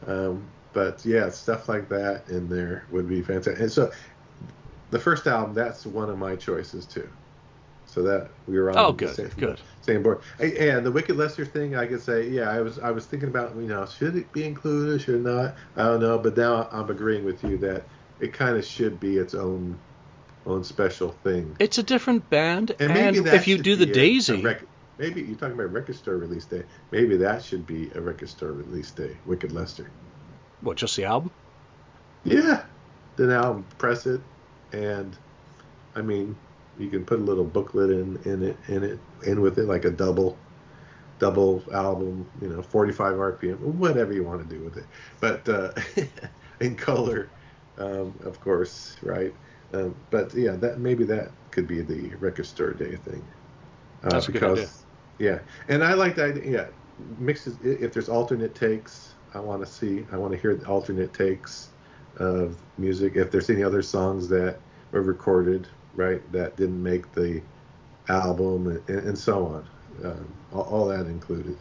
Um, 0.07 0.45
but 0.73 1.05
yeah, 1.05 1.29
stuff 1.31 1.69
like 1.69 1.89
that 1.91 2.29
in 2.29 2.49
there 2.49 2.85
would 2.91 3.09
be 3.09 3.23
fantastic. 3.23 3.61
And 3.61 3.71
so 3.71 3.91
the 4.91 4.99
first 4.99 5.27
album, 5.27 5.55
that's 5.55 5.87
one 5.87 6.11
of 6.11 6.19
my 6.19 6.37
choices 6.37 6.87
too. 6.87 7.09
So 7.87 8.03
that 8.03 8.31
we 8.47 8.59
were 8.59 8.71
on 8.71 8.79
oh, 8.79 8.93
good, 8.93 9.17
same, 9.17 9.31
good. 9.37 9.61
same 9.83 10.05
board. 10.05 10.21
And 10.39 10.87
the 10.87 10.93
Wicked 10.93 11.17
Lester 11.17 11.45
thing, 11.45 11.75
I 11.75 11.87
could 11.87 12.01
say, 12.01 12.29
yeah, 12.29 12.49
I 12.49 12.61
was 12.61 12.79
I 12.79 12.93
was 12.93 13.05
thinking 13.05 13.29
about, 13.29 13.57
you 13.57 13.63
know, 13.63 13.85
should 13.87 14.15
it 14.15 14.33
be 14.33 14.45
included, 14.45 15.03
should 15.03 15.17
it 15.17 15.23
not? 15.23 15.57
I 15.77 15.85
don't 15.85 16.01
know, 16.01 16.17
but 16.17 16.37
now 16.37 16.69
I'm 16.71 16.89
agreeing 16.89 17.25
with 17.25 17.43
you 17.43 17.59
that 17.59 17.83
it 18.21 18.33
kind 18.33 18.57
of 18.57 18.65
should 18.65 19.01
be 19.01 19.17
its 19.17 19.35
own 19.35 19.77
own 20.47 20.63
special 20.63 21.17
thing. 21.25 21.57
It's 21.59 21.79
a 21.79 21.83
different 21.83 22.31
band, 22.31 22.77
and, 22.79 22.95
maybe 22.95 23.19
and 23.19 23.27
if 23.27 23.49
you 23.49 23.59
do 23.59 23.75
the 23.75 23.87
Daisy, 23.87 24.35
a, 24.35 24.39
a 24.39 24.43
rec- 24.43 24.63
maybe 24.99 25.23
you're 25.23 25.37
talking 25.37 25.55
about 25.55 25.73
record 25.73 25.97
store 25.97 26.17
release 26.17 26.45
day. 26.45 26.63
Maybe 26.93 27.17
that 27.17 27.43
should 27.43 27.67
be 27.67 27.91
a 27.97 28.01
record 28.01 28.29
store 28.29 28.53
release 28.53 28.93
day. 28.93 29.17
Wicked 29.27 29.51
Lester. 29.51 29.91
What? 30.61 30.77
Just 30.77 30.97
the 30.97 31.05
album? 31.07 31.33
Yeah, 32.23 32.63
the 33.17 33.35
album, 33.35 33.65
press 33.79 34.07
it, 34.07 34.21
and 34.73 35.17
I 35.95 36.03
mean, 36.03 36.37
you 36.79 36.89
can 36.89 37.05
put 37.05 37.19
a 37.19 37.23
little 37.23 37.45
booklet 37.45 37.91
in 37.91 38.19
in 38.25 38.43
it 38.43 38.57
in 38.69 38.85
it 38.85 38.99
in 39.27 39.41
with 39.41 39.59
it 39.59 39.67
like 39.67 39.85
a 39.85 39.91
double 39.91 40.37
double 41.19 41.63
album, 41.73 42.27
you 42.41 42.49
know, 42.49 42.63
45 42.63 43.15
RPM, 43.15 43.59
whatever 43.59 44.13
you 44.13 44.25
want 44.25 44.43
to 44.43 44.57
do 44.57 44.65
with 44.65 44.79
it, 44.79 44.87
but 45.21 45.47
uh, 45.49 45.71
in 46.61 46.75
color, 46.75 47.29
um, 47.79 48.15
of 48.25 48.41
course, 48.41 48.97
right? 49.03 49.33
Um, 49.75 49.95
but 50.11 50.35
yeah, 50.35 50.53
that 50.57 50.81
maybe 50.81 51.05
that 51.05 51.31
could 51.51 51.69
be 51.69 51.83
the 51.83 52.09
record 52.17 52.47
store 52.47 52.73
day 52.73 52.97
thing. 52.97 53.23
Uh, 54.03 54.11
That's 54.11 54.29
a 54.29 54.33
because, 54.33 54.59
good 54.59 54.65
idea. 54.65 54.71
Yeah, 55.19 55.39
and 55.69 55.85
I 55.85 55.93
like 55.93 56.17
that. 56.17 56.45
Yeah, 56.45 56.69
mixes. 57.19 57.57
If 57.63 57.93
there's 57.93 58.09
alternate 58.09 58.55
takes, 58.55 59.15
I 59.35 59.41
want 59.41 59.65
to 59.65 59.71
see. 59.71 60.07
I 60.11 60.17
want 60.17 60.33
to 60.33 60.39
hear 60.39 60.55
the 60.55 60.67
alternate 60.67 61.13
takes 61.13 61.69
of 62.19 62.57
music. 62.79 63.17
If 63.17 63.31
there's 63.31 63.51
any 63.51 63.63
other 63.63 63.83
songs 63.83 64.29
that 64.29 64.59
were 64.93 65.03
recorded, 65.03 65.67
right, 65.95 66.21
that 66.33 66.57
didn't 66.57 66.83
make 66.83 67.13
the 67.13 67.43
album, 68.09 68.83
and, 68.89 68.89
and 68.89 69.19
so 69.19 69.47
on, 69.47 69.69
um, 70.05 70.33
all, 70.53 70.63
all, 70.63 70.87
that 70.89 71.07
included. 71.07 71.57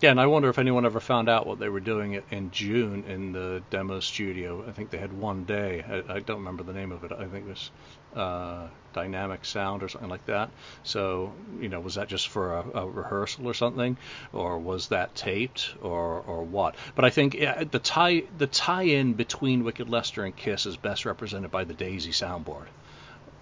Yeah, 0.00 0.10
and 0.10 0.20
I 0.20 0.26
wonder 0.26 0.50
if 0.50 0.58
anyone 0.58 0.84
ever 0.84 1.00
found 1.00 1.28
out 1.28 1.46
what 1.46 1.58
they 1.58 1.70
were 1.70 1.80
doing 1.80 2.20
in 2.30 2.50
June 2.50 3.04
in 3.04 3.32
the 3.32 3.62
demo 3.70 4.00
studio. 4.00 4.62
I 4.68 4.72
think 4.72 4.90
they 4.90 4.98
had 4.98 5.12
one 5.12 5.44
day. 5.44 5.82
I, 5.88 6.16
I 6.16 6.20
don't 6.20 6.38
remember 6.38 6.62
the 6.62 6.74
name 6.74 6.92
of 6.92 7.04
it. 7.04 7.12
I 7.12 7.24
think 7.24 7.46
it 7.46 7.48
was 7.48 7.70
uh, 8.16 8.66
dynamic 8.92 9.44
sound 9.44 9.82
or 9.82 9.88
something 9.88 10.08
like 10.08 10.24
that. 10.26 10.48
So, 10.82 11.32
you 11.60 11.68
know, 11.68 11.80
was 11.80 11.96
that 11.96 12.08
just 12.08 12.28
for 12.28 12.54
a, 12.54 12.80
a 12.80 12.86
rehearsal 12.86 13.46
or 13.46 13.54
something, 13.54 13.96
or 14.32 14.58
was 14.58 14.88
that 14.88 15.14
taped, 15.14 15.74
or 15.82 16.22
or 16.26 16.42
what? 16.42 16.74
But 16.94 17.04
I 17.04 17.10
think 17.10 17.34
yeah, 17.34 17.64
the 17.64 17.78
tie 17.78 18.22
the 18.38 18.46
tie-in 18.46 19.12
between 19.12 19.64
Wicked 19.64 19.88
Lester 19.88 20.24
and 20.24 20.34
Kiss 20.34 20.66
is 20.66 20.76
best 20.76 21.04
represented 21.04 21.50
by 21.50 21.64
the 21.64 21.74
Daisy 21.74 22.12
soundboard. 22.12 22.66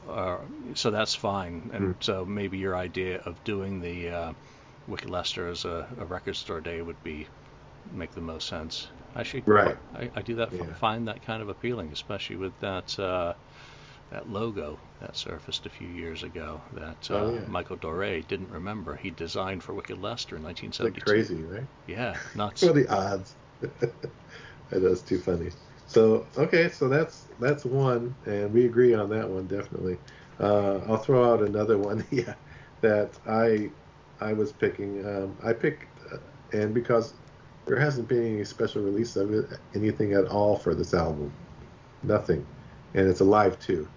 Uh, 0.09 0.39
so 0.75 0.91
that's 0.91 1.15
fine. 1.15 1.71
And 1.73 1.95
mm. 1.95 2.05
so 2.05 2.25
maybe 2.25 2.59
your 2.59 2.77
idea 2.77 3.21
of 3.25 3.43
doing 3.45 3.81
the 3.81 4.11
uh, 4.11 4.33
Wicked 4.87 5.09
Lester 5.09 5.49
as 5.49 5.65
a, 5.65 5.87
a 5.99 6.05
record 6.05 6.37
store 6.37 6.61
day 6.61 6.83
would 6.83 7.03
be 7.03 7.27
make 7.93 8.15
the 8.15 8.21
most 8.21 8.49
sense. 8.49 8.89
I 9.15 9.23
should 9.23 9.47
Right. 9.49 9.77
I, 9.95 10.11
I 10.17 10.23
do 10.23 10.35
that 10.37 10.53
Yeah. 10.53 10.65
find 10.75 11.09
that 11.09 11.25
kind 11.25 11.41
of 11.43 11.49
appealing, 11.49 11.91
especially 11.93 12.37
with 12.37 12.59
that 12.61 12.99
uh, 12.99 13.35
that 14.11 14.29
logo 14.29 14.79
that 15.01 15.17
surfaced 15.17 15.67
a 15.67 15.71
few 15.71 15.89
years 15.89 16.23
ago 16.23 16.63
that 16.73 17.11
uh, 17.11 17.15
Oh, 17.15 17.35
yeah. 17.35 17.41
Michael 17.49 17.77
Doret 17.77 18.27
didn't 18.29 18.51
remember. 18.51 18.95
He 18.95 19.11
designed 19.11 19.63
for 19.63 19.75
Wicked 19.75 19.99
Lester 19.99 20.37
in 20.37 20.43
1972. 20.43 20.85
Like 20.85 21.05
crazy, 21.05 21.43
right? 21.45 21.67
Yeah, 21.87 22.17
nuts. 22.37 22.63
What 22.63 22.71
are 22.71 22.75
the 22.75 22.89
odds? 22.89 23.35
That's 24.71 25.03
too 25.03 25.19
funny. 25.19 25.51
So 25.87 26.27
okay, 26.37 26.69
so 26.69 26.89
that's 26.89 27.29
that's 27.39 27.65
one, 27.65 28.17
and 28.25 28.53
we 28.53 28.65
agree 28.65 28.95
on 28.95 29.11
that 29.11 29.29
one 29.29 29.47
definitely. 29.47 29.99
Uh, 30.41 30.79
I'll 30.89 30.97
throw 30.97 31.33
out 31.33 31.43
another 31.43 31.79
one. 31.79 32.05
Yeah, 32.11 32.35
that 32.81 33.19
I 33.27 33.71
I 34.21 34.33
was 34.33 34.53
picking. 34.53 35.05
Um, 35.07 35.37
I 35.45 35.53
picked, 35.53 36.01
uh, 36.13 36.19
and 36.53 36.75
because 36.75 37.15
there 37.67 37.79
hasn't 37.79 38.09
been 38.09 38.25
any 38.25 38.45
special 38.45 38.83
release 38.83 39.17
of 39.17 39.33
it, 39.33 39.47
anything 39.75 40.15
at 40.15 40.27
all 40.27 40.57
for 40.57 40.75
this 40.75 40.95
album, 40.95 41.33
nothing, 42.03 42.47
and 42.95 43.09
it's 43.09 43.21
Alive 43.21 43.53
live 43.53 43.61
two. 43.61 43.89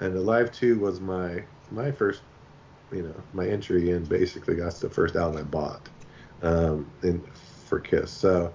And 0.00 0.16
Alive 0.16 0.46
live 0.46 0.52
two 0.52 0.78
was 0.78 1.00
my 1.00 1.44
my 1.70 1.92
first, 1.92 2.22
you 2.92 3.02
know, 3.02 3.14
my 3.32 3.46
entry 3.46 3.90
in. 3.90 4.04
Basically, 4.04 4.54
that's 4.56 4.80
the 4.80 4.90
first 4.90 5.16
album 5.16 5.38
I 5.38 5.42
bought, 5.42 5.88
um, 6.42 6.90
in 7.02 7.22
for 7.66 7.78
Kiss. 7.78 8.10
So 8.10 8.52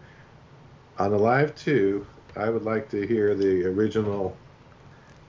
on 0.97 1.13
Alive 1.13 1.49
live 1.49 1.55
two, 1.55 2.07
I 2.35 2.49
would 2.49 2.63
like 2.63 2.89
to 2.89 3.05
hear 3.05 3.35
the 3.35 3.65
original, 3.65 4.35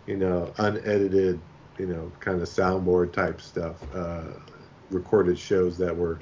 you 0.07 0.16
know, 0.16 0.52
unedited, 0.59 1.40
you 1.79 1.87
know, 1.87 2.11
kind 2.20 2.40
of 2.40 2.48
soundboard 2.48 3.12
type 3.12 3.40
stuff, 3.40 3.87
uh, 3.94 4.33
recorded 4.90 5.38
shows 5.38 5.76
that 5.79 5.96
were 5.96 6.20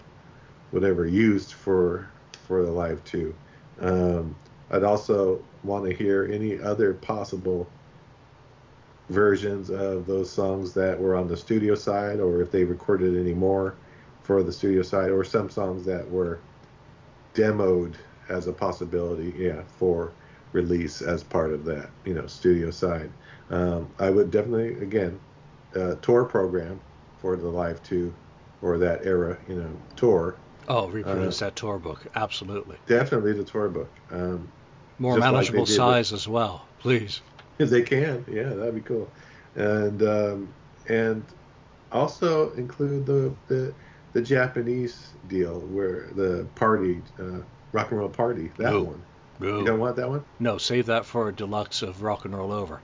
whatever 0.70 1.06
used 1.06 1.52
for 1.52 2.10
for 2.32 2.64
the 2.64 2.70
live 2.72 3.02
two. 3.04 3.34
Um, 3.80 4.36
I'd 4.70 4.82
also 4.82 5.44
want 5.62 5.84
to 5.88 5.94
hear 5.94 6.28
any 6.30 6.58
other 6.60 6.94
possible 6.94 7.70
versions 9.10 9.70
of 9.70 10.06
those 10.06 10.30
songs 10.30 10.72
that 10.74 10.98
were 10.98 11.14
on 11.14 11.28
the 11.28 11.36
studio 11.36 11.74
side, 11.74 12.20
or 12.20 12.40
if 12.40 12.50
they 12.50 12.64
recorded 12.64 13.18
any 13.18 13.34
more 13.34 13.74
for 14.22 14.42
the 14.42 14.52
studio 14.52 14.82
side, 14.82 15.10
or 15.10 15.22
some 15.24 15.50
songs 15.50 15.84
that 15.84 16.08
were 16.10 16.38
demoed 17.34 17.94
as 18.28 18.46
a 18.46 18.52
possibility, 18.52 19.34
yeah, 19.36 19.62
for 19.78 20.12
release 20.52 21.02
as 21.02 21.22
part 21.22 21.52
of 21.52 21.64
that, 21.64 21.90
you 22.04 22.14
know, 22.14 22.26
studio 22.26 22.70
side. 22.70 23.10
Um, 23.50 23.88
I 23.98 24.08
would 24.10 24.30
definitely, 24.30 24.74
again, 24.82 25.18
uh, 25.76 25.96
tour 25.96 26.24
program 26.24 26.80
for 27.18 27.36
the 27.36 27.48
Live 27.48 27.82
2 27.82 28.14
or 28.62 28.78
that 28.78 29.04
era, 29.04 29.36
you 29.48 29.56
know, 29.56 29.70
tour. 29.96 30.36
Oh, 30.68 30.88
reproduce 30.88 31.42
Uh, 31.42 31.46
that 31.46 31.56
tour 31.56 31.78
book. 31.78 32.06
Absolutely. 32.14 32.76
Definitely 32.86 33.32
the 33.34 33.44
tour 33.44 33.68
book. 33.68 33.90
Um, 34.10 34.48
More 34.98 35.18
like 35.18 35.32
manageable 35.32 35.60
with- 35.62 35.68
size 35.68 36.12
as 36.12 36.26
well, 36.26 36.64
please. 36.78 37.20
If 37.58 37.70
they 37.70 37.82
can, 37.82 38.24
yeah, 38.30 38.48
that'd 38.50 38.74
be 38.74 38.80
cool. 38.80 39.10
And 39.56 40.02
um, 40.02 40.48
and 40.88 41.24
also 41.92 42.52
include 42.52 43.06
the, 43.06 43.32
the 43.48 43.72
the 44.12 44.22
Japanese 44.22 45.08
deal 45.28 45.60
where 45.60 46.08
the 46.14 46.46
party, 46.54 47.02
uh, 47.18 47.40
rock 47.72 47.90
and 47.90 47.98
roll 48.00 48.08
party, 48.08 48.50
that 48.58 48.70
No. 48.72 48.82
one. 48.82 49.02
Go. 49.40 49.58
You 49.58 49.64
don't 49.64 49.80
want 49.80 49.96
that 49.96 50.08
one? 50.08 50.24
No, 50.38 50.58
save 50.58 50.86
that 50.86 51.04
for 51.04 51.28
a 51.28 51.32
deluxe 51.32 51.82
of 51.82 52.02
Rock 52.02 52.24
and 52.24 52.36
Roll 52.36 52.52
Over 52.52 52.80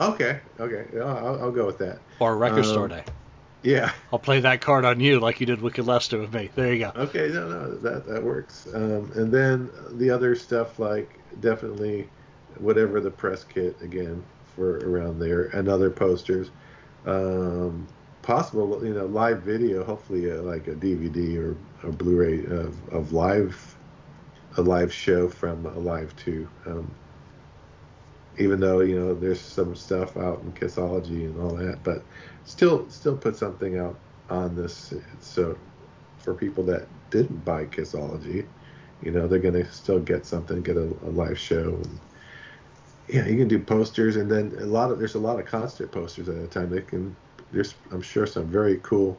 Okay, 0.00 0.40
okay, 0.58 0.86
I'll, 0.98 1.42
I'll 1.42 1.50
go 1.50 1.66
with 1.66 1.76
that. 1.78 1.98
or 2.20 2.36
Record 2.38 2.64
Store 2.64 2.84
Um, 2.84 2.90
Day. 2.90 3.04
Yeah. 3.62 3.92
I'll 4.12 4.18
play 4.20 4.40
that 4.40 4.60
card 4.62 4.84
on 4.86 5.00
you 5.00 5.18
like 5.20 5.40
you 5.40 5.46
did 5.46 5.60
Wicked 5.60 5.84
Lester 5.86 6.18
with 6.18 6.32
me. 6.32 6.48
There 6.54 6.72
you 6.72 6.78
go. 6.78 6.92
Okay, 6.96 7.28
no, 7.28 7.48
no, 7.48 7.74
that 7.78 8.06
that 8.06 8.22
works. 8.22 8.66
Um, 8.72 9.10
and 9.16 9.30
then 9.32 9.68
the 9.92 10.08
other 10.10 10.34
stuff 10.36 10.78
like 10.78 11.18
definitely 11.40 12.08
whatever 12.60 13.00
the 13.00 13.10
press 13.10 13.44
kit 13.44 13.76
again 13.80 14.22
for 14.54 14.78
around 14.78 15.18
there 15.18 15.44
and 15.46 15.68
other 15.68 15.90
posters. 15.90 16.50
Um, 17.06 17.86
possible, 18.22 18.84
you 18.84 18.92
know, 18.92 19.06
live 19.06 19.42
video. 19.42 19.84
Hopefully, 19.84 20.30
uh, 20.30 20.42
like 20.42 20.66
a 20.68 20.74
DVD 20.74 21.38
or 21.38 21.56
a 21.86 21.92
Blu-ray 21.92 22.44
of, 22.46 22.76
of 22.92 23.12
live 23.12 23.76
a 24.56 24.62
live 24.62 24.92
show 24.92 25.28
from 25.28 25.64
a 25.66 25.78
live 25.78 26.14
two. 26.16 26.48
Um, 26.66 26.90
even 28.38 28.60
though 28.60 28.80
you 28.80 28.98
know 28.98 29.14
there's 29.14 29.40
some 29.40 29.74
stuff 29.74 30.16
out 30.16 30.40
in 30.42 30.52
Kissology 30.52 31.24
and 31.24 31.40
all 31.40 31.54
that, 31.56 31.82
but 31.82 32.02
still 32.44 32.88
still 32.90 33.16
put 33.16 33.36
something 33.36 33.78
out 33.78 33.96
on 34.30 34.54
this 34.54 34.92
so 35.20 35.56
for 36.18 36.34
people 36.34 36.64
that 36.64 36.86
didn't 37.10 37.44
buy 37.44 37.64
Kissology, 37.66 38.46
you 39.02 39.10
know 39.10 39.26
they're 39.26 39.38
gonna 39.38 39.70
still 39.72 40.00
get 40.00 40.26
something, 40.26 40.62
get 40.62 40.76
a, 40.76 40.94
a 41.04 41.10
live 41.10 41.38
show. 41.38 41.74
And, 41.74 42.00
yeah, 43.08 43.26
you 43.26 43.36
can 43.36 43.48
do 43.48 43.58
posters, 43.58 44.16
and 44.16 44.30
then 44.30 44.54
a 44.60 44.66
lot 44.66 44.90
of 44.90 44.98
there's 44.98 45.14
a 45.14 45.20
lot 45.20 45.38
of 45.38 45.46
concert 45.46 45.90
posters 45.92 46.28
at 46.28 46.36
a 46.36 46.46
time. 46.46 46.70
They 46.70 46.82
can 46.82 47.16
there's 47.52 47.74
I'm 47.90 48.02
sure 48.02 48.26
some 48.26 48.46
very 48.46 48.78
cool 48.82 49.18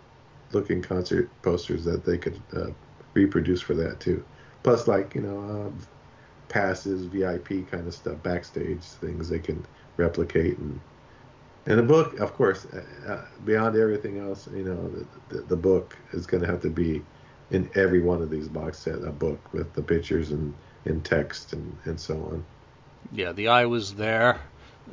looking 0.52 0.82
concert 0.82 1.30
posters 1.42 1.84
that 1.86 2.06
they 2.06 2.18
could 2.18 2.40
uh, 2.56 2.68
reproduce 3.14 3.62
for 3.62 3.76
that 3.76 4.00
too. 4.00 4.24
Plus, 4.64 4.88
like 4.88 5.16
you 5.16 5.22
know, 5.22 5.40
um, 5.40 5.80
passes, 6.50 7.06
VIP 7.06 7.70
kind 7.70 7.88
of 7.88 7.94
stuff, 7.94 8.22
backstage 8.24 8.82
things 8.82 9.30
they 9.30 9.40
can 9.40 9.66
replicate, 9.98 10.58
and 10.58 10.80
and 11.66 11.78
the 11.78 11.84
book, 11.84 12.20
of 12.20 12.34
course, 12.34 12.66
uh, 12.66 13.12
uh, 13.12 13.26
beyond 13.46 13.76
everything 13.76 14.18
else, 14.18 14.48
you 14.54 14.64
know, 14.64 14.90
the, 14.90 15.36
the, 15.36 15.42
the 15.44 15.56
book 15.56 15.96
is 16.14 16.26
going 16.26 16.42
to 16.42 16.50
have 16.50 16.62
to 16.62 16.70
be 16.70 17.04
in 17.52 17.70
every 17.76 18.02
one 18.02 18.22
of 18.22 18.30
these 18.30 18.48
box 18.48 18.80
set 18.80 19.04
a 19.04 19.12
book 19.12 19.54
with 19.54 19.72
the 19.74 19.82
pictures 19.82 20.32
and, 20.32 20.54
and 20.86 21.04
text 21.04 21.54
and, 21.54 21.78
and 21.86 22.00
so 22.00 22.16
on. 22.16 22.46
Yeah, 23.12 23.32
the 23.32 23.48
I 23.50 23.66
was 23.66 23.96
there 23.96 24.40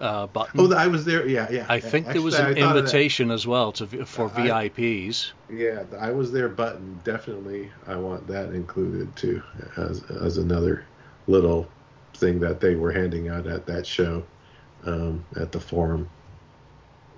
uh, 0.00 0.26
button. 0.26 0.60
Oh, 0.60 0.66
the, 0.66 0.76
I 0.76 0.86
was 0.88 1.04
there. 1.04 1.26
Yeah, 1.26 1.48
yeah. 1.50 1.66
I 1.68 1.80
think 1.80 2.06
there 2.06 2.22
was 2.22 2.38
an 2.38 2.54
that. 2.54 2.58
invitation 2.76 3.30
as 3.30 3.46
well 3.46 3.72
to 3.72 4.04
for 4.04 4.30
I- 4.34 4.68
VIPs. 4.68 5.32
Yeah, 5.50 5.84
the 5.84 5.98
I 5.98 6.10
was 6.10 6.32
there 6.32 6.48
button. 6.48 7.00
Definitely, 7.04 7.70
I 7.86 7.96
want 7.96 8.26
that 8.28 8.52
included 8.52 9.14
too, 9.16 9.42
as 9.76 10.02
as 10.10 10.38
another 10.38 10.84
little 11.26 11.68
thing 12.14 12.40
that 12.40 12.60
they 12.60 12.74
were 12.74 12.92
handing 12.92 13.28
out 13.28 13.46
at 13.46 13.66
that 13.66 13.86
show, 13.86 14.24
um, 14.84 15.24
at 15.36 15.52
the 15.52 15.60
forum. 15.60 16.08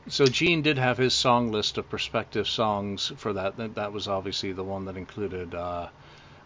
So 0.09 0.25
Gene 0.25 0.63
did 0.63 0.79
have 0.79 0.97
his 0.97 1.13
song 1.13 1.53
list 1.53 1.77
of 1.77 1.89
prospective 1.91 2.49
songs 2.49 3.13
for 3.17 3.35
that. 3.35 3.59
That, 3.59 3.75
that 3.75 3.93
was 3.93 4.09
obviously 4.09 4.53
the 4.53 4.65
one 4.65 4.87
that 4.87 4.97
included 4.97 5.55
uh, 5.55 5.89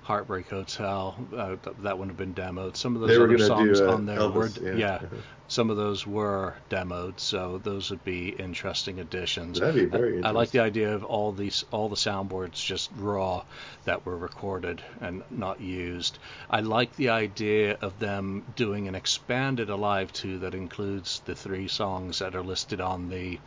Heartbreak 0.02 0.48
Hotel. 0.48 1.16
Uh, 1.34 1.56
th- 1.62 1.76
that 1.82 1.96
would 1.96 2.08
have 2.08 2.16
been 2.16 2.34
demoed. 2.34 2.76
Some 2.76 2.96
of 2.96 3.02
those 3.02 3.16
other 3.16 3.38
songs 3.38 3.78
do 3.78 3.88
uh, 3.88 3.92
on 3.92 4.06
there 4.06 4.18
Elvis, 4.18 4.60
were 4.60 4.74
yeah. 4.76 5.00
yeah. 5.00 5.08
Some 5.46 5.70
of 5.70 5.76
those 5.76 6.04
were 6.06 6.54
demoed, 6.70 7.20
so 7.20 7.60
those 7.62 7.90
would 7.90 8.04
be 8.04 8.30
interesting 8.30 8.98
additions. 8.98 9.60
That'd 9.60 9.76
be 9.76 9.84
very 9.84 10.22
I, 10.22 10.28
I 10.28 10.30
like 10.32 10.50
the 10.50 10.58
idea 10.58 10.92
of 10.94 11.04
all 11.04 11.30
these 11.30 11.64
all 11.70 11.88
the 11.88 11.96
soundboards 11.96 12.54
just 12.54 12.90
raw 12.96 13.44
that 13.84 14.04
were 14.04 14.16
recorded 14.16 14.82
and 15.00 15.22
not 15.30 15.60
used. 15.60 16.18
I 16.50 16.60
like 16.60 16.96
the 16.96 17.10
idea 17.10 17.78
of 17.80 17.98
them 18.00 18.44
doing 18.56 18.88
an 18.88 18.96
expanded 18.96 19.70
Alive 19.70 20.12
2 20.12 20.40
that 20.40 20.54
includes 20.54 21.20
the 21.26 21.36
three 21.36 21.68
songs 21.68 22.18
that 22.18 22.34
are 22.34 22.42
listed 22.42 22.80
on 22.80 23.08
the 23.08 23.38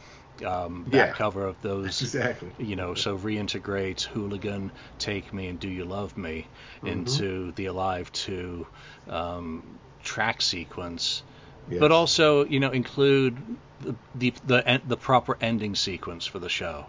um, 0.44 0.84
back 0.84 1.10
Yeah. 1.10 1.14
cover 1.14 1.46
of 1.46 1.56
those 1.62 2.02
Exactly. 2.02 2.52
you 2.58 2.76
know, 2.76 2.94
so 2.94 3.18
reintegrates 3.18 4.04
Hooligan, 4.04 4.72
Take 5.00 5.34
Me, 5.34 5.48
and 5.48 5.60
Do 5.60 5.70
You 5.70 5.86
Love 5.86 6.18
Me 6.18 6.48
Mm-hmm. 6.78 6.88
into 6.88 7.52
the 7.54 7.66
Alive 7.68 8.12
2 8.12 8.66
um, 9.10 9.80
track 10.04 10.42
sequence, 10.42 11.24
Yes. 11.70 11.80
but 11.80 11.92
also, 11.92 12.46
you 12.46 12.60
know, 12.60 12.72
include 12.72 13.38
the, 13.82 13.96
the 14.14 14.34
the 14.46 14.82
the 14.88 14.98
proper 14.98 15.38
ending 15.42 15.76
sequence 15.76 16.26
for 16.26 16.40
the 16.40 16.50
show 16.50 16.86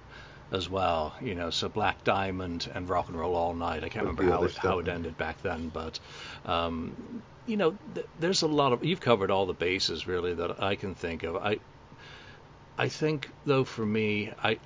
as 0.53 0.69
well. 0.69 1.15
You 1.21 1.35
know, 1.35 1.51
so 1.51 1.69
Black 1.69 2.05
Diamond 2.05 2.69
and 2.75 2.89
Rock 2.89 3.09
and 3.09 3.19
Roll 3.19 3.35
All 3.35 3.55
Night. 3.55 3.85
I 3.85 3.89
can't 3.89 4.05
remember 4.05 4.23
how 4.25 4.45
it 4.45 4.57
how 4.57 4.79
it 4.79 4.89
ended 4.89 5.17
back 5.17 5.41
then, 5.43 5.69
but. 5.69 5.99
Um, 6.45 7.23
you 7.47 7.57
know, 7.57 7.77
th- 7.95 8.07
there's 8.19 8.43
a 8.43 8.49
lot 8.49 8.73
of 8.73 8.85
you've 8.85 9.01
covered 9.01 9.31
all 9.31 9.47
the 9.47 9.55
bases 9.55 10.07
really 10.09 10.35
that 10.35 10.61
I 10.61 10.75
can 10.75 10.97
think 10.97 11.23
of. 11.23 11.37
I 11.37 11.59
I 12.79 12.89
think 12.89 13.33
though 13.45 13.65
for 13.65 13.85
me, 13.87 14.33
I 14.43 14.59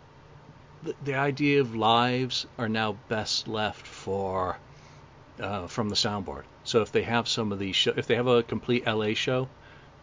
the, 0.82 0.96
the 1.00 1.14
idea 1.14 1.60
of 1.60 1.74
lives 1.76 2.46
are 2.58 2.68
now 2.68 2.92
best 3.08 3.48
left 3.48 3.86
for 3.86 4.58
uh, 5.38 5.66
from 5.66 5.88
the 5.88 5.94
soundboard. 5.96 6.44
So 6.64 6.82
if 6.82 6.92
they 6.92 7.02
have 7.02 7.28
some 7.28 7.52
of 7.52 7.58
these, 7.58 7.76
show, 7.76 7.92
if 7.96 8.06
they 8.06 8.16
have 8.16 8.26
a 8.26 8.42
complete 8.42 8.84
LA 8.86 9.14
show 9.14 9.50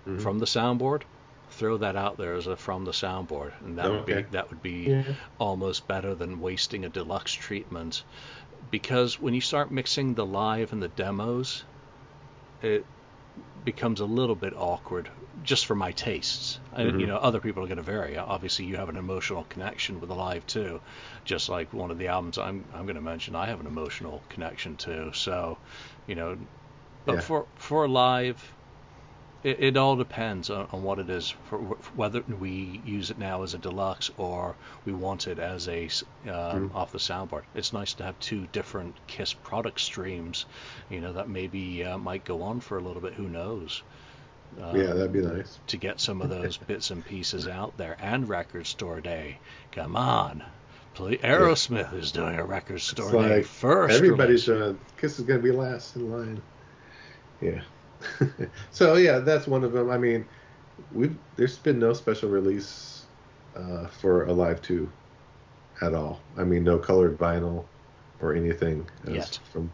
Mhm. 0.08 0.22
from 0.22 0.40
the 0.40 0.46
soundboard, 0.46 1.04
throw 1.50 1.78
that 1.78 1.96
out 1.96 2.18
there 2.18 2.36
as 2.36 2.48
a 2.48 2.56
from 2.56 2.86
the 2.86 2.92
soundboard, 2.92 3.54
and 3.62 3.78
that 3.78 3.92
would 3.92 4.06
be 4.06 4.22
that 4.24 4.50
would 4.50 4.62
be 4.62 4.90
Yeah. 4.90 5.04
almost 5.40 5.88
better 5.88 6.16
than 6.16 6.40
wasting 6.40 6.86
a 6.86 6.90
deluxe 6.90 7.34
treatment, 7.34 8.04
because 8.72 9.20
when 9.20 9.34
you 9.34 9.42
start 9.42 9.72
mixing 9.72 10.16
the 10.16 10.26
live 10.26 10.72
and 10.74 10.82
the 10.82 10.88
demos, 10.88 11.66
it 12.62 12.86
becomes 13.64 14.00
a 14.00 14.06
little 14.06 14.36
bit 14.36 14.54
awkward 14.56 15.10
just 15.44 15.66
for 15.66 15.76
my 15.76 15.92
tastes. 15.92 16.60
I, 16.74 16.84
Mhm. 16.84 17.00
you 17.00 17.08
know, 17.08 17.18
other 17.18 17.40
people 17.40 17.64
are 17.64 17.68
going 17.68 17.78
to 17.78 17.84
vary. 17.84 18.18
Obviously, 18.18 18.66
you 18.66 18.76
have 18.78 18.90
an 18.90 18.98
emotional 18.98 19.44
connection 19.46 20.00
with 20.00 20.10
Alive 20.10 20.46
too, 20.48 20.82
just 21.26 21.50
like 21.50 21.74
one 21.74 21.92
of 21.92 21.98
the 21.98 22.08
albums 22.08 22.38
I'm 22.38 22.66
I'm 22.74 22.86
going 22.86 22.96
to 22.96 23.02
mention. 23.02 23.36
I 23.36 23.46
have 23.48 23.60
an 23.60 23.68
emotional 23.68 24.24
connection 24.30 24.78
to. 24.78 25.14
So, 25.14 25.58
you 26.08 26.16
know, 26.16 26.38
but 27.06 27.16
Yeah. 27.16 27.22
for 27.22 27.46
for 27.56 27.86
Alive, 27.86 28.54
it, 29.44 29.60
it 29.64 29.78
all 29.78 29.96
depends 29.96 30.50
on, 30.50 30.68
on 30.72 30.84
what 30.84 31.00
it 31.00 31.10
is. 31.10 31.30
For 31.44 31.58
wh- 31.60 31.98
whether 31.98 32.22
we 32.22 32.52
use 32.86 33.10
it 33.12 33.18
now 33.18 33.44
as 33.44 33.54
a 33.54 33.58
deluxe 33.58 34.10
or 34.18 34.56
we 34.86 34.94
want 34.94 35.28
it 35.28 35.40
as 35.40 35.68
a 35.68 35.84
um, 36.28 36.70
Mhm. 36.70 36.76
off 36.76 36.92
the 36.92 36.98
soundboard. 37.00 37.44
It's 37.54 37.74
nice 37.74 37.94
to 37.96 38.04
have 38.04 38.20
two 38.20 38.48
different 38.48 38.96
Kiss 39.08 39.34
product 39.34 39.80
streams. 39.82 40.46
You 40.90 41.02
know, 41.02 41.14
that 41.14 41.30
maybe 41.30 41.84
uh, 41.84 41.98
might 41.98 42.26
go 42.26 42.42
on 42.44 42.60
for 42.60 42.78
a 42.78 42.82
little 42.82 43.02
bit. 43.02 43.14
Who 43.14 43.28
knows? 43.30 43.82
Um, 44.62 44.76
yeah, 44.76 44.88
that'd 44.88 45.14
be 45.14 45.22
nice. 45.22 45.60
to 45.68 45.78
get 45.78 46.00
some 46.00 46.22
of 46.22 46.30
those 46.30 46.58
bits 46.68 46.90
and 46.90 47.06
pieces 47.06 47.48
out 47.48 47.78
there 47.78 47.96
and 48.00 48.28
record 48.28 48.66
store 48.66 49.02
day. 49.02 49.40
Come 49.72 49.96
on. 49.96 50.44
Aerosmith 50.98 51.94
is 51.94 52.12
doing 52.12 52.36
a 52.36 52.44
record 52.44 52.82
store 52.82 53.06
It's 53.06 53.14
day 53.14 53.36
like 53.36 53.46
first. 53.46 53.96
Everybody's 53.96 54.46
doing. 54.46 54.80
Kiss 55.00 55.20
is 55.20 55.26
gonna 55.26 55.40
be 55.40 55.52
last 55.52 55.96
in 55.96 56.12
line. 56.12 56.42
Yeah. 57.40 57.62
so 58.72 58.96
yeah, 58.96 59.20
that's 59.20 59.48
one 59.48 59.64
of 59.64 59.74
them. 59.74 59.92
I 59.92 59.98
mean, 59.98 60.26
we've 60.92 61.16
there's 61.36 61.58
been 61.58 61.80
no 61.80 61.94
special 61.94 62.30
release 62.30 63.06
uh, 63.56 63.88
for 63.88 64.26
Alive 64.26 64.62
Two 64.62 64.90
at 65.82 65.94
all. 65.94 66.20
I 66.38 66.44
mean, 66.44 66.64
no 66.64 66.78
colored 66.78 67.18
vinyl 67.18 67.66
or 68.22 68.34
anything 68.34 68.88
Yet. 69.08 69.40
from 69.52 69.72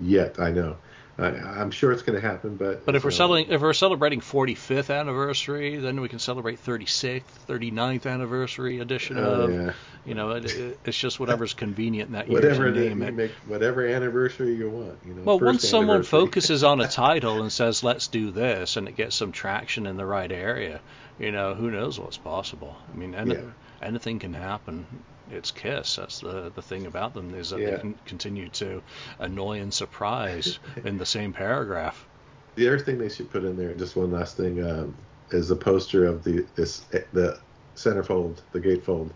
yet. 0.00 0.40
I 0.40 0.50
know. 0.50 0.76
I, 1.18 1.26
I'm 1.26 1.70
sure 1.70 1.92
it's 1.92 2.02
going 2.02 2.18
to 2.20 2.26
happen, 2.26 2.56
but 2.56 2.86
But 2.86 2.94
if 2.94 3.04
we're 3.04 3.10
selling, 3.10 3.50
if 3.50 3.60
we're 3.60 3.74
celebrating 3.74 4.20
45th 4.20 4.88
anniversary, 4.98 5.76
then 5.76 6.00
we 6.00 6.08
can 6.08 6.18
celebrate 6.18 6.64
36th, 6.64 7.22
39th 7.48 8.06
anniversary 8.10 8.78
edition 8.80 9.18
Oh, 9.18 9.42
of. 9.42 9.52
yeah. 9.52 9.72
You 10.06 10.14
know, 10.14 10.30
it, 10.30 10.46
it, 10.46 10.78
it's 10.86 10.96
just 10.98 11.20
whatever's 11.20 11.52
convenient 11.54 12.08
in 12.08 12.12
that 12.14 12.28
year 12.28 12.34
whatever 12.40 12.70
name 12.70 13.02
you 13.02 13.08
it. 13.08 13.14
make 13.14 13.30
whatever 13.46 13.86
anniversary 13.86 14.54
you 14.54 14.70
want. 14.70 14.98
You 15.06 15.14
know. 15.14 15.22
Well, 15.22 15.38
once 15.38 15.68
someone 15.68 16.02
focuses 16.02 16.64
on 16.64 16.80
a 16.80 16.88
title 17.04 17.42
and 17.42 17.52
says, 17.52 17.84
"Let's 17.84 18.08
do 18.08 18.30
this," 18.30 18.76
and 18.76 18.88
it 18.88 18.96
gets 18.96 19.14
some 19.14 19.30
traction 19.32 19.86
in 19.86 19.96
the 19.98 20.06
right 20.06 20.32
area, 20.32 20.80
you 21.20 21.30
know, 21.30 21.54
who 21.54 21.70
knows 21.70 22.00
what's 22.00 22.16
possible? 22.16 22.74
I 22.92 22.96
mean, 22.96 23.14
any, 23.14 23.34
Yeah. 23.34 23.40
anything 23.82 24.18
can 24.18 24.34
happen. 24.34 24.86
It's 25.32 25.50
Kiss. 25.50 25.96
That's 25.96 26.20
the 26.20 26.50
the 26.54 26.62
thing 26.62 26.86
about 26.86 27.14
them 27.14 27.34
is 27.34 27.50
that 27.50 27.60
Yeah. 27.60 27.70
they 27.72 27.78
can 27.78 27.94
continue 28.04 28.48
to 28.50 28.82
annoy 29.18 29.60
and 29.60 29.72
surprise 29.72 30.58
in 30.84 30.98
the 30.98 31.06
same 31.06 31.32
paragraph. 31.32 32.06
The 32.54 32.68
other 32.68 32.78
thing 32.78 32.98
they 32.98 33.08
should 33.08 33.30
put 33.30 33.44
in 33.44 33.56
there, 33.56 33.74
just 33.74 33.96
one 33.96 34.10
last 34.10 34.36
thing, 34.36 34.62
um, 34.62 34.94
is 35.30 35.50
a 35.50 35.56
poster 35.56 36.04
of 36.06 36.22
the 36.22 36.46
this 36.54 36.80
the 37.12 37.38
centerfold, 37.76 38.42
the 38.52 38.60
gatefold. 38.60 39.12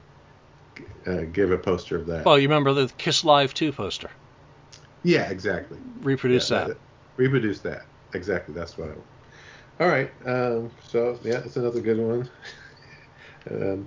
Uh, 1.06 1.22
give 1.32 1.50
a 1.52 1.58
poster 1.58 1.96
of 1.96 2.06
that. 2.06 2.24
Well, 2.26 2.38
you 2.38 2.48
remember 2.48 2.72
the 2.74 2.88
Kiss 2.98 3.24
Live 3.24 3.54
2 3.54 3.72
poster? 3.72 4.10
yeah, 5.02 5.28
exactly. 5.30 5.78
Reproduce 6.00 6.50
Yeah, 6.50 6.66
that. 6.68 6.78
Reproduce 7.16 7.60
that. 7.60 7.82
Exactly. 8.14 8.54
That's 8.54 8.76
what 8.76 8.88
I 8.88 8.92
want. 8.92 9.06
All 9.80 9.88
right. 9.88 10.10
Um, 10.24 10.70
so 10.82 11.18
yeah, 11.22 11.38
that's 11.40 11.56
another 11.56 11.80
good 11.80 11.98
one. 11.98 12.30
um, 13.50 13.86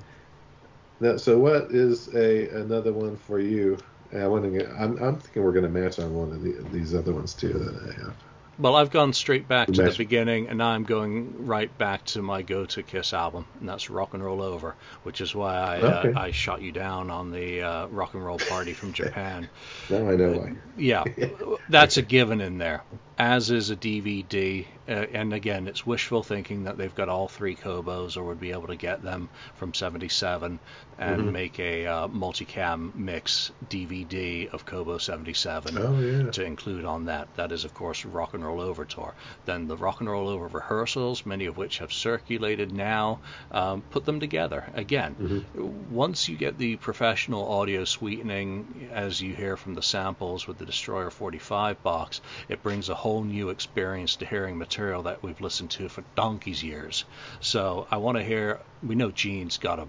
now, 1.00 1.18
so 1.18 1.40
what 1.40 1.72
is 1.72 2.14
a 2.16 2.50
another 2.50 2.94
one 2.94 3.18
for 3.18 3.40
you? 3.40 3.84
I 4.14 4.28
want 4.28 4.44
to 4.46 4.52
get. 4.52 4.70
I'm, 4.70 4.98
I'm 5.02 5.20
thinking 5.20 5.44
we're 5.44 5.54
going 5.54 5.72
to 5.72 5.82
match 5.82 6.00
on 6.00 6.14
one 6.14 6.32
of 6.34 6.42
the, 6.42 6.56
these 6.70 6.96
other 6.96 7.14
ones 7.14 7.36
too 7.36 7.54
that 7.54 7.76
I 7.96 8.06
have. 8.06 8.18
Well, 8.60 8.76
I've 8.76 8.92
gone 8.92 9.14
straight 9.14 9.48
back 9.48 9.72
to 9.74 9.82
the 9.84 9.92
beginning, 9.94 10.50
and 10.50 10.58
now 10.60 10.68
I'm 10.68 10.84
going 10.84 11.34
right 11.48 11.76
back 11.78 12.04
to 12.06 12.22
my 12.22 12.44
go-to 12.44 12.84
Kiss 12.84 13.12
album, 13.14 13.48
and 13.60 13.68
that's 13.68 13.90
Rock 13.90 14.14
and 14.14 14.24
Roll 14.24 14.42
Over, 14.44 14.78
which 15.02 15.20
is 15.22 15.34
why 15.34 15.56
I 15.58 15.82
Okay. 15.82 16.10
uh, 16.10 16.12
I 16.14 16.32
shot 16.32 16.62
you 16.62 16.72
down 16.72 17.10
on 17.10 17.32
the 17.32 17.62
uh, 17.64 17.88
Rock 17.88 18.14
and 18.14 18.24
Roll 18.24 18.40
Party 18.40 18.74
from 18.76 18.94
Japan. 18.94 19.50
Now 19.90 20.10
I 20.10 20.16
know 20.16 20.32
why. 20.34 20.54
Yeah, 20.76 21.06
that's 21.70 21.98
a 21.98 22.02
given 22.02 22.42
in 22.42 22.58
there, 22.58 22.84
as 23.20 23.52
is 23.52 23.70
a 23.70 23.76
DVD. 23.76 24.66
Uh, 24.88 25.06
and 25.14 25.34
again, 25.34 25.68
it's 25.68 25.86
wishful 25.86 26.24
thinking 26.24 26.64
that 26.64 26.78
they've 26.78 26.96
got 26.96 27.10
all 27.10 27.28
three 27.28 27.54
Cobos 27.54 28.18
or 28.18 28.24
would 28.24 28.40
be 28.40 28.52
able 28.52 28.68
to 28.68 28.76
get 28.76 29.04
them 29.04 29.30
from 29.56 29.74
77 29.74 30.58
and 30.98 31.22
Mhm. 31.22 31.32
make 31.32 31.60
a 31.60 31.86
uh, 31.86 32.08
multicam 32.08 32.96
mix 32.96 33.52
DVD 33.70 34.48
of 34.52 34.66
Cobo 34.66 34.98
77 34.98 35.78
Oh 35.78 36.00
yeah. 36.00 36.32
to 36.32 36.44
include 36.44 36.86
on 36.86 37.06
that. 37.06 37.28
That 37.36 37.52
is, 37.52 37.66
of 37.66 37.74
course, 37.74 38.04
Rock 38.06 38.34
and 38.34 38.44
Roll 38.44 38.62
Over 38.62 38.84
Tour. 38.86 39.14
Then 39.46 39.68
the 39.68 39.78
Rock 39.78 40.00
and 40.00 40.10
Roll 40.10 40.28
Over 40.30 40.48
rehearsals, 40.48 41.26
many 41.26 41.46
of 41.46 41.56
which 41.58 41.78
have 41.80 41.94
circulated 41.94 42.72
now, 42.72 43.20
um, 43.52 43.84
put 43.92 44.06
them 44.06 44.20
together. 44.20 44.64
Again, 44.74 45.16
Mhm. 45.56 45.90
once 45.92 46.28
you 46.28 46.36
get 46.38 46.58
the 46.58 46.78
professional 46.78 47.48
audio 47.52 47.84
sweetening, 47.84 48.90
as 48.92 49.22
you 49.22 49.36
hear 49.36 49.56
from 49.56 49.76
the 49.76 49.84
samples 49.84 50.48
with 50.48 50.58
the 50.58 50.66
Destroyer 50.66 51.12
45 51.12 51.82
box, 51.84 52.22
it 52.48 52.64
brings 52.64 52.90
a 52.90 52.96
whole 52.96 53.09
new 53.24 53.50
experience 53.50 54.16
to 54.18 54.26
hearing 54.26 54.58
material 54.58 55.04
that 55.04 55.22
we've 55.24 55.42
listened 55.42 55.72
to 55.72 55.90
for 55.90 56.04
donkey's 56.16 56.64
years. 56.64 57.06
So 57.42 57.88
I 57.92 57.98
want 57.98 58.18
to 58.18 58.24
hear. 58.24 58.60
We 58.82 58.96
know 58.96 59.12
Gene's 59.12 59.58
got 59.58 59.80
a 59.80 59.88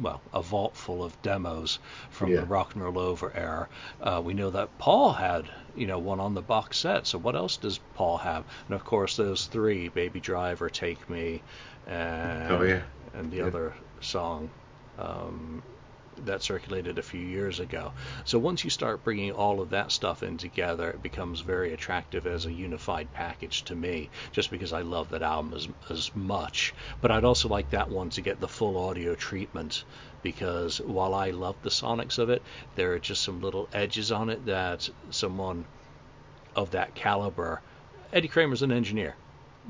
well, 0.00 0.20
a 0.32 0.42
vault 0.42 0.76
full 0.76 1.02
of 1.02 1.20
demos 1.22 1.78
from 2.10 2.30
Yeah. 2.30 2.40
the 2.40 2.46
rock 2.46 2.74
and 2.74 2.84
roll 2.84 2.98
over 2.98 3.32
era. 3.34 3.68
Uh, 4.00 4.20
we 4.24 4.32
know 4.32 4.50
that 4.50 4.78
Paul 4.78 5.12
had, 5.12 5.44
you 5.74 5.88
know, 5.88 5.98
one 5.98 6.20
on 6.20 6.34
the 6.34 6.42
box 6.42 6.78
set. 6.78 7.06
So 7.06 7.18
what 7.18 7.34
else 7.34 7.56
does 7.56 7.80
Paul 7.96 8.18
have? 8.18 8.44
And 8.68 8.74
of 8.76 8.84
course, 8.84 9.16
those 9.16 9.46
three: 9.46 9.88
Baby 9.88 10.20
Driver, 10.20 10.68
Take 10.70 11.08
Me, 11.10 11.42
and 11.86 12.52
Oh, 12.52 12.62
yeah. 12.62 12.82
and 13.14 13.30
the 13.32 13.38
Yeah. 13.38 13.46
other 13.46 13.72
song 14.00 14.50
um, 14.98 15.62
that 16.26 16.42
circulated 16.42 16.98
a 16.98 17.02
few 17.02 17.20
years 17.20 17.60
ago. 17.60 17.92
So 18.24 18.38
once 18.38 18.64
you 18.64 18.70
start 18.70 19.04
bringing 19.04 19.32
all 19.32 19.60
of 19.60 19.70
that 19.70 19.92
stuff 19.92 20.22
in 20.22 20.36
together, 20.36 20.90
it 20.90 21.02
becomes 21.02 21.40
very 21.40 21.72
attractive 21.72 22.26
as 22.26 22.46
a 22.46 22.52
unified 22.52 23.12
package 23.12 23.64
to 23.64 23.74
me, 23.74 24.10
just 24.32 24.50
because 24.50 24.72
I 24.72 24.82
love 24.82 25.10
that 25.10 25.22
album 25.22 25.54
as, 25.54 25.68
as 25.90 26.10
much. 26.14 26.74
But 27.00 27.10
I'd 27.10 27.24
also 27.24 27.48
like 27.48 27.70
that 27.70 27.90
one 27.90 28.10
to 28.10 28.20
get 28.20 28.40
the 28.40 28.48
full 28.48 28.76
audio 28.76 29.14
treatment, 29.14 29.84
because 30.22 30.80
while 30.80 31.14
I 31.14 31.30
love 31.30 31.56
the 31.62 31.70
sonics 31.70 32.18
of 32.18 32.30
it, 32.30 32.42
there 32.74 32.92
are 32.92 32.98
just 32.98 33.22
some 33.22 33.40
little 33.40 33.68
edges 33.72 34.12
on 34.12 34.30
it 34.30 34.46
that 34.46 34.88
someone 35.10 35.64
of 36.56 36.72
that 36.72 36.94
caliber, 36.94 37.60
Eddie 38.12 38.28
Kramer's 38.28 38.62
an 38.62 38.72
engineer. 38.72 39.14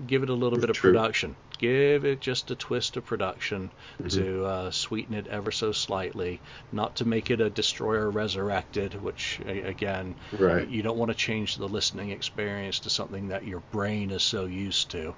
Give 0.06 0.22
it 0.22 0.30
a 0.30 0.34
little 0.34 0.58
bit 0.58 0.70
of 0.70 0.76
True. 0.76 0.92
production. 0.92 1.34
Give 1.58 2.04
it 2.04 2.20
just 2.20 2.50
a 2.50 2.54
twist 2.56 2.96
of 2.96 3.04
production 3.04 3.70
Mm-hmm. 4.00 4.08
to 4.22 4.44
uh, 4.44 4.70
sweeten 4.70 5.14
it 5.14 5.26
ever 5.26 5.50
so 5.50 5.72
slightly, 5.72 6.40
not 6.72 6.96
to 6.96 7.04
make 7.04 7.30
it 7.30 7.40
a 7.40 7.50
Destroyer 7.50 8.08
Resurrected, 8.10 8.94
which 9.02 9.40
again, 9.46 10.14
Right. 10.38 10.68
you 10.68 10.82
don't 10.82 10.96
want 10.98 11.10
to 11.10 11.16
change 11.16 11.56
the 11.56 11.66
listening 11.68 12.10
experience 12.10 12.80
to 12.80 12.90
something 12.90 13.28
that 13.28 13.44
your 13.46 13.60
brain 13.72 14.10
is 14.10 14.22
so 14.22 14.44
used 14.46 14.90
to. 14.92 15.14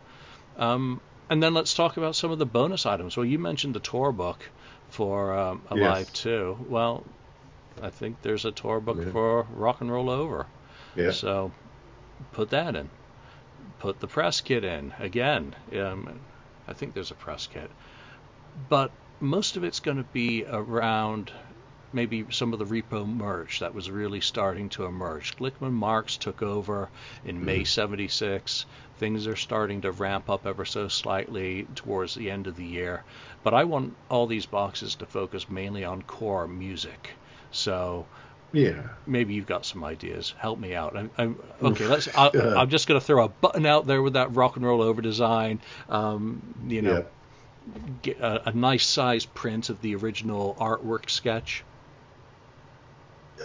Um, 0.57 1.01
and 1.29 1.43
then 1.43 1.55
let's 1.55 1.75
talk 1.75 1.97
about 1.99 2.17
some 2.17 2.31
of 2.31 2.39
the 2.39 2.47
bonus 2.47 2.87
items. 2.87 3.17
Well, 3.17 3.27
you 3.27 3.39
mentioned 3.39 3.75
the 3.75 3.81
tour 3.81 4.11
book 4.13 4.49
for 4.89 5.33
um, 5.39 5.63
Alive 5.71 6.09
Yes. 6.11 6.23
2. 6.23 6.67
Well, 6.69 7.05
I 7.83 7.91
think 7.91 8.23
there's 8.23 8.45
a 8.45 8.51
tour 8.51 8.81
book 8.81 8.99
Yeah. 8.99 9.13
for 9.13 9.47
Rock 9.53 9.81
and 9.81 9.91
Roll 9.93 10.11
Over. 10.11 10.47
Yeah. 10.97 11.13
So 11.13 11.53
put 12.33 12.51
that 12.51 12.75
in. 12.77 12.91
Put 13.79 14.01
the 14.01 14.07
press 14.09 14.41
kit 14.41 14.65
in. 14.65 14.93
Again, 14.99 15.55
um, 15.79 16.19
I 16.71 16.73
think 16.73 16.95
there's 16.95 17.11
a 17.11 17.17
press 17.17 17.47
kit. 17.47 17.71
But 18.69 18.93
most 19.21 19.57
of 19.57 19.65
it's 19.65 19.81
going 19.81 19.97
to 19.97 20.05
be 20.05 20.45
around 20.47 21.33
maybe 21.93 22.25
some 22.31 22.53
of 22.53 22.59
the 22.61 22.65
repo 22.65 23.07
merch 23.07 23.59
that 23.59 23.75
was 23.75 23.91
really 23.91 24.21
starting 24.21 24.69
to 24.71 24.85
emerge. 24.85 25.37
Glickman 25.37 25.73
Marks 25.73 26.17
took 26.17 26.43
over 26.43 26.89
in 27.25 27.37
mm-hmm. 27.37 27.45
May 27.45 27.65
76. 27.65 28.67
Things 28.99 29.27
are 29.27 29.37
starting 29.37 29.81
to 29.81 29.91
ramp 29.91 30.31
up 30.31 30.47
ever 30.47 30.65
so 30.65 30.89
slightly 30.89 31.67
towards 31.75 32.15
the 32.15 32.31
end 32.31 32.47
of 32.47 32.57
the 32.57 32.65
year. 32.65 33.03
But 33.43 33.55
I 33.55 33.65
want 33.65 33.97
all 34.09 34.27
these 34.27 34.47
boxes 34.47 34.95
to 34.97 35.07
focus 35.07 35.51
mainly 35.51 35.85
on 35.85 36.03
core 36.03 36.47
music. 36.47 37.11
So 37.51 38.07
Yeah. 38.53 38.83
maybe 39.07 39.35
you've 39.35 39.47
got 39.47 39.65
some 39.65 39.85
ideas. 39.85 40.35
Help 40.39 40.59
me 40.59 40.75
out. 40.75 40.97
I'm, 40.97 41.11
I'm, 41.17 41.37
okay, 41.63 41.87
let's. 41.87 42.09
I, 42.17 42.31
I'm 42.57 42.69
just 42.71 42.89
going 42.89 43.01
to 43.01 43.07
throw 43.07 43.25
a 43.25 43.29
button 43.29 43.65
out 43.67 43.87
there 43.87 44.03
with 44.03 44.15
that 44.15 44.35
rock 44.35 44.57
and 44.57 44.65
roll 44.67 44.83
over 44.83 45.01
design. 45.03 45.61
Um, 45.89 46.43
you 46.67 46.83
know, 46.83 46.97
Yeah. 46.97 47.03
get 48.03 48.21
a, 48.21 48.49
a 48.49 48.53
nice 48.53 48.87
size 48.87 49.25
print 49.27 49.69
of 49.71 49.81
the 49.83 49.95
original 49.95 50.57
artwork 50.61 51.11
sketch, 51.11 51.63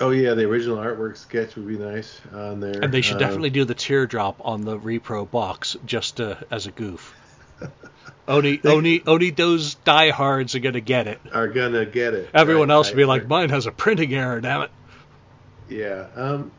Oh 0.01 0.09
yeah, 0.09 0.33
the 0.33 0.43
original 0.43 0.75
artwork 0.77 1.15
sketch 1.15 1.55
would 1.55 1.67
be 1.69 1.77
nice 1.77 2.19
on 2.33 2.59
there. 2.59 2.81
and 2.83 2.93
they 2.93 3.01
should 3.01 3.15
Uh, 3.15 3.19
definitely 3.19 3.49
do 3.51 3.63
the 3.63 3.73
teardrop 3.75 4.35
on 4.43 4.61
the 4.65 4.77
repro 4.77 5.29
box 5.29 5.77
just 5.85 6.17
to, 6.17 6.37
as 6.51 6.67
a 6.67 6.71
goof. 6.71 7.15
only, 8.27 8.59
only, 8.65 9.01
only 9.07 9.29
those 9.29 9.75
diehards 9.75 10.53
are 10.53 10.59
going 10.59 10.73
to 10.73 10.81
get 10.81 11.07
it. 11.07 11.21
are 11.33 11.47
gonna 11.47 11.85
get 11.85 12.13
it. 12.13 12.29
Everyone 12.33 12.67
Right, 12.67 12.73
else 12.75 12.89
will 12.89 12.97
be 12.97 13.03
right, 13.03 13.21
like, 13.21 13.27
mine 13.29 13.49
has 13.51 13.67
a 13.67 13.71
printing 13.71 14.13
error. 14.13 14.41
Damn 14.41 14.63
it. 14.63 14.71
Yeah. 15.69 16.08
Um, 16.15 16.51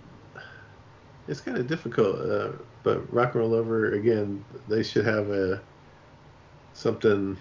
it's 1.28 1.40
kind 1.40 1.58
of 1.58 1.66
difficult, 1.66 2.20
uh, 2.20 2.52
but 2.82 3.12
Rock 3.12 3.34
and 3.34 3.42
Roll 3.42 3.54
Over 3.54 3.92
again. 3.92 4.44
They 4.68 4.82
should 4.82 5.04
have 5.06 5.30
a 5.30 5.60
something. 6.72 7.36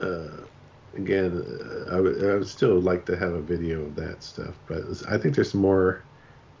Uh, 0.00 0.46
again, 0.94 1.44
uh, 1.90 1.96
I 1.96 2.00
would 2.00 2.24
I 2.24 2.34
would 2.34 2.48
still 2.48 2.80
like 2.80 3.06
to 3.06 3.16
have 3.16 3.32
a 3.32 3.40
video 3.40 3.82
of 3.82 3.94
that 3.96 4.22
stuff, 4.22 4.54
but 4.66 4.82
I 5.08 5.18
think 5.18 5.34
there's 5.34 5.54
more. 5.54 6.02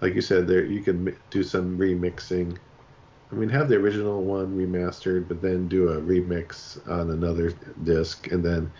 Like 0.00 0.14
you 0.14 0.20
said, 0.20 0.48
there 0.48 0.64
you 0.64 0.82
can 0.82 1.16
do 1.30 1.42
some 1.42 1.78
remixing. 1.78 2.58
I 3.30 3.34
mean, 3.34 3.48
have 3.48 3.68
the 3.68 3.76
original 3.76 4.22
one 4.22 4.56
remastered, 4.56 5.28
but 5.28 5.40
then 5.40 5.68
do 5.68 5.88
a 5.88 6.00
remix 6.00 6.86
on 6.88 7.10
another 7.10 7.52
disc, 7.84 8.30
and 8.30 8.44
then 8.44 8.70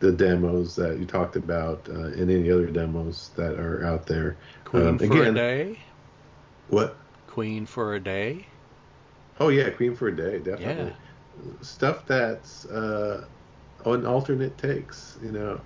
the 0.00 0.12
demos 0.12 0.76
that 0.76 0.98
you 0.98 1.06
talked 1.06 1.36
about 1.36 1.88
uh, 1.88 2.08
and 2.12 2.30
any 2.30 2.50
other 2.50 2.66
demos 2.66 3.30
that 3.36 3.54
are 3.54 3.84
out 3.84 4.06
there. 4.06 4.36
Queen 4.74 4.86
Um, 4.88 4.98
for 4.98 5.04
again- 5.04 5.26
a 5.26 5.32
day. 5.34 5.78
What? 6.68 6.96
Queen 7.28 7.64
for 7.66 7.94
a 7.94 8.00
day. 8.00 8.46
Oh 9.38 9.48
yeah, 9.48 9.70
Queen 9.70 9.94
for 9.94 10.08
a 10.08 10.14
Day, 10.16 10.38
definitely. 10.38 10.92
Yeah. 10.92 11.52
Stuff 11.62 12.06
that's 12.06 12.64
uh, 12.66 13.24
on 13.84 14.06
alternate 14.06 14.56
takes. 14.58 15.18
You 15.22 15.32
know, 15.32 15.60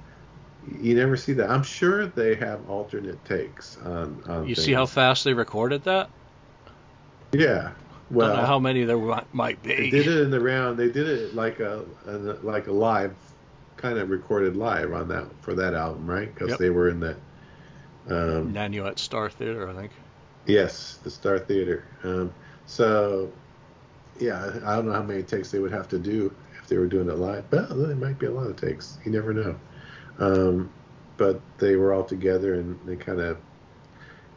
you 0.81 0.95
never 0.95 1.17
see 1.17 1.35
that. 1.35 1.51
I'm 1.51 1.63
sure 1.63 2.07
they 2.07 2.35
have 2.37 2.69
alternate 2.69 3.23
takes 3.27 3.77
on. 3.85 4.23
on 4.27 4.49
You 4.49 4.55
see 4.55 4.73
how 4.73 4.87
fast 4.87 5.25
they 5.25 5.35
recorded 5.35 5.85
that? 5.85 6.09
Yeah. 7.33 7.73
Well, 8.11 8.29
Don't 8.29 8.37
know 8.39 8.47
how 8.47 8.59
many 8.59 8.85
there 8.85 8.97
mi- 8.97 9.15
might 9.33 9.63
they 9.63 9.91
did 9.91 10.07
it 10.07 10.21
in 10.23 10.31
the 10.31 10.41
round. 10.41 10.79
They 10.79 10.91
did 10.91 11.07
it 11.07 11.35
like 11.35 11.61
a, 11.61 11.85
a 12.07 12.13
like 12.43 12.67
a 12.69 12.73
live, 12.73 13.15
kind 13.77 13.99
of 13.99 14.09
recorded 14.09 14.57
live 14.57 14.95
on 14.95 15.09
that 15.09 15.27
for 15.43 15.55
that 15.55 15.75
album, 15.75 16.07
right? 16.07 16.33
Because 16.35 16.51
Yep. 16.51 16.59
they 16.59 16.71
were 16.71 16.89
in 16.89 17.01
that. 17.01 17.17
Um, 18.09 18.53
Nanuet 18.53 18.99
Star 18.99 19.31
Theater, 19.31 19.69
I 19.69 19.75
think. 19.75 19.93
Yes, 20.47 20.99
the 21.03 21.11
Star 21.11 21.39
Theater. 21.39 21.85
Um, 22.03 22.33
so, 22.67 23.31
yeah, 24.19 24.59
I 24.65 24.77
don't 24.77 24.87
know 24.87 24.93
how 24.93 25.03
many 25.03 25.23
takes 25.23 25.51
they 25.51 25.59
would 25.59 25.73
have 25.73 25.89
to 25.89 25.99
do 25.99 26.35
if 26.61 26.69
they 26.69 26.79
were 26.79 26.87
doing 26.87 27.09
it 27.09 27.19
live. 27.19 27.49
But 27.51 27.69
there 27.69 27.95
might 27.97 28.19
be 28.19 28.27
a 28.27 28.31
lot 28.31 28.47
of 28.47 28.57
takes. 28.57 28.99
You 29.05 29.13
never 29.13 29.33
know. 29.33 29.57
Um, 30.19 30.71
but 31.17 31.41
they 31.59 31.77
were 31.77 31.93
all 31.93 32.05
together 32.05 32.55
and 32.55 32.79
they 32.87 32.97
kind 32.97 33.21
of. 33.21 33.39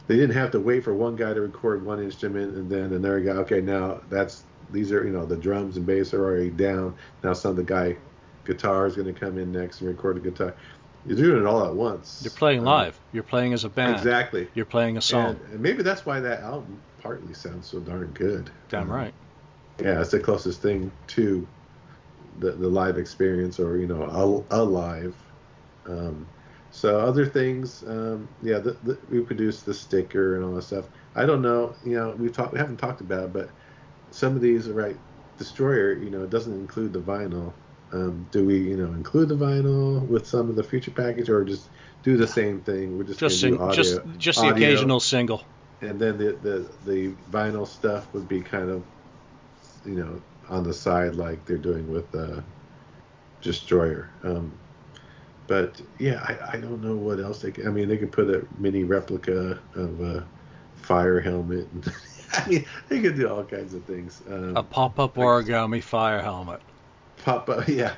They 0.08 0.16
didn't 0.16 0.34
have 0.34 0.50
to 0.50 0.60
wait 0.60 0.82
for 0.82 0.92
one 0.92 1.14
guy 1.14 1.32
to 1.32 1.40
record 1.40 1.86
one 1.86 2.02
instrument 2.02 2.56
and 2.56 2.68
then 2.68 2.92
another 2.92 3.20
guy. 3.20 3.32
Okay, 3.32 3.60
now 3.60 4.00
that's 4.10 4.42
these 4.70 4.90
are 4.90 5.04
you 5.04 5.12
know 5.12 5.24
the 5.24 5.36
drums 5.36 5.76
and 5.76 5.86
bass 5.86 6.12
are 6.12 6.24
already 6.24 6.50
down. 6.50 6.94
Now 7.22 7.32
some 7.32 7.52
of 7.52 7.56
the 7.56 7.62
guy 7.62 7.96
guitar 8.44 8.86
is 8.86 8.96
going 8.96 9.12
to 9.12 9.18
come 9.18 9.38
in 9.38 9.52
next 9.52 9.80
and 9.80 9.88
record 9.88 10.16
a 10.16 10.20
guitar. 10.20 10.54
You're 11.06 11.16
doing 11.16 11.42
it 11.42 11.46
all 11.46 11.66
at 11.66 11.74
once. 11.74 12.20
You're 12.22 12.32
playing 12.32 12.60
Um, 12.60 12.66
live. 12.66 13.00
You're 13.12 13.22
playing 13.24 13.52
as 13.52 13.64
a 13.64 13.68
band. 13.68 13.96
Exactly. 13.96 14.48
You're 14.54 14.66
playing 14.66 14.96
a 14.96 15.00
song. 15.00 15.30
And, 15.30 15.54
and 15.54 15.60
maybe 15.60 15.82
that's 15.82 16.06
why 16.06 16.20
that 16.20 16.40
album 16.40 16.80
partly 17.02 17.34
sounds 17.34 17.66
so 17.68 17.80
darn 17.80 18.10
good. 18.14 18.50
Damn 18.68 18.82
Um, 18.82 18.92
right. 18.92 19.14
Yeah, 19.80 20.00
it's 20.00 20.10
the 20.10 20.20
closest 20.20 20.62
thing 20.62 20.92
to 21.08 21.46
the, 22.38 22.52
the 22.52 22.68
live 22.68 22.98
experience 22.98 23.58
or, 23.58 23.76
you 23.76 23.86
know, 23.86 24.46
a, 24.50 24.60
a 24.60 24.62
live. 24.62 25.14
Um, 25.86 26.26
so 26.70 27.00
other 27.00 27.26
things, 27.26 27.82
um, 27.86 28.28
yeah, 28.42 28.58
the, 28.58 28.76
the, 28.84 28.98
we 29.10 29.20
produced 29.20 29.66
the 29.66 29.74
sticker 29.74 30.36
and 30.36 30.44
all 30.44 30.54
that 30.54 30.62
stuff. 30.62 30.86
I 31.14 31.26
don't 31.26 31.42
know, 31.42 31.74
you 31.84 31.96
know, 31.96 32.14
we've 32.16 32.32
talked, 32.32 32.52
we 32.52 32.58
haven't 32.58 32.78
talked 32.78 33.00
about 33.00 33.24
it, 33.24 33.32
but 33.32 33.50
some 34.10 34.36
of 34.36 34.40
these, 34.40 34.68
right, 34.68 34.96
Destroyer, 35.38 35.94
you 35.94 36.10
know, 36.10 36.22
it 36.22 36.30
doesn't 36.30 36.52
include 36.52 36.92
the 36.92 37.00
vinyl. 37.00 37.52
Um, 37.92 38.26
do 38.30 38.44
we, 38.46 38.58
you 38.58 38.76
know, 38.76 38.92
include 38.92 39.28
the 39.28 39.36
vinyl 39.36 40.06
with 40.08 40.26
some 40.26 40.48
of 40.48 40.56
the 40.56 40.62
feature 40.64 40.90
package 40.90 41.28
or 41.28 41.44
just 41.44 41.68
do 42.02 42.16
the 42.16 42.26
same 42.26 42.60
thing? 42.62 42.96
We're 42.96 43.04
just, 43.04 43.20
Just 43.20 43.40
sing, 43.40 43.58
audio, 43.60 43.74
just 43.74 44.00
just 44.18 44.40
the 44.40 44.46
audio, 44.48 44.56
occasional 44.68 45.00
single. 45.00 45.44
and 45.82 46.00
then 46.00 46.16
the, 46.18 46.32
the 46.42 46.66
the 46.86 47.14
vinyl 47.30 47.66
stuff 47.66 48.12
would 48.14 48.28
be 48.28 48.40
kind 48.40 48.70
of 48.70 48.82
you 49.84 49.94
know 49.96 50.20
on 50.48 50.62
the 50.64 50.72
side 50.72 51.16
like 51.16 51.44
they're 51.44 51.58
doing 51.58 51.90
with 51.90 52.12
uh 52.14 52.40
destroyer 53.40 54.08
um 54.22 54.52
but 55.48 55.80
yeah 55.98 56.20
I, 56.22 56.56
I 56.56 56.60
don't 56.60 56.82
know 56.82 56.94
what 56.96 57.18
else 57.18 57.42
they 57.42 57.50
can 57.50 57.66
i 57.66 57.70
mean 57.70 57.88
they 57.88 57.96
could 57.96 58.12
put 58.12 58.30
a 58.30 58.46
mini 58.58 58.84
replica 58.84 59.58
of 59.74 60.00
a 60.00 60.24
fire 60.76 61.20
helmet 61.20 61.66
i 62.34 62.48
mean 62.48 62.64
they 62.88 63.00
could 63.00 63.16
do 63.16 63.28
all 63.28 63.44
kinds 63.44 63.74
of 63.74 63.84
things 63.84 64.22
um, 64.30 64.56
A 64.56 64.62
pop-up 64.62 65.16
origami 65.16 65.82
fire 65.82 66.22
helmet. 66.22 66.60
Pop 67.22 67.48
up 67.48 67.68
yeah 67.68 67.94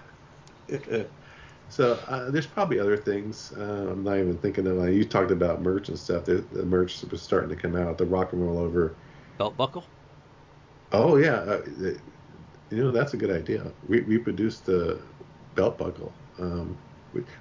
so 1.69 1.95
uh, 2.09 2.31
there's 2.31 2.47
probably 2.47 2.79
other 2.79 2.97
things 2.97 3.53
uh, 3.57 3.89
i'm 3.91 4.03
not 4.05 4.19
even 4.19 4.39
thinking 4.39 4.67
of 4.67 4.79
uh, 4.79 4.85
you 4.85 5.05
talked 5.05 5.31
about 5.31 5.63
merch 5.63 5.89
and 5.89 5.99
stuff 5.99 6.25
the, 6.25 6.47
the 6.53 6.65
merch 6.65 7.03
was 7.11 7.23
starting 7.23 7.49
to 7.49 7.57
come 7.57 7.77
out 7.77 7.99
the 7.99 8.07
rock 8.07 8.33
and 8.33 8.43
roll 8.43 8.59
over 8.59 8.99
Belt 9.39 9.57
buckle. 9.57 9.85
Oh 10.93 11.17
yeah, 11.17 11.37
uh, 11.37 11.63
you 12.71 12.85
know 12.85 12.91
that's 12.93 13.15
a 13.15 13.17
good 13.17 13.31
idea. 13.31 13.73
We 13.87 14.03
we 14.03 14.19
produced 14.19 14.67
the 14.67 15.01
belt 15.55 15.79
buckle. 15.79 16.13
Um, 16.39 16.84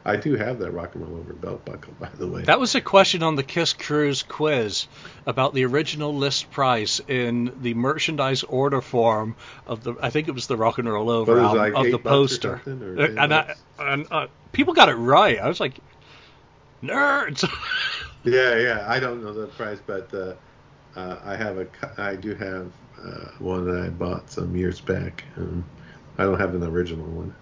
I 0.06 0.16
do 0.16 0.36
have 0.36 0.60
that 0.60 0.72
rock 0.72 0.96
and 0.96 1.08
roll 1.08 1.20
over 1.20 1.34
belt 1.34 1.66
buckle, 1.66 1.94
by 2.00 2.10
the 2.10 2.28
way. 2.28 2.44
That 2.44 2.60
was 2.60 2.76
a 2.76 2.82
question 2.82 3.24
on 3.24 3.36
the 3.36 3.44
Kiss 3.44 3.74
Cruise 3.74 4.24
quiz 4.24 4.88
about 5.26 5.54
the 5.54 5.66
original 5.66 6.16
list 6.16 6.52
price 6.52 7.02
in 7.08 7.54
the 7.62 7.74
merchandise 7.74 8.44
order 8.44 8.82
form 8.82 9.36
of 9.66 9.84
the. 9.84 9.96
I 10.02 10.10
think 10.10 10.28
it 10.28 10.32
was 10.32 10.48
the 10.48 10.58
Rock 10.58 10.78
and 10.78 10.92
Roll 10.92 11.10
Over 11.10 11.36
What 11.36 11.38
is 11.38 11.44
it, 11.44 11.46
album 11.46 11.74
like 11.74 11.86
of 11.86 11.92
the 11.92 12.10
or 12.10 12.12
poster, 12.12 12.54
or 12.54 13.08
10 13.08 13.18
and 13.18 13.34
I, 13.34 13.56
and 13.80 14.08
uh, 14.12 14.28
people 14.52 14.74
got 14.74 14.90
it 14.90 14.96
right. 14.96 15.40
I 15.40 15.48
was 15.48 15.60
like, 15.60 15.80
nerds. 16.82 17.48
yeah, 18.24 18.58
yeah. 18.58 18.86
I 18.88 19.00
don't 19.00 19.24
know 19.24 19.34
the 19.34 19.48
price, 19.48 19.80
but 19.86 20.14
uh, 20.14 20.36
uh, 20.96 21.20
I 21.24 21.36
have 21.36 21.58
a. 21.58 21.68
I 21.98 22.16
do 22.16 22.36
have 22.36 22.72
uh, 23.04 23.28
one 23.40 23.66
that 23.66 23.86
I 23.86 23.90
bought 23.90 24.30
some 24.30 24.56
years 24.56 24.80
back. 24.82 25.24
Um, 25.38 25.66
I 26.18 26.24
don't 26.24 26.40
have 26.40 26.54
an 26.54 26.64
original 26.64 27.08
one. 27.08 27.34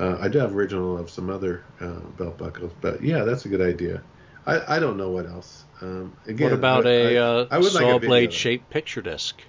Uh, 0.00 0.16
I 0.18 0.28
do 0.28 0.38
have 0.38 0.56
original 0.56 0.96
of 0.96 1.10
some 1.10 1.28
other 1.28 1.62
uh, 1.80 2.00
belt 2.16 2.38
buckles, 2.38 2.72
but 2.80 3.02
yeah, 3.02 3.24
that's 3.24 3.44
a 3.44 3.48
good 3.50 3.60
idea. 3.60 4.02
I, 4.46 4.76
I 4.76 4.78
don't 4.78 4.96
know 4.96 5.10
what 5.10 5.26
else. 5.26 5.64
Um, 5.82 6.16
again, 6.26 6.50
what 6.50 6.58
about 6.58 6.86
I, 6.86 6.90
a 6.90 7.16
I, 7.16 7.20
uh, 7.20 7.46
I 7.50 7.58
would 7.58 7.74
like 7.74 7.84
a 7.84 7.90
saw 7.90 7.98
blade 7.98 8.32
shaped 8.32 8.70
picture 8.70 9.02
disc? 9.02 9.42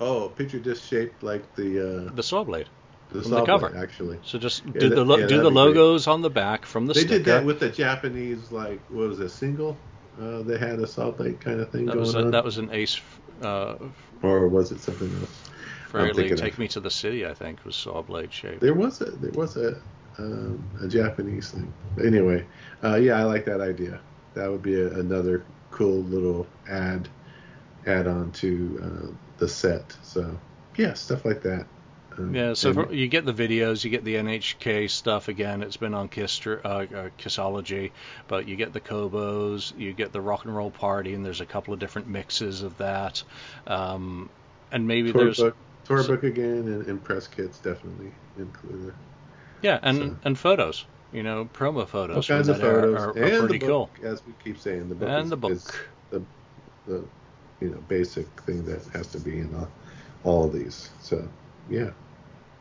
Oh, 0.00 0.30
picture 0.30 0.58
disc 0.58 0.82
shaped 0.88 1.22
like 1.22 1.54
the 1.54 2.08
uh, 2.08 2.14
The 2.14 2.22
saw 2.22 2.42
blade. 2.44 2.68
the, 3.10 3.20
the 3.20 3.44
cover. 3.44 3.68
blade, 3.68 3.82
actually. 3.82 4.18
So 4.24 4.38
just 4.38 4.64
Yeah, 4.64 4.70
do 4.72 4.88
that- 4.88 4.94
the 4.94 5.04
lo- 5.04 5.18
yeah, 5.18 5.26
do 5.26 5.36
the 5.36 5.50
be 5.50 5.54
great. 5.54 5.54
logos 5.54 6.06
on 6.06 6.22
the 6.22 6.30
back 6.30 6.64
from 6.64 6.86
the 6.86 6.94
They 6.94 7.00
sticker. 7.00 7.14
did 7.18 7.24
that 7.26 7.44
with 7.44 7.60
the 7.60 7.68
Japanese, 7.68 8.50
like 8.50 8.80
what 8.88 9.08
was 9.08 9.20
it, 9.20 9.28
single? 9.28 9.76
Uh, 10.20 10.42
they 10.42 10.58
had 10.58 10.78
a 10.78 10.86
saw 10.86 11.10
blade 11.10 11.40
kind 11.40 11.60
of 11.60 11.70
thing 11.70 11.86
that 11.86 11.94
going 11.94 12.14
a, 12.16 12.18
on, 12.24 12.30
that 12.30 12.44
was 12.44 12.58
an 12.58 12.70
Ace 12.70 13.00
uh, 13.42 13.76
or 14.22 14.48
was 14.48 14.72
it 14.72 14.80
something 14.80 15.10
else? 15.20 15.51
Take 15.92 16.52
of- 16.52 16.58
Me 16.58 16.68
to 16.68 16.80
the 16.80 16.90
City, 16.90 17.26
I 17.26 17.34
think, 17.34 17.64
was 17.64 17.76
saw 17.76 18.02
blade 18.02 18.32
shaped. 18.32 18.60
There 18.60 18.74
was 18.74 19.00
a 19.00 19.10
there 19.10 19.32
was 19.32 19.56
a 19.56 19.80
um, 20.18 20.62
a 20.80 20.88
Japanese 20.88 21.50
thing. 21.50 21.72
Anyway, 22.02 22.44
uh, 22.84 22.96
yeah, 22.96 23.18
I 23.18 23.24
like 23.24 23.44
that 23.46 23.60
idea. 23.60 24.00
That 24.34 24.50
would 24.50 24.62
be 24.62 24.80
a, 24.80 24.88
another 24.98 25.44
cool 25.70 26.02
little 26.02 26.46
add 26.68 27.08
add 27.86 28.06
on 28.06 28.32
to 28.32 28.80
uh, 28.82 29.06
the 29.38 29.48
set. 29.48 29.96
So 30.02 30.38
yeah, 30.76 30.94
stuff 30.94 31.24
like 31.24 31.42
that. 31.42 31.66
Um, 32.18 32.34
Yeah, 32.34 32.52
so 32.54 32.70
and- 32.70 32.86
for, 32.86 32.92
you 32.92 33.08
get 33.08 33.24
the 33.24 33.32
videos, 33.32 33.84
you 33.84 33.90
get 33.90 34.04
the 34.04 34.16
NHK 34.16 34.90
stuff 34.90 35.28
again. 35.28 35.62
It's 35.62 35.76
been 35.76 35.94
on 35.94 36.08
Kiss, 36.08 36.46
uh, 36.46 36.50
uh, 36.64 36.86
Kissology, 37.18 37.90
but 38.28 38.46
you 38.48 38.56
get 38.56 38.72
the 38.72 38.80
Cobos, 38.80 39.72
you 39.76 39.92
get 39.92 40.12
the 40.12 40.20
Rock 40.20 40.44
and 40.44 40.54
Roll 40.54 40.70
Party, 40.70 41.14
and 41.14 41.24
there's 41.24 41.40
a 41.40 41.46
couple 41.46 41.72
of 41.74 41.80
different 41.80 42.08
mixes 42.08 42.62
of 42.62 42.78
that. 42.78 43.22
Um, 43.66 44.28
and 44.70 44.86
maybe 44.86 45.12
there's 45.12 45.38
book, 45.38 45.56
tour 45.96 46.16
book 46.16 46.24
again, 46.24 46.68
and, 46.68 46.86
and 46.86 47.02
press 47.04 47.26
kits 47.26 47.58
definitely 47.58 48.12
included. 48.38 48.94
yeah, 49.62 49.78
and 49.82 49.96
so- 49.96 50.16
and 50.24 50.38
photos. 50.38 50.84
You 51.12 51.22
know, 51.22 51.44
promo 51.52 51.86
photos 51.86 52.24
from 52.26 52.36
kinds 52.36 52.48
of 52.48 52.58
photos 52.58 52.94
are, 52.98 53.10
are 53.10 53.16
and 53.18 53.38
pretty 53.40 53.58
the 53.58 53.66
cool. 53.66 53.90
as 54.02 54.22
we 54.26 54.32
keep 54.42 54.58
saying, 54.58 54.88
the 54.88 54.94
book 54.94 55.08
And 55.10 55.24
is, 55.24 55.30
the 55.30 55.36
book. 55.36 55.52
is 55.52 55.66
the 56.10 56.22
the 56.86 57.04
you 57.60 57.68
know 57.68 57.78
basic 57.88 58.26
thing 58.42 58.64
that 58.64 58.82
has 58.94 59.08
to 59.08 59.20
be 59.20 59.40
in 59.40 59.54
all, 59.54 59.68
all 60.24 60.44
of 60.46 60.54
these. 60.54 60.88
So 61.02 61.22
yeah, 61.68 61.90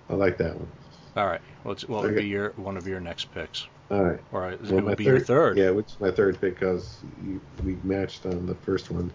I 0.09 0.15
like 0.15 0.37
that 0.37 0.55
one. 0.55 0.67
All 1.15 1.27
right, 1.27 1.41
what's 1.63 1.87
what 1.87 2.01
would 2.03 2.11
Okay. 2.11 2.21
be 2.23 2.27
your 2.27 2.49
one 2.57 2.75
of 2.77 2.87
your 2.87 2.99
next 2.99 3.31
picks? 3.33 3.67
All 3.89 4.03
right. 4.03 4.19
Or 4.31 4.51
it 4.51 4.61
Well, 4.63 4.81
my 4.81 4.89
would 4.91 4.97
be 4.97 5.03
your 5.05 5.19
third. 5.19 5.57
Yeah, 5.57 5.71
which 5.71 5.87
is 5.87 5.99
my 5.99 6.11
third 6.11 6.39
pick 6.39 6.55
because 6.59 6.97
you, 7.25 7.41
we 7.65 7.77
matched 7.83 8.25
on 8.25 8.45
the 8.45 8.55
first 8.55 8.89
one. 8.91 9.11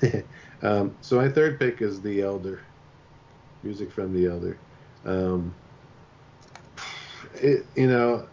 um, 0.62 0.94
so 1.00 1.16
my 1.16 1.28
third 1.28 1.58
pick 1.58 1.80
is 1.80 2.02
The 2.02 2.20
Elder. 2.22 2.60
Music 3.62 3.90
from 3.92 4.12
The 4.14 4.26
Elder. 4.26 4.58
Um, 5.04 5.54
it, 7.34 7.66
you 7.76 7.86
know, 7.86 8.26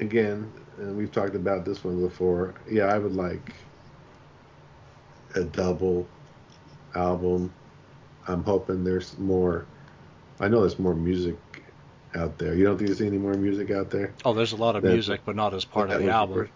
again, 0.00 0.50
and 0.78 0.96
we've 0.96 1.12
talked 1.12 1.34
about 1.34 1.64
this 1.64 1.82
one 1.84 2.00
before. 2.00 2.54
Yeah, 2.70 2.84
I 2.84 2.98
would 2.98 3.14
like 3.14 3.54
a 5.34 5.44
double 5.44 6.06
album. 6.94 7.52
I'm 8.28 8.42
hoping 8.44 8.84
there's 8.84 9.16
more. 9.18 9.66
I 10.40 10.48
know 10.48 10.60
there's 10.60 10.78
more 10.78 10.94
music 10.94 11.36
out 12.14 12.38
there. 12.38 12.54
You 12.54 12.64
don't 12.64 12.76
think 12.76 12.88
there's 12.88 13.00
any 13.00 13.18
more 13.18 13.34
music 13.34 13.70
out 13.70 13.90
there? 13.90 14.12
Oh, 14.24 14.34
there's 14.34 14.52
a 14.52 14.56
lot 14.56 14.76
of 14.76 14.82
That- 14.82 14.92
music, 14.92 15.20
but 15.24 15.36
not 15.36 15.54
as 15.54 15.64
part 15.64 15.90
of 15.90 16.00
the 16.02 16.10
album. 16.10 16.36
first- 16.36 16.52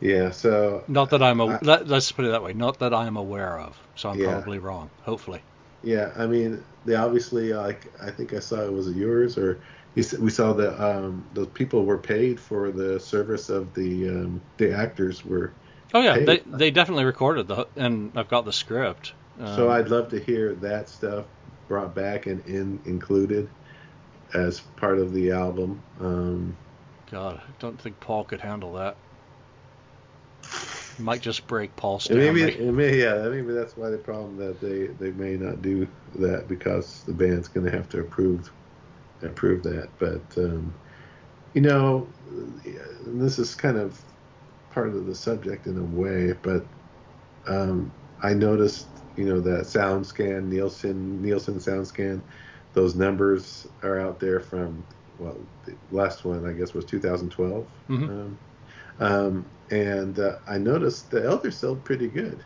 Yeah, 0.00 0.30
so 0.30 0.82
Not 0.88 1.10
that 1.10 1.22
I'm 1.22 1.38
a, 1.40 1.46
I- 1.46 1.58
let, 1.62 1.86
let's 1.86 2.10
put 2.10 2.24
it 2.24 2.28
that 2.32 2.42
way. 2.42 2.52
Not 2.54 2.80
that 2.80 2.92
I'm 2.92 3.16
aware 3.16 3.60
of. 3.60 3.78
So 3.94 4.08
I'm 4.10 4.18
Yeah. 4.18 4.32
probably 4.32 4.58
wrong. 4.58 4.90
Hopefully. 5.02 5.42
Yeah, 5.82 6.12
I 6.16 6.26
mean, 6.26 6.64
they 6.84 6.94
obviously 6.94 7.52
like 7.52 7.92
I 8.00 8.10
think 8.10 8.32
I 8.32 8.38
saw 8.40 8.60
it 8.62 8.72
was 8.72 8.94
yours 8.94 9.36
or 9.38 9.60
we 9.94 10.30
saw 10.30 10.52
that 10.54 10.82
um, 10.82 11.28
those 11.32 11.48
people 11.48 11.84
were 11.84 11.98
paid 11.98 12.40
for 12.40 12.70
the 12.70 12.98
service 12.98 13.48
of 13.48 13.74
the 13.74 14.08
um, 14.08 14.40
the 14.58 14.72
actors 14.72 15.24
were. 15.24 15.52
Oh 15.94 16.00
yeah, 16.00 16.14
paid. 16.14 16.26
they 16.26 16.42
they 16.46 16.70
definitely 16.70 17.04
recorded 17.04 17.48
the 17.48 17.68
and 17.76 18.12
I've 18.16 18.28
got 18.28 18.44
the 18.44 18.52
script. 18.52 19.14
so 19.44 19.64
Um, 19.64 19.70
I'd 19.70 19.88
love 19.88 20.08
to 20.10 20.20
hear 20.20 20.54
that 20.56 20.88
stuff 20.88 21.26
brought 21.68 21.94
back 21.94 22.26
and 22.26 22.40
in 22.46 22.80
included 22.86 23.48
as 24.34 24.60
part 24.76 24.98
of 24.98 25.12
the 25.12 25.30
album. 25.30 25.82
Um, 26.00 26.56
God, 27.10 27.40
I 27.46 27.52
don't 27.58 27.80
think 27.80 28.00
Paul 28.00 28.24
could 28.24 28.40
handle 28.40 28.72
that. 28.74 28.96
Might 30.98 31.20
just 31.22 31.46
break 31.46 31.74
Paul's. 31.76 32.08
maybe, 32.10 32.56
maybe, 32.58 32.98
yeah, 32.98 33.28
maybe 33.28 33.52
that's 33.52 33.76
why 33.76 33.90
the 33.90 33.98
problem 33.98 34.36
that 34.36 34.60
they, 34.60 34.86
they 34.86 35.10
may 35.12 35.36
not 35.36 35.62
do 35.62 35.86
that 36.16 36.48
because 36.48 37.02
the 37.04 37.12
band's 37.12 37.48
going 37.48 37.66
to 37.66 37.72
have 37.72 37.88
to 37.90 38.00
approve 38.00 38.50
approve 39.22 39.62
that. 39.62 39.88
But 39.98 40.22
um, 40.36 40.74
you 41.54 41.60
know, 41.60 42.08
this 43.06 43.38
is 43.38 43.54
kind 43.54 43.76
of 43.76 44.00
part 44.70 44.88
of 44.88 45.06
the 45.06 45.14
subject 45.14 45.66
in 45.66 45.78
a 45.78 45.82
way, 45.82 46.32
but 46.42 46.66
um, 47.46 47.92
I 48.22 48.34
noticed, 48.34 48.86
you 49.16 49.24
know, 49.26 49.40
that 49.40 49.66
sound 49.66 50.06
scan, 50.06 50.48
Nielsen, 50.48 51.20
Nielsen 51.20 51.60
sound 51.60 51.86
scan, 51.86 52.22
those 52.72 52.94
numbers 52.94 53.66
are 53.82 54.00
out 54.00 54.18
there 54.18 54.40
from, 54.40 54.84
well, 55.18 55.36
the 55.64 55.76
last 55.90 56.24
one, 56.24 56.46
I 56.48 56.52
guess, 56.52 56.72
was 56.72 56.84
2012. 56.86 57.66
Mhm. 57.90 58.08
Um, 58.08 58.38
um, 58.98 59.46
and 59.70 60.18
uh, 60.18 60.36
I 60.46 60.58
noticed 60.58 61.10
the 61.10 61.24
Elder 61.24 61.50
sold 61.50 61.84
pretty 61.84 62.08
good. 62.08 62.44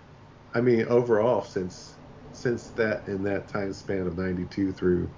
I 0.55 0.61
mean, 0.61 0.87
overall, 0.87 1.43
since 1.43 1.95
since 2.33 2.69
that 2.71 3.09
in 3.09 3.23
that 3.25 3.49
time 3.49 3.73
span 3.73 4.07
of 4.07 4.19
92 4.19 4.73
through, 4.73 5.09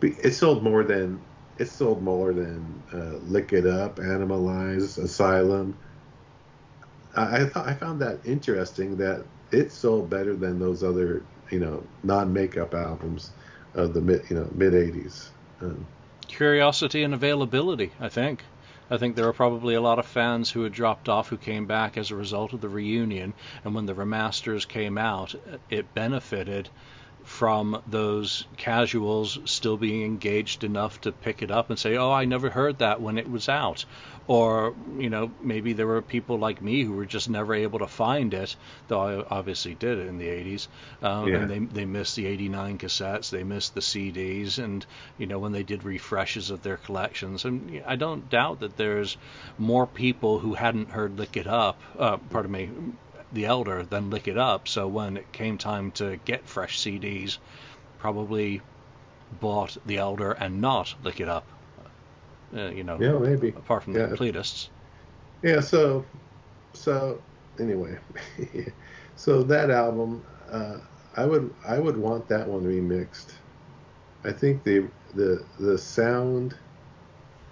it 0.00 0.32
sold 0.32 0.62
more 0.62 0.84
than 0.84 1.20
it 1.58 1.68
sold 1.68 2.02
more 2.02 2.32
than 2.32 2.82
uh, 2.92 3.18
Lick 3.24 3.52
It 3.52 3.66
Up, 3.66 3.96
Animalize, 3.96 4.98
Asylum. 4.98 5.76
I, 7.16 7.42
I 7.42 7.46
thought 7.46 7.66
I 7.66 7.74
found 7.74 8.00
that 8.00 8.20
interesting 8.24 8.96
that 8.98 9.24
it 9.50 9.72
sold 9.72 10.10
better 10.10 10.34
than 10.34 10.58
those 10.58 10.82
other 10.82 11.22
you 11.50 11.60
know 11.60 11.82
non-makeup 12.02 12.74
albums 12.74 13.30
of 13.74 13.94
the 13.94 14.00
mid 14.00 14.22
you 14.30 14.36
know 14.36 14.48
mid 14.54 14.72
80s. 14.72 15.28
Um, 15.60 15.86
Curiosity 16.28 17.02
and 17.02 17.14
availability, 17.14 17.90
I 18.00 18.08
think. 18.08 18.44
I 18.90 18.96
think 18.96 19.16
there 19.16 19.26
were 19.26 19.32
probably 19.34 19.74
a 19.74 19.80
lot 19.82 19.98
of 19.98 20.06
fans 20.06 20.52
who 20.52 20.62
had 20.62 20.72
dropped 20.72 21.08
off 21.08 21.28
who 21.28 21.36
came 21.38 21.66
back 21.66 21.96
as 21.98 22.10
a 22.10 22.16
result 22.16 22.52
of 22.54 22.60
the 22.62 22.68
reunion, 22.70 23.34
and 23.64 23.74
when 23.74 23.86
the 23.86 23.94
remasters 23.94 24.66
came 24.66 24.96
out, 24.96 25.34
it 25.68 25.94
benefited 25.94 26.70
from 27.28 27.80
those 27.86 28.46
casuals 28.56 29.38
still 29.44 29.76
being 29.76 30.02
engaged 30.02 30.64
enough 30.64 30.98
to 31.02 31.12
pick 31.12 31.42
it 31.42 31.50
up 31.50 31.68
and 31.68 31.78
say, 31.78 31.94
"Oh, 31.96 32.10
I 32.10 32.24
never 32.24 32.48
heard 32.48 32.78
that 32.78 33.02
when 33.02 33.18
it 33.18 33.30
was 33.30 33.50
out," 33.50 33.84
or 34.26 34.74
you 34.98 35.10
know, 35.10 35.30
maybe 35.42 35.74
there 35.74 35.86
were 35.86 36.00
people 36.00 36.38
like 36.38 36.62
me 36.62 36.82
who 36.82 36.92
were 36.94 37.04
just 37.04 37.28
never 37.28 37.54
able 37.54 37.78
to 37.80 37.86
find 37.86 38.32
it, 38.32 38.56
though 38.88 39.00
I 39.00 39.24
obviously 39.30 39.74
did 39.74 39.98
it 39.98 40.06
in 40.08 40.16
the 40.16 40.26
'80s, 40.26 40.68
um, 41.02 41.28
Yeah. 41.28 41.36
and 41.42 41.50
they 41.50 41.58
they 41.58 41.84
missed 41.84 42.16
the 42.16 42.26
'89 42.26 42.78
cassettes, 42.78 43.28
they 43.30 43.44
missed 43.44 43.74
the 43.74 43.82
CDs, 43.82 44.58
and 44.58 44.84
you 45.18 45.26
know 45.26 45.38
when 45.38 45.52
they 45.52 45.62
did 45.62 45.84
refreshes 45.84 46.48
of 46.50 46.62
their 46.62 46.78
collections, 46.78 47.44
and 47.44 47.82
I 47.86 47.96
don't 47.96 48.28
doubt 48.30 48.60
that 48.60 48.78
there's 48.78 49.18
more 49.58 49.86
people 49.86 50.38
who 50.38 50.54
hadn't 50.54 50.90
heard 50.90 51.18
"Lick 51.18 51.36
It 51.36 51.46
Up," 51.46 51.78
uh, 51.98 52.16
pardon 52.30 52.52
me, 52.52 52.70
the 53.32 53.46
Elder 53.46 53.84
then 53.86 54.10
Lick 54.10 54.28
It 54.28 54.38
Up. 54.38 54.68
So 54.68 54.88
when 54.88 55.16
it 55.16 55.32
came 55.32 55.58
time 55.58 55.92
to 55.92 56.18
get 56.18 56.48
fresh 56.48 56.78
CDs, 56.78 57.38
probably 57.98 58.62
bought 59.30 59.76
the 59.84 59.98
Elder 59.98 60.32
and 60.32 60.60
not 60.60 60.94
Lick 61.00 61.20
It 61.20 61.28
Up. 61.28 61.52
Uh, 62.54 62.68
you 62.68 62.84
know, 62.84 62.98
yeah, 62.98 63.18
maybe. 63.18 63.54
apart 63.56 63.82
from 63.84 63.94
Yeah. 63.94 64.00
the 64.06 64.16
completists. 64.16 64.70
Yeah, 65.42 65.60
so 65.60 66.04
so 66.74 67.24
anyway, 67.60 67.98
so 69.16 69.42
that 69.44 69.70
album, 69.70 70.26
uh, 70.50 70.78
I 71.16 71.26
would 71.26 71.54
I 71.66 71.78
would 71.80 71.96
want 71.96 72.28
that 72.28 72.48
one 72.48 72.64
remixed. 72.64 73.32
I 74.24 74.32
think 74.32 74.64
the 74.64 74.92
the 75.14 75.48
the 75.58 75.78
sound 75.78 76.58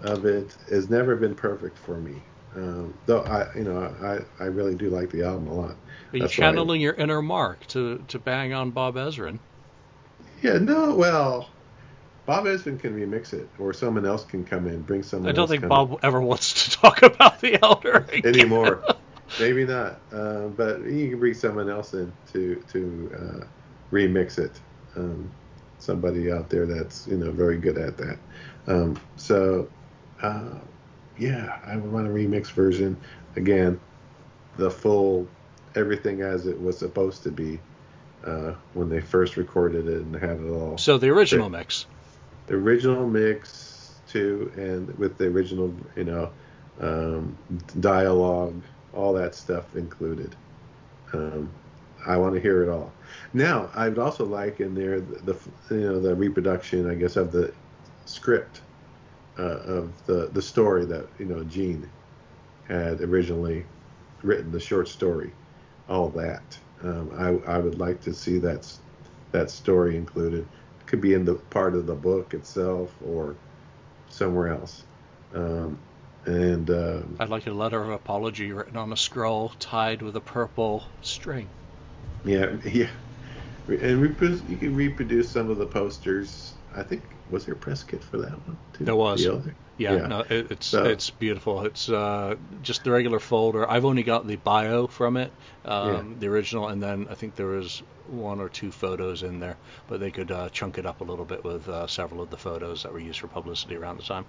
of 0.01 0.25
it 0.25 0.57
has 0.69 0.89
never 0.89 1.15
been 1.17 1.35
perfect 1.35 1.79
for 1.79 2.01
me. 2.01 2.27
Um, 2.55 2.93
though 3.05 3.21
I 3.21 3.53
you 3.55 3.63
know 3.63 3.93
I, 4.01 4.43
I 4.43 4.47
really 4.47 4.75
do 4.75 4.89
like 4.89 5.09
the 5.11 5.23
album 5.23 5.47
a 5.47 5.53
lot. 5.53 5.75
Are 6.13 6.17
you 6.17 6.27
channeling 6.27 6.81
your 6.81 6.93
inner 6.93 7.21
Mark 7.21 7.65
to 7.67 8.03
to 8.07 8.19
bang 8.19 8.53
on 8.53 8.71
Bob 8.71 8.95
Ezrin? 8.95 9.39
Yeah, 10.41 10.57
no, 10.59 10.95
well, 10.95 11.49
Bob 12.25 12.45
Ezrin 12.45 12.79
can 12.79 12.95
remix 12.95 13.33
it, 13.33 13.49
or 13.59 13.73
someone 13.73 14.05
else 14.05 14.25
can 14.25 14.43
come 14.43 14.67
in, 14.67 14.81
bring 14.81 15.03
someone. 15.03 15.29
I 15.29 15.33
don't 15.33 15.47
think 15.47 15.67
Bob 15.67 15.99
ever 16.03 16.21
wants 16.21 16.65
to 16.65 16.71
talk 16.81 17.01
about 17.01 17.41
the 17.41 17.61
Elder 17.61 18.05
in 18.11 18.19
again. 18.19 18.35
anymore. 18.35 18.83
Maybe 19.39 19.65
not, 19.65 20.01
uh, 20.11 20.47
but 20.47 20.81
you 20.83 21.09
can 21.09 21.19
bring 21.19 21.33
someone 21.33 21.69
else 21.69 21.93
in 21.93 22.11
to 22.33 22.63
to 22.71 23.11
uh, 23.15 23.45
remix 23.91 24.39
it. 24.39 24.59
Um, 24.95 25.31
somebody 25.79 26.31
out 26.31 26.49
there 26.49 26.65
that's 26.65 27.07
you 27.07 27.17
know 27.17 27.31
very 27.31 27.57
good 27.57 27.77
at 27.77 27.97
that. 27.97 28.17
Um, 28.67 28.99
so, 29.15 29.69
uh, 30.21 30.59
yeah, 31.19 31.59
I 31.65 31.75
would 31.75 31.91
want 31.91 32.07
a 32.07 32.09
remix 32.09 32.51
version 32.51 32.97
again, 33.35 33.79
the 34.57 34.69
full 34.69 35.27
everything 35.75 36.21
as 36.21 36.47
it 36.47 36.59
was 36.59 36.77
supposed 36.77 37.23
to 37.23 37.31
be 37.31 37.59
uh, 38.25 38.53
when 38.73 38.89
they 38.89 38.99
first 38.99 39.37
recorded 39.37 39.87
it 39.87 40.01
and 40.01 40.15
had 40.15 40.39
it 40.41 40.49
all. 40.49 40.77
So 40.77 40.97
the 40.97 41.09
original 41.09 41.49
mix. 41.49 41.85
the 42.47 42.55
original 42.55 43.07
mix 43.07 43.93
too, 44.07 44.51
and 44.55 44.95
with 44.97 45.17
the 45.17 45.25
original, 45.25 45.73
you 45.95 46.05
know, 46.05 46.31
um, 46.79 47.37
dialogue, 47.79 48.61
all 48.93 49.13
that 49.13 49.35
stuff 49.35 49.75
included. 49.75 50.35
Um, 51.13 51.49
I 52.05 52.17
want 52.17 52.35
to 52.35 52.41
hear 52.41 52.63
it 52.63 52.69
all. 52.69 52.91
Now, 53.33 53.69
I 53.75 53.89
would 53.89 53.99
also 53.99 54.25
like 54.25 54.59
in 54.59 54.73
there 54.73 54.99
the, 54.99 55.33
the 55.33 55.75
you 55.75 55.81
know 55.81 55.99
the 55.99 56.15
reproduction, 56.15 56.89
I 56.89 56.95
guess, 56.95 57.15
of 57.15 57.31
the 57.31 57.53
script 58.05 58.61
uh, 59.37 59.41
of 59.41 60.05
the 60.05 60.29
the 60.33 60.41
story 60.41 60.85
that 60.85 61.07
you 61.19 61.25
know 61.25 61.43
Gene 61.43 61.89
had 62.67 63.01
originally 63.01 63.65
written, 64.23 64.51
the 64.51 64.59
short 64.59 64.87
story, 64.87 65.31
all 65.87 66.09
that. 66.09 66.57
Um, 66.83 67.11
I 67.17 67.55
I 67.55 67.57
would 67.59 67.79
like 67.79 68.01
to 68.01 68.13
see 68.13 68.39
that 68.39 68.71
that 69.31 69.49
story 69.49 69.95
included. 69.95 70.47
Could 70.85 71.01
be 71.01 71.13
in 71.13 71.25
the 71.25 71.35
part 71.35 71.75
of 71.75 71.85
the 71.85 71.95
book 71.95 72.33
itself 72.33 72.93
or 73.05 73.35
somewhere 74.09 74.47
else. 74.47 74.85
Um, 75.33 75.77
and 76.25 76.69
um, 76.69 77.15
I'd 77.19 77.29
like 77.29 77.47
a 77.47 77.51
letter 77.51 77.81
of 77.81 77.89
apology 77.89 78.51
written 78.51 78.77
on 78.77 78.91
a 78.91 78.97
scroll 78.97 79.53
tied 79.59 80.01
with 80.01 80.15
a 80.15 80.21
purple 80.21 80.83
string. 81.01 81.49
Yeah, 82.25 82.55
yeah. 82.65 82.89
And 83.67 84.01
reproduce, 84.01 84.41
you 84.49 84.57
can 84.57 84.75
reproduce 84.75 85.29
some 85.29 85.49
of 85.49 85.57
the 85.57 85.65
posters. 85.65 86.53
I 86.75 86.83
think 86.83 87.03
was 87.29 87.45
there 87.45 87.55
a 87.55 87.57
press 87.57 87.83
kit 87.83 88.03
for 88.03 88.17
that 88.17 88.31
one 88.47 88.57
too? 88.73 88.85
There 88.85 88.95
was. 88.95 89.23
The 89.23 89.33
other? 89.33 89.55
Yeah, 89.77 89.93
Yeah. 89.95 90.07
no, 90.07 90.19
it, 90.21 90.51
it's 90.51 90.65
So- 90.65 90.83
it's 90.85 91.09
beautiful. 91.11 91.61
It's 91.65 91.87
uh, 91.89 92.35
just 92.63 92.83
the 92.83 92.91
regular 92.91 93.19
folder. 93.19 93.69
I've 93.69 93.85
only 93.85 94.01
got 94.03 94.25
the 94.25 94.35
bio 94.37 94.87
from 94.87 95.17
it, 95.17 95.31
um, 95.65 95.87
Yeah. 95.93 96.03
the 96.19 96.27
original, 96.27 96.67
and 96.69 96.81
then 96.81 97.07
I 97.11 97.13
think 97.15 97.35
there 97.35 97.45
was 97.47 97.83
one 98.07 98.39
or 98.39 98.49
two 98.49 98.71
photos 98.71 99.21
in 99.21 99.39
there, 99.39 99.57
but 99.87 99.99
they 99.99 100.09
could 100.09 100.31
uh, 100.31 100.49
chunk 100.49 100.77
it 100.79 100.85
up 100.85 101.01
a 101.01 101.03
little 101.03 101.25
bit 101.25 101.43
with 101.43 101.67
uh, 101.69 101.85
several 101.87 102.21
of 102.23 102.29
the 102.31 102.37
photos 102.37 102.83
that 102.83 102.91
were 102.93 102.99
used 102.99 103.19
for 103.19 103.27
publicity 103.27 103.75
around 103.75 103.97
the 103.97 104.03
time. 104.03 104.25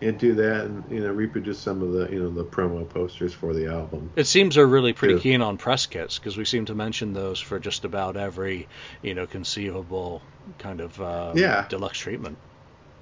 And 0.00 0.18
do 0.18 0.34
that, 0.34 0.66
and 0.66 0.90
you 0.90 1.00
know, 1.00 1.10
reproduce 1.12 1.60
some 1.60 1.82
of 1.82 1.92
the 1.92 2.08
you 2.12 2.20
know 2.22 2.30
the 2.30 2.44
promo 2.44 2.88
posters 2.88 3.34
for 3.34 3.52
the 3.52 3.66
album. 3.66 4.10
It 4.16 4.26
seems 4.26 4.54
they're 4.54 4.66
really 4.66 4.92
pretty 4.92 5.14
Yeah. 5.14 5.20
keen 5.20 5.40
on 5.42 5.58
press 5.58 5.86
kits 5.86 6.18
because 6.18 6.36
we 6.36 6.44
seem 6.44 6.66
to 6.66 6.74
mention 6.74 7.12
those 7.14 7.40
for 7.40 7.58
just 7.58 7.84
about 7.84 8.16
every 8.16 8.68
you 9.02 9.14
know 9.14 9.26
conceivable 9.26 10.22
kind 10.58 10.80
of 10.80 11.00
um, 11.00 11.36
Yeah. 11.38 11.66
deluxe 11.68 11.98
treatment. 11.98 12.38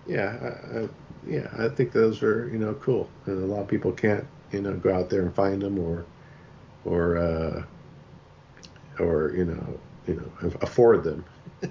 Yeah, 0.07 0.37
I, 0.41 0.79
I, 0.79 0.89
yeah, 1.27 1.49
I 1.59 1.69
think 1.69 1.93
those 1.93 2.23
are 2.23 2.49
you 2.49 2.59
know 2.59 2.75
cool, 2.75 3.11
and 3.27 3.43
a 3.43 3.47
lot 3.47 3.63
of 3.63 3.69
people 3.69 3.93
can't 3.93 4.25
you 4.53 4.63
know 4.63 4.75
go 4.77 4.95
out 4.95 5.11
there 5.11 5.23
and 5.23 5.35
find 5.35 5.61
them 5.61 5.79
or 5.79 6.07
or 6.85 7.19
uh, 7.19 7.65
or 8.99 9.33
you 9.37 9.45
know 9.45 9.81
you 10.07 10.15
know 10.15 10.51
afford 10.63 11.05
them. 11.05 11.25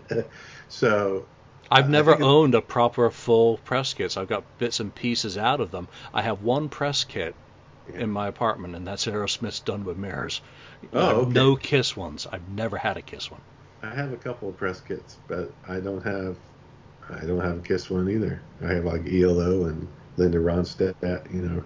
so 0.67 1.25
I've 1.71 1.89
never 1.89 2.21
owned 2.21 2.55
a 2.55 2.61
proper 2.61 3.09
full 3.11 3.57
press 3.57 3.93
kits. 3.93 4.17
I've 4.17 4.27
got 4.27 4.43
bits 4.57 4.79
and 4.79 4.93
pieces 4.93 5.37
out 5.37 5.61
of 5.61 5.71
them. 5.71 5.87
I 6.13 6.21
have 6.21 6.41
one 6.41 6.69
press 6.69 7.03
kit 7.03 7.35
Yeah. 7.87 8.01
in 8.01 8.09
my 8.11 8.27
apartment, 8.27 8.75
and 8.75 8.85
that's 8.87 9.05
Aerosmith's 9.05 9.59
Done 9.59 9.83
with 9.83 9.97
Mirrors. 9.97 10.41
Oh, 10.93 11.21
okay. 11.21 11.31
No 11.33 11.55
Kiss 11.55 11.95
ones. 11.95 12.27
I've 12.31 12.47
never 12.49 12.77
had 12.77 12.97
a 12.97 13.01
Kiss 13.01 13.29
one. 13.31 13.41
I 13.83 13.89
have 13.93 14.11
a 14.13 14.17
couple 14.17 14.49
of 14.49 14.57
press 14.57 14.81
kits, 14.81 15.17
but 15.27 15.51
I 15.67 15.79
don't 15.79 16.03
have 16.03 16.37
I 17.09 17.25
don't 17.25 17.41
have 17.41 17.59
a 17.59 17.61
Kiss 17.61 17.89
one 17.89 18.09
either. 18.09 18.41
I 18.63 18.73
have 18.73 18.85
like 18.85 19.05
ELO 19.07 19.65
and 19.65 19.87
Linda 20.17 20.39
Ronstadt, 20.39 21.31
you 21.33 21.41
know, 21.41 21.63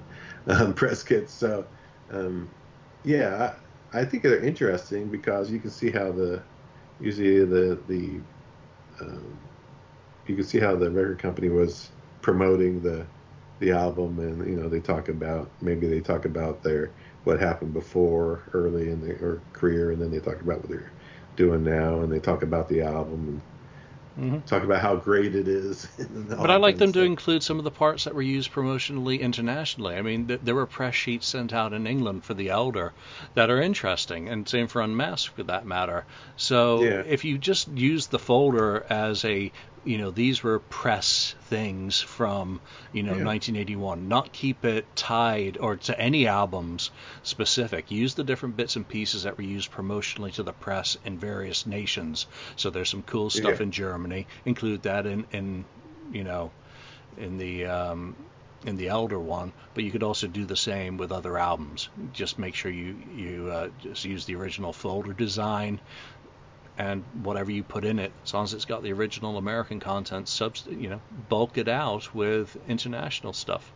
um, 0.53 0.73
press 0.73 1.03
kits. 1.03 1.33
So, 1.33 1.65
um, 2.11 2.49
yeah, 3.03 3.53
I, 3.93 4.01
I 4.01 4.05
think 4.05 4.23
they're 4.23 4.43
interesting 4.43 5.07
because 5.09 5.49
you 5.51 5.59
can 5.59 5.69
see 5.69 5.91
how 5.91 6.11
the 6.11 6.41
usually 6.99 7.45
the 7.45 7.79
the 7.87 8.19
um, 9.01 9.39
you 10.29 10.35
can 10.35 10.43
see 10.45 10.59
how 10.59 10.75
the 10.75 10.91
record 10.91 11.17
company 11.17 11.49
was 11.49 11.89
promoting 12.21 12.81
the 12.81 13.05
the 13.59 13.71
album, 13.71 14.19
and 14.19 14.47
you 14.47 14.55
know 14.55 14.69
they 14.69 14.79
talk 14.79 15.09
about 15.09 15.49
maybe 15.59 15.87
they 15.87 15.99
talk 15.99 16.25
about 16.25 16.63
their 16.63 16.91
what 17.23 17.39
happened 17.39 17.73
before 17.73 18.43
early 18.53 18.89
in 18.89 19.05
their 19.05 19.41
career, 19.53 19.91
and 19.91 20.01
then 20.01 20.11
they 20.11 20.19
talk 20.19 20.39
about 20.39 20.61
what 20.61 20.69
they're 20.69 20.91
doing 21.35 21.63
now, 21.63 22.01
and 22.01 22.11
they 22.11 22.19
talk 22.19 22.43
about 22.43 22.69
the 22.69 22.81
album 22.81 23.41
Mm-hmm. 24.19 24.39
Talk 24.39 24.63
about 24.63 24.81
how 24.81 24.97
great 24.97 25.33
it 25.33 25.47
is. 25.47 25.87
but 25.97 26.51
I 26.51 26.57
like 26.57 26.77
them 26.77 26.91
to 26.93 27.03
include 27.03 27.41
some 27.41 27.57
of 27.57 27.63
the 27.63 27.71
parts 27.71 28.03
that 28.03 28.13
were 28.13 28.21
used 28.21 28.51
promotionally 28.51 29.21
internationally. 29.21 29.95
I 29.95 30.01
mean, 30.01 30.27
th- 30.27 30.41
there 30.43 30.55
were 30.55 30.65
press 30.65 30.95
sheets 30.95 31.27
sent 31.27 31.53
out 31.53 31.71
in 31.71 31.87
England 31.87 32.25
for 32.25 32.33
The 32.33 32.49
Elder 32.49 32.91
that 33.35 33.49
are 33.49 33.61
interesting, 33.61 34.27
and 34.27 34.47
same 34.47 34.67
for 34.67 34.81
Unmasked 34.81 35.35
for 35.35 35.43
that 35.43 35.65
matter. 35.65 36.05
So 36.35 36.83
yeah. 36.83 37.03
if 37.05 37.23
you 37.23 37.37
just 37.37 37.69
use 37.69 38.07
the 38.07 38.19
folder 38.19 38.85
as 38.89 39.23
a 39.23 39.53
you 39.83 39.97
know 39.97 40.11
these 40.11 40.43
were 40.43 40.59
press 40.59 41.35
things 41.43 41.99
from 41.99 42.59
you 42.91 43.03
know 43.03 43.15
yeah. 43.15 43.23
1981 43.23 44.07
not 44.07 44.31
keep 44.31 44.65
it 44.65 44.85
tied 44.95 45.57
or 45.57 45.75
to 45.77 45.99
any 45.99 46.27
albums 46.27 46.91
specific 47.23 47.91
use 47.91 48.15
the 48.15 48.23
different 48.23 48.57
bits 48.57 48.75
and 48.75 48.87
pieces 48.87 49.23
that 49.23 49.37
were 49.37 49.43
used 49.43 49.71
promotionally 49.71 50.33
to 50.33 50.43
the 50.43 50.53
press 50.53 50.97
in 51.05 51.17
various 51.17 51.65
nations 51.65 52.27
so 52.55 52.69
there's 52.69 52.89
some 52.89 53.03
cool 53.03 53.29
stuff 53.29 53.57
yeah. 53.57 53.63
in 53.63 53.71
germany 53.71 54.27
include 54.45 54.83
that 54.83 55.05
in 55.05 55.25
in 55.31 55.65
you 56.11 56.23
know 56.23 56.51
in 57.17 57.37
the 57.37 57.65
um, 57.65 58.15
in 58.65 58.75
the 58.75 58.89
elder 58.89 59.19
one, 59.19 59.53
but 59.73 59.83
you 59.83 59.91
could 59.91 60.03
also 60.03 60.27
do 60.27 60.45
the 60.45 60.55
same 60.55 60.97
with 60.97 61.11
other 61.11 61.37
albums. 61.37 61.89
Just 62.13 62.37
make 62.37 62.55
sure 62.55 62.71
you 62.71 62.95
you 63.15 63.49
uh, 63.51 63.69
just 63.81 64.05
use 64.05 64.25
the 64.25 64.35
original 64.35 64.73
folder 64.73 65.13
design, 65.13 65.79
and 66.79 67.03
whatever 67.23 67.51
you 67.51 67.61
put 67.61 67.83
in 67.83 67.99
it, 67.99 68.11
as 68.23 68.33
long 68.33 68.45
as 68.45 68.53
it's 68.53 68.65
got 68.65 68.81
the 68.81 68.93
original 68.93 69.37
American 69.37 69.81
content, 69.81 70.33
you 70.69 70.89
know, 70.89 71.01
bulk 71.27 71.57
it 71.57 71.67
out 71.67 72.15
with 72.15 72.57
international 72.69 73.33
stuff. 73.33 73.69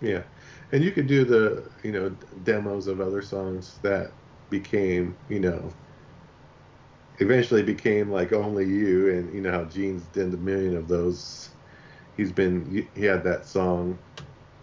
Yeah, 0.00 0.22
and 0.70 0.84
you 0.84 0.92
could 0.92 1.08
do 1.08 1.24
the 1.24 1.64
you 1.82 1.90
know 1.90 2.10
demos 2.44 2.86
of 2.86 3.00
other 3.00 3.22
songs 3.22 3.78
that 3.82 4.12
became 4.50 5.16
you 5.28 5.40
know 5.40 5.72
eventually 7.18 7.62
became 7.62 8.12
like 8.12 8.32
only 8.32 8.66
you, 8.66 9.10
and 9.10 9.34
you 9.34 9.40
know 9.40 9.50
how 9.50 9.64
Gene's 9.64 10.04
did 10.12 10.32
a 10.32 10.36
million 10.36 10.76
of 10.76 10.86
those. 10.86 11.48
He's 12.16 12.30
been 12.30 12.86
he 12.94 13.04
had 13.04 13.24
that 13.24 13.46
song 13.46 13.98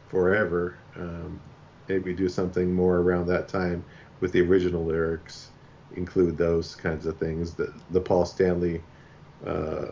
forever. 0.09 0.77
Um, 0.95 1.41
maybe 1.87 2.13
do 2.13 2.29
something 2.29 2.73
more 2.73 2.97
around 2.97 3.27
that 3.27 3.47
time 3.47 3.83
with 4.21 4.31
the 4.31 4.41
original 4.41 4.85
lyrics 4.85 5.49
include 5.95 6.37
those 6.37 6.75
kinds 6.75 7.05
of 7.05 7.17
things. 7.17 7.53
The 7.53 7.73
the 7.91 8.01
Paul 8.01 8.25
Stanley, 8.25 8.81
uh, 9.45 9.87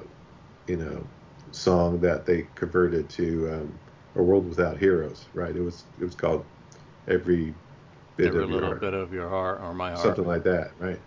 you 0.68 0.78
know, 0.78 1.04
song 1.52 2.00
that 2.02 2.26
they 2.26 2.48
converted 2.56 3.10
to 3.10 3.54
um, 3.54 3.80
a 4.16 4.24
world 4.24 4.48
without 4.48 4.78
heroes. 4.78 5.26
Right? 5.34 5.56
It 5.56 5.62
was 5.62 5.84
it 6.00 6.06
was 6.06 6.16
called 6.16 6.46
every 7.08 7.54
bit 8.18 8.28
every 8.28 8.44
of 8.44 8.50
little 8.50 8.70
your, 8.70 8.78
bit 8.78 8.94
of 8.94 9.14
your 9.14 9.30
heart 9.30 9.62
or 9.62 9.74
my 9.74 9.90
heart. 9.90 10.02
Something 10.02 10.26
like 10.26 10.44
that, 10.44 10.72
right? 10.80 11.00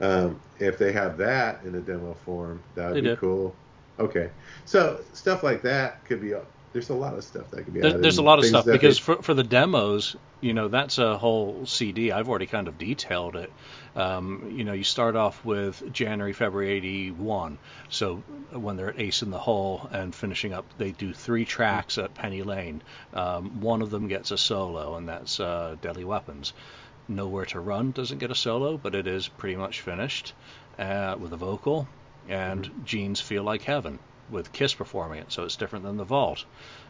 Um, 0.00 0.40
if 0.58 0.78
they 0.78 0.92
have 0.92 1.16
that 1.18 1.62
in 1.64 1.74
a 1.74 1.80
demo 1.80 2.14
form, 2.24 2.60
that 2.74 2.92
would 2.92 3.02
be 3.02 3.08
do. 3.10 3.16
cool. 3.16 3.54
Okay, 3.98 4.30
so 4.64 5.00
stuff 5.12 5.42
like 5.42 5.62
that 5.62 6.04
could 6.04 6.20
be 6.20 6.34
there's 6.74 6.90
a 6.90 6.94
lot 6.94 7.14
of 7.14 7.22
stuff 7.22 7.50
that 7.52 7.62
could 7.62 7.72
be 7.72 7.80
added. 7.80 8.02
There's 8.02 8.18
a 8.18 8.22
lot 8.22 8.40
of 8.40 8.46
stuff 8.46 8.66
because 8.66 8.98
they, 8.98 9.02
for 9.04 9.22
for 9.22 9.32
the 9.32 9.44
demos, 9.44 10.16
you 10.40 10.54
know, 10.54 10.66
that's 10.66 10.98
a 10.98 11.16
whole 11.16 11.66
CD. 11.66 12.10
I've 12.10 12.28
already 12.28 12.46
kind 12.46 12.66
of 12.66 12.78
detailed 12.78 13.36
it. 13.36 13.52
Um, 13.94 14.52
you 14.56 14.64
know, 14.64 14.72
you 14.72 14.82
start 14.82 15.14
off 15.14 15.44
with 15.44 15.92
January, 15.92 16.32
February 16.32 16.72
'81. 16.72 17.58
So 17.90 18.16
when 18.50 18.76
they're 18.76 18.90
at 18.90 18.98
Ace 18.98 19.22
in 19.22 19.30
the 19.30 19.38
Hole 19.38 19.88
and 19.92 20.12
finishing 20.12 20.52
up, 20.52 20.64
they 20.76 20.90
do 20.90 21.14
three 21.14 21.44
tracks 21.44 21.96
at 21.96 22.12
Penny 22.12 22.42
Lane. 22.42 22.82
Um, 23.12 23.60
one 23.60 23.80
of 23.80 23.90
them 23.90 24.08
gets 24.08 24.32
a 24.32 24.36
solo, 24.36 24.96
and 24.96 25.08
that's 25.08 25.38
uh, 25.38 25.76
Deadly 25.80 26.04
Weapons. 26.04 26.54
Nowhere 27.06 27.44
to 27.46 27.60
Run 27.60 27.92
doesn't 27.92 28.18
get 28.18 28.32
a 28.32 28.34
solo, 28.34 28.76
but 28.76 28.96
it 28.96 29.06
is 29.06 29.28
pretty 29.28 29.54
much 29.54 29.80
finished 29.82 30.32
uh, 30.76 31.14
with 31.20 31.32
a 31.32 31.36
vocal. 31.36 31.86
And 32.28 32.64
mm-hmm. 32.64 32.84
Gene's 32.84 33.20
Feel 33.20 33.44
Like 33.44 33.62
Heaven 33.62 34.00
with 34.30 34.52
Kiss 34.52 34.74
performing 34.74 35.20
it, 35.20 35.32
so 35.32 35.44
it's 35.44 35.56
different 35.56 35.84
than 35.84 35.96
the 35.96 36.04
Vault, 36.04 36.44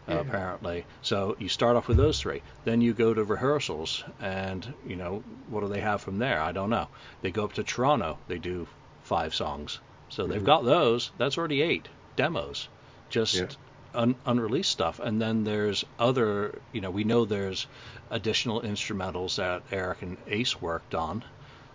uh, 0.08 0.12
yeah. 0.12 0.20
apparently. 0.20 0.84
So 1.02 1.36
you 1.38 1.48
start 1.48 1.76
off 1.76 1.88
with 1.88 1.96
those 1.96 2.20
three, 2.20 2.42
then 2.64 2.80
you 2.80 2.94
go 2.94 3.12
to 3.12 3.24
rehearsals, 3.24 4.04
and 4.20 4.72
you 4.86 4.96
know 4.96 5.22
what 5.48 5.60
do 5.60 5.68
they 5.68 5.80
have 5.80 6.00
from 6.00 6.18
there? 6.18 6.40
I 6.40 6.52
don't 6.52 6.70
know. 6.70 6.88
They 7.22 7.30
go 7.30 7.44
up 7.44 7.54
to 7.54 7.64
Toronto, 7.64 8.18
they 8.28 8.38
do 8.38 8.66
five 9.02 9.34
songs, 9.34 9.80
so 10.08 10.22
mm-hmm. 10.22 10.32
they've 10.32 10.44
got 10.44 10.64
those. 10.64 11.10
That's 11.18 11.38
already 11.38 11.62
eight 11.62 11.88
demos, 12.16 12.68
just 13.10 13.34
yeah. 13.34 13.46
un- 13.94 14.16
unreleased 14.24 14.70
stuff. 14.70 15.00
And 15.00 15.20
then 15.20 15.44
there's 15.44 15.84
other, 15.98 16.58
you 16.72 16.80
know, 16.80 16.90
we 16.90 17.04
know 17.04 17.24
there's 17.24 17.66
additional 18.10 18.62
instrumentals 18.62 19.36
that 19.36 19.62
Eric 19.72 20.02
and 20.02 20.16
Ace 20.28 20.60
worked 20.60 20.94
on, 20.94 21.24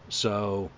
so 0.09 0.71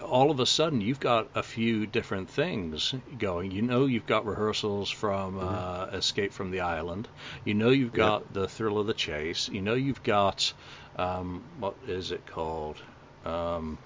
all 0.00 0.30
of 0.30 0.40
a 0.40 0.46
sudden 0.46 0.80
you've 0.80 1.00
got 1.00 1.28
a 1.34 1.42
few 1.42 1.86
different 1.86 2.30
things 2.30 2.94
going. 3.18 3.50
You 3.50 3.62
know 3.62 3.86
you've 3.86 4.06
got 4.06 4.26
rehearsals 4.26 4.90
from 4.90 5.34
mm-hmm. 5.34 5.94
uh, 5.94 5.98
Escape 5.98 6.32
from 6.32 6.50
the 6.50 6.60
Island. 6.60 7.08
You 7.44 7.54
know 7.54 7.70
you've 7.70 7.92
got 7.92 8.22
yep. 8.22 8.32
the 8.32 8.48
Thrill 8.48 8.78
of 8.78 8.86
the 8.86 8.94
Chase. 8.94 9.48
You 9.48 9.62
know 9.62 9.74
you've 9.74 10.02
got 10.02 10.52
um, 10.96 11.42
what 11.58 11.74
is 11.86 12.10
it 12.10 12.26
called? 12.26 12.76
Um, 13.24 13.78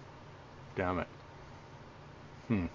damn 0.77 1.01
it. 1.01 1.09
Hmm. 2.49 2.67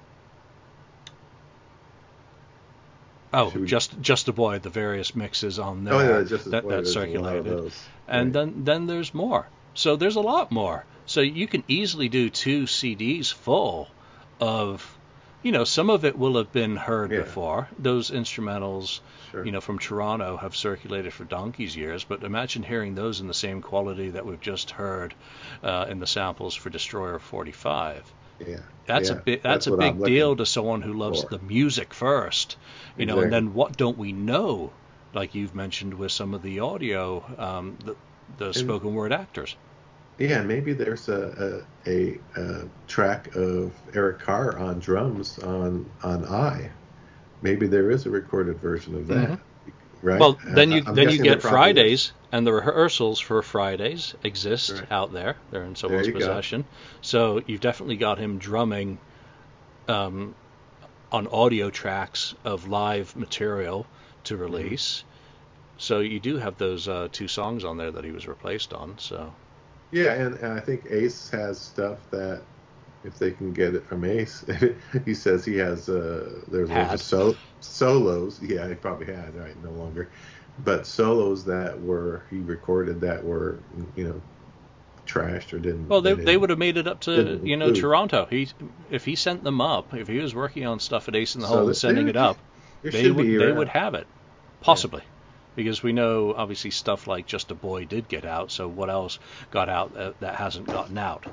Oh, 3.33 3.51
we... 3.53 3.65
just 3.65 3.99
just 4.01 4.27
a 4.29 4.33
boy. 4.33 4.59
The 4.59 4.69
various 4.69 5.15
mixes 5.15 5.59
on 5.59 5.83
there 5.83 5.93
oh, 5.93 6.19
yeah, 6.19 6.23
just 6.25 6.51
that, 6.51 6.67
that 6.67 6.87
circulated, 6.87 7.71
and 8.07 8.33
right. 8.33 8.33
then 8.33 8.63
then 8.63 8.87
there's 8.87 9.13
more. 9.13 9.47
So 9.73 9.97
there's 9.97 10.15
a 10.15 10.21
lot 10.21 10.51
more. 10.51 10.85
So 11.05 11.21
you 11.21 11.47
can 11.47 11.63
easily 11.67 12.09
do 12.09 12.29
two 12.29 12.63
CDs 12.63 13.31
full 13.31 13.87
of, 14.39 14.97
you 15.43 15.51
know, 15.51 15.63
some 15.63 15.89
of 15.89 16.03
it 16.03 16.17
will 16.17 16.37
have 16.37 16.51
been 16.51 16.75
heard 16.75 17.11
yeah. 17.11 17.19
before. 17.19 17.69
Those 17.77 18.09
instrumentals, 18.11 19.01
sure. 19.31 19.45
you 19.45 19.51
know, 19.51 19.61
from 19.61 19.79
Toronto 19.79 20.37
have 20.37 20.55
circulated 20.55 21.13
for 21.13 21.23
donkey's 21.23 21.75
years. 21.75 22.03
But 22.03 22.23
imagine 22.23 22.63
hearing 22.63 22.95
those 22.95 23.21
in 23.21 23.27
the 23.27 23.33
same 23.33 23.61
quality 23.61 24.11
that 24.11 24.25
we've 24.25 24.41
just 24.41 24.71
heard 24.71 25.13
uh, 25.63 25.85
in 25.89 25.99
the 25.99 26.07
samples 26.07 26.55
for 26.55 26.69
Destroyer 26.69 27.19
45. 27.19 28.11
Yeah. 28.39 28.57
That's 28.85 29.09
yeah. 29.09 29.15
a 29.15 29.19
big 29.19 29.41
that's, 29.41 29.65
that's 29.65 29.67
a 29.67 29.77
big 29.77 30.03
deal 30.03 30.35
to 30.35 30.45
someone 30.45 30.81
who 30.81 30.93
loves 30.93 31.23
for. 31.23 31.29
the 31.29 31.39
music 31.39 31.93
first, 31.93 32.57
you 32.97 33.03
exactly. 33.03 33.05
know, 33.05 33.23
and 33.23 33.33
then 33.33 33.53
what 33.53 33.77
don't 33.77 33.97
we 33.97 34.11
know, 34.11 34.71
like 35.13 35.35
you've 35.35 35.55
mentioned 35.55 35.93
with 35.93 36.11
some 36.11 36.33
of 36.33 36.41
the 36.41 36.59
audio, 36.59 37.23
um, 37.37 37.77
the 37.83 37.95
the 38.37 38.53
spoken 38.53 38.93
word 38.93 39.13
actors. 39.13 39.55
Yeah, 40.17 40.43
maybe 40.43 40.73
there's 40.73 41.09
a, 41.09 41.65
a, 41.85 41.89
a, 41.89 42.19
a 42.37 42.69
track 42.87 43.35
of 43.35 43.73
Eric 43.93 44.19
Carr 44.19 44.57
on 44.57 44.79
drums 44.79 45.39
on 45.39 45.89
on 46.03 46.25
I. 46.25 46.71
Maybe 47.41 47.67
there 47.67 47.91
is 47.91 48.05
a 48.05 48.09
recorded 48.09 48.59
version 48.59 48.95
of 48.95 49.07
that. 49.07 49.29
Mm-hmm. 49.29 49.41
Right. 50.01 50.19
Well, 50.19 50.37
then 50.45 50.71
you 50.71 50.83
I'm 50.85 50.95
then 50.95 51.09
you 51.09 51.17
get 51.21 51.41
Fridays, 51.41 52.01
is. 52.01 52.13
and 52.31 52.45
the 52.45 52.53
rehearsals 52.53 53.19
for 53.19 53.41
Fridays 53.41 54.13
exist 54.23 54.71
right. 54.71 54.91
out 54.91 55.11
there. 55.11 55.35
They're 55.51 55.63
in 55.63 55.75
someone's 55.75 56.09
possession. 56.09 56.61
Go. 56.61 56.67
So 57.01 57.41
you've 57.47 57.61
definitely 57.61 57.97
got 57.97 58.19
him 58.19 58.37
drumming 58.37 58.99
um, 59.87 60.35
on 61.11 61.27
audio 61.27 61.69
tracks 61.71 62.35
of 62.43 62.67
live 62.67 63.15
material 63.15 63.87
to 64.25 64.35
mm-hmm. 64.35 64.43
release. 64.43 64.99
Mm-hmm. 64.99 65.09
So 65.77 65.99
you 65.99 66.19
do 66.19 66.37
have 66.37 66.57
those 66.57 66.87
uh, 66.87 67.09
two 67.11 67.27
songs 67.27 67.63
on 67.63 67.77
there 67.77 67.91
that 67.91 68.03
he 68.03 68.11
was 68.11 68.27
replaced 68.27 68.73
on. 68.73 68.97
So 68.99 69.33
yeah, 69.91 70.13
and, 70.13 70.35
and 70.35 70.53
I 70.53 70.59
think 70.59 70.85
Ace 70.89 71.29
has 71.29 71.59
stuff 71.59 71.99
that 72.11 72.41
if 73.03 73.19
they 73.19 73.31
can 73.31 73.53
get 73.53 73.75
it 73.75 73.85
from 73.85 74.03
Ace, 74.03 74.43
he 75.05 75.13
says 75.13 75.45
he 75.45 75.57
has 75.57 75.87
uh, 75.89 76.41
there's 76.47 76.69
a 76.69 76.97
so, 76.97 77.35
solos. 77.61 78.41
Yeah, 78.41 78.67
he 78.67 78.75
probably 78.75 79.07
had 79.07 79.35
right 79.35 79.55
no 79.63 79.71
longer, 79.71 80.09
but 80.63 80.85
solos 80.85 81.45
that 81.45 81.79
were 81.81 82.23
he 82.29 82.39
recorded 82.39 82.99
that 83.01 83.23
were 83.23 83.59
you 83.95 84.07
know 84.07 84.21
trashed 85.05 85.53
or 85.53 85.59
didn't. 85.59 85.87
Well, 85.87 86.01
they, 86.01 86.13
they, 86.13 86.23
they 86.23 86.37
would 86.37 86.49
have 86.49 86.59
made 86.59 86.77
it 86.77 86.87
up 86.87 87.01
to 87.01 87.39
you 87.43 87.55
know 87.55 87.71
Toronto. 87.71 88.27
He 88.29 88.49
if 88.89 89.05
he 89.05 89.15
sent 89.15 89.43
them 89.43 89.61
up, 89.61 89.93
if 89.93 90.07
he 90.07 90.17
was 90.17 90.33
working 90.33 90.65
on 90.65 90.79
stuff 90.79 91.07
at 91.07 91.15
Ace 91.15 91.35
in 91.35 91.41
the 91.41 91.47
so 91.47 91.57
Hole 91.57 91.67
and 91.67 91.77
sending 91.77 92.07
it 92.07 92.15
up, 92.15 92.37
they 92.81 93.11
would 93.11 93.27
they 93.27 93.51
would 93.51 93.69
have 93.69 93.93
it 93.93 94.07
possibly. 94.61 95.01
Yeah 95.03 95.09
because 95.55 95.83
we 95.83 95.93
know 95.93 96.33
obviously 96.35 96.71
stuff 96.71 97.07
like 97.07 97.25
Just 97.25 97.51
a 97.51 97.55
Boy 97.55 97.85
did 97.85 98.07
get 98.07 98.25
out. 98.25 98.51
So 98.51 98.67
what 98.67 98.89
else 98.89 99.19
got 99.51 99.69
out 99.69 99.93
that, 99.95 100.19
that 100.19 100.35
hasn't 100.35 100.67
gotten 100.67 100.97
out? 100.97 101.25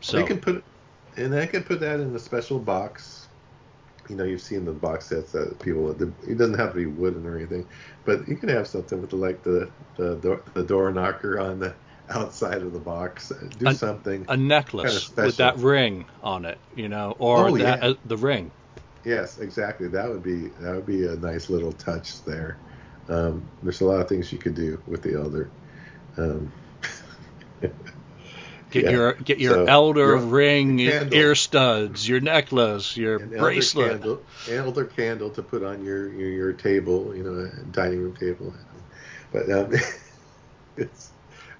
So 0.00 0.18
they 0.18 0.24
can 0.24 0.40
put, 0.40 0.64
and 1.16 1.32
they 1.32 1.46
can 1.46 1.64
put 1.64 1.80
that 1.80 2.00
in 2.00 2.14
a 2.14 2.18
special 2.18 2.58
box. 2.58 3.28
You 4.08 4.16
know, 4.16 4.24
you've 4.24 4.40
seen 4.40 4.64
the 4.64 4.72
box 4.72 5.06
sets 5.06 5.32
that 5.32 5.58
people. 5.60 5.90
It 5.90 6.38
doesn't 6.38 6.58
have 6.58 6.72
to 6.72 6.76
be 6.76 6.86
wooden 6.86 7.26
or 7.26 7.36
anything, 7.36 7.66
but 8.04 8.26
you 8.26 8.36
can 8.36 8.48
have 8.48 8.66
something 8.66 9.00
with 9.00 9.10
the, 9.10 9.16
like 9.16 9.42
the 9.42 9.70
the 9.96 10.16
door, 10.16 10.42
the 10.54 10.62
door 10.62 10.90
knocker 10.92 11.38
on 11.38 11.58
the 11.58 11.74
outside 12.10 12.62
of 12.62 12.72
the 12.72 12.78
box. 12.78 13.30
Do 13.58 13.68
a, 13.68 13.74
something. 13.74 14.24
A 14.28 14.36
necklace 14.36 15.08
kind 15.08 15.18
of 15.18 15.24
with 15.26 15.36
that 15.36 15.58
ring 15.58 16.06
on 16.22 16.46
it, 16.46 16.58
you 16.74 16.88
know, 16.88 17.16
or 17.18 17.48
oh, 17.48 17.56
that, 17.58 17.82
yeah. 17.82 17.88
uh, 17.88 17.94
the 18.06 18.16
ring 18.16 18.50
Yes, 19.08 19.38
exactly. 19.38 19.88
That 19.88 20.08
would 20.08 20.22
be 20.22 20.48
that 20.60 20.74
would 20.74 20.86
be 20.86 21.06
a 21.06 21.16
nice 21.16 21.48
little 21.48 21.72
touch 21.72 22.22
there. 22.24 22.58
Um, 23.08 23.42
there's 23.62 23.80
a 23.80 23.84
lot 23.86 24.00
of 24.00 24.08
things 24.08 24.32
you 24.32 24.38
could 24.38 24.54
do 24.54 24.80
with 24.86 25.02
the 25.02 25.14
elder. 25.14 25.50
Um, 26.16 26.52
Get 28.70 28.84
yeah. 28.84 28.90
your 28.90 29.14
get 29.14 29.38
your 29.38 29.54
So, 29.54 29.64
elder 29.66 30.16
your 30.16 30.18
ring, 30.18 30.78
candle. 30.78 31.18
ear 31.18 31.34
studs, 31.34 32.06
your 32.08 32.20
necklace, 32.20 32.96
your 32.96 33.18
an 33.18 33.32
bracelet. 33.38 33.92
elder 33.92 33.98
candle, 33.98 34.24
elder 34.48 34.84
candle 34.84 35.30
to 35.30 35.42
put 35.42 35.62
on 35.62 35.84
your 35.84 36.12
your, 36.12 36.28
your 36.30 36.52
table, 36.52 37.14
you 37.16 37.22
know, 37.24 37.50
dining 37.72 38.00
room 38.02 38.16
table. 38.16 38.54
But 39.32 39.50
um, 39.50 39.72
it's, 40.76 41.07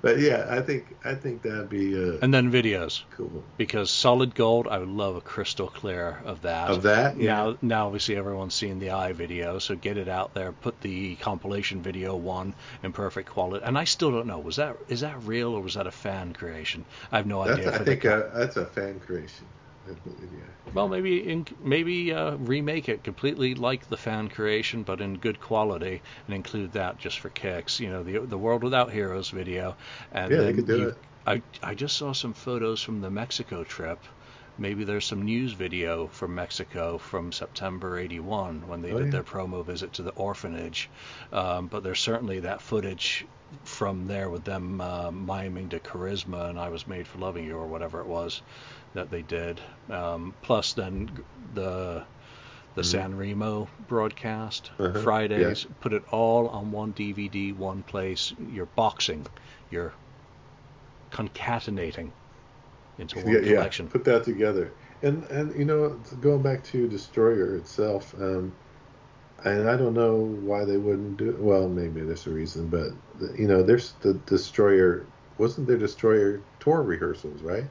but 0.00 0.18
yeah, 0.20 0.46
I 0.48 0.60
think 0.60 0.96
I 1.04 1.14
think 1.14 1.42
that'd 1.42 1.68
be 1.68 1.94
uh, 1.94 2.18
And 2.22 2.32
then 2.32 2.50
videos. 2.52 3.02
cool. 3.10 3.42
Because 3.56 3.90
solid 3.90 4.34
gold, 4.34 4.68
I 4.68 4.78
would 4.78 4.88
love 4.88 5.16
a 5.16 5.20
crystal 5.20 5.68
clear 5.68 6.20
of 6.24 6.42
that. 6.42 6.70
Of 6.70 6.82
that, 6.82 7.16
yeah. 7.16 7.34
Now, 7.34 7.56
now 7.62 7.86
obviously 7.86 8.16
everyone's 8.16 8.54
seen 8.54 8.78
the 8.78 8.90
eye 8.90 9.12
video, 9.12 9.58
so 9.58 9.74
get 9.76 9.96
it 9.96 10.08
out 10.08 10.34
there. 10.34 10.52
Put 10.52 10.80
the 10.80 11.16
compilation 11.16 11.82
video 11.82 12.14
one 12.16 12.54
in 12.82 12.92
perfect 12.92 13.28
quality. 13.30 13.64
And 13.64 13.76
I 13.78 13.84
still 13.84 14.10
don't 14.10 14.26
know 14.26 14.38
was 14.38 14.56
that 14.56 14.76
is 14.88 15.00
that 15.00 15.22
real 15.24 15.54
or 15.54 15.60
was 15.62 15.74
that 15.74 15.86
a 15.86 15.92
fan 15.92 16.32
creation? 16.32 16.84
I 17.12 17.16
have 17.16 17.26
no 17.26 17.44
That's, 17.44 17.58
idea. 17.58 17.74
I 17.74 17.78
think 17.84 18.02
the, 18.02 18.14
uh, 18.14 18.38
that's 18.38 18.56
a 18.56 18.66
fan 18.66 19.00
creation. 19.00 19.46
Believe, 20.04 20.44
well, 20.74 20.88
maybe 20.88 21.26
in, 21.26 21.46
maybe 21.62 22.12
uh, 22.12 22.36
remake 22.36 22.88
it 22.88 23.02
completely 23.04 23.54
like 23.54 23.86
the 23.88 23.96
fan 23.96 24.28
creation, 24.28 24.82
but 24.82 25.00
in 25.00 25.14
good 25.18 25.40
quality, 25.40 26.02
and 26.26 26.34
include 26.34 26.72
that 26.72 26.98
just 26.98 27.20
for 27.20 27.30
kicks. 27.30 27.80
You 27.80 27.90
know, 27.90 28.02
the 28.02 28.18
the 28.26 28.38
World 28.38 28.62
Without 28.62 28.92
Heroes 28.92 29.30
video, 29.30 29.76
and 30.12 30.32
Yeah, 30.32 30.40
they 30.40 30.52
could 30.52 30.66
do 30.66 30.78
you- 30.78 30.88
it. 30.88 30.98
I 31.26 31.42
I 31.62 31.74
just 31.74 31.96
saw 31.96 32.12
some 32.12 32.32
photos 32.32 32.82
from 32.82 33.00
the 33.00 33.10
Mexico 33.10 33.64
trip. 33.64 34.04
Maybe 34.58 34.84
there's 34.84 35.04
some 35.06 35.22
news 35.22 35.52
video 35.52 36.08
from 36.08 36.34
Mexico 36.34 36.98
from 36.98 37.30
September 37.32 37.98
'81 37.98 38.66
when 38.66 38.82
they 38.82 38.90
Oh, 38.92 38.98
did 38.98 39.06
yeah. 39.06 39.10
their 39.12 39.22
promo 39.22 39.64
visit 39.64 39.92
to 39.94 40.02
the 40.02 40.10
orphanage. 40.10 40.90
Um, 41.32 41.68
but 41.68 41.82
there's 41.84 42.00
certainly 42.00 42.40
that 42.40 42.60
footage 42.60 43.24
from 43.64 44.06
there 44.08 44.28
with 44.28 44.44
them 44.44 44.80
uh, 44.80 45.10
miming 45.10 45.70
to 45.70 45.78
Charisma 45.78 46.50
and 46.50 46.58
I 46.58 46.68
Was 46.68 46.86
Made 46.86 47.06
for 47.06 47.18
Loving 47.18 47.44
You 47.46 47.56
or 47.56 47.66
whatever 47.66 48.00
it 48.00 48.06
was 48.06 48.42
that 48.94 49.10
they 49.10 49.22
did. 49.22 49.60
Um, 49.88 50.34
plus 50.42 50.72
then 50.74 51.10
the 51.54 52.04
the 52.74 52.84
San 52.84 53.16
Remo 53.16 53.68
broadcast 53.88 54.70
Mm-hmm. 54.78 54.82
Uh-huh, 54.96 55.00
Fridays. 55.02 55.66
Put 55.80 55.92
it 55.92 56.02
all 56.12 56.48
on 56.48 56.70
one 56.72 56.92
DVD, 56.92 57.56
one 57.56 57.82
place. 57.82 58.32
You're 58.52 58.66
boxing. 58.66 59.26
You're 59.70 59.92
concatenating 61.10 62.10
into 62.98 63.18
one 63.20 63.32
yeah, 63.32 63.40
yeah, 63.40 63.68
put 63.90 64.04
that 64.04 64.24
together. 64.24 64.72
And 65.02 65.24
and 65.24 65.54
you 65.58 65.64
know, 65.64 65.90
going 66.20 66.42
back 66.42 66.64
to 66.64 66.88
Destroyer 66.88 67.56
itself, 67.56 68.14
um, 68.20 68.52
and 69.44 69.68
I 69.68 69.76
don't 69.76 69.94
know 69.94 70.16
why 70.16 70.64
they 70.64 70.76
wouldn't 70.76 71.16
do. 71.16 71.30
it. 71.30 71.38
Well, 71.38 71.68
maybe 71.68 72.00
there's 72.00 72.26
a 72.26 72.30
reason, 72.30 72.66
but 72.68 72.88
you 73.38 73.46
know, 73.46 73.62
there's 73.62 73.92
the 74.00 74.14
Destroyer. 74.26 75.06
Wasn't 75.38 75.68
there 75.68 75.78
Destroyer 75.78 76.42
tour 76.58 76.82
rehearsals, 76.82 77.42
right? 77.42 77.64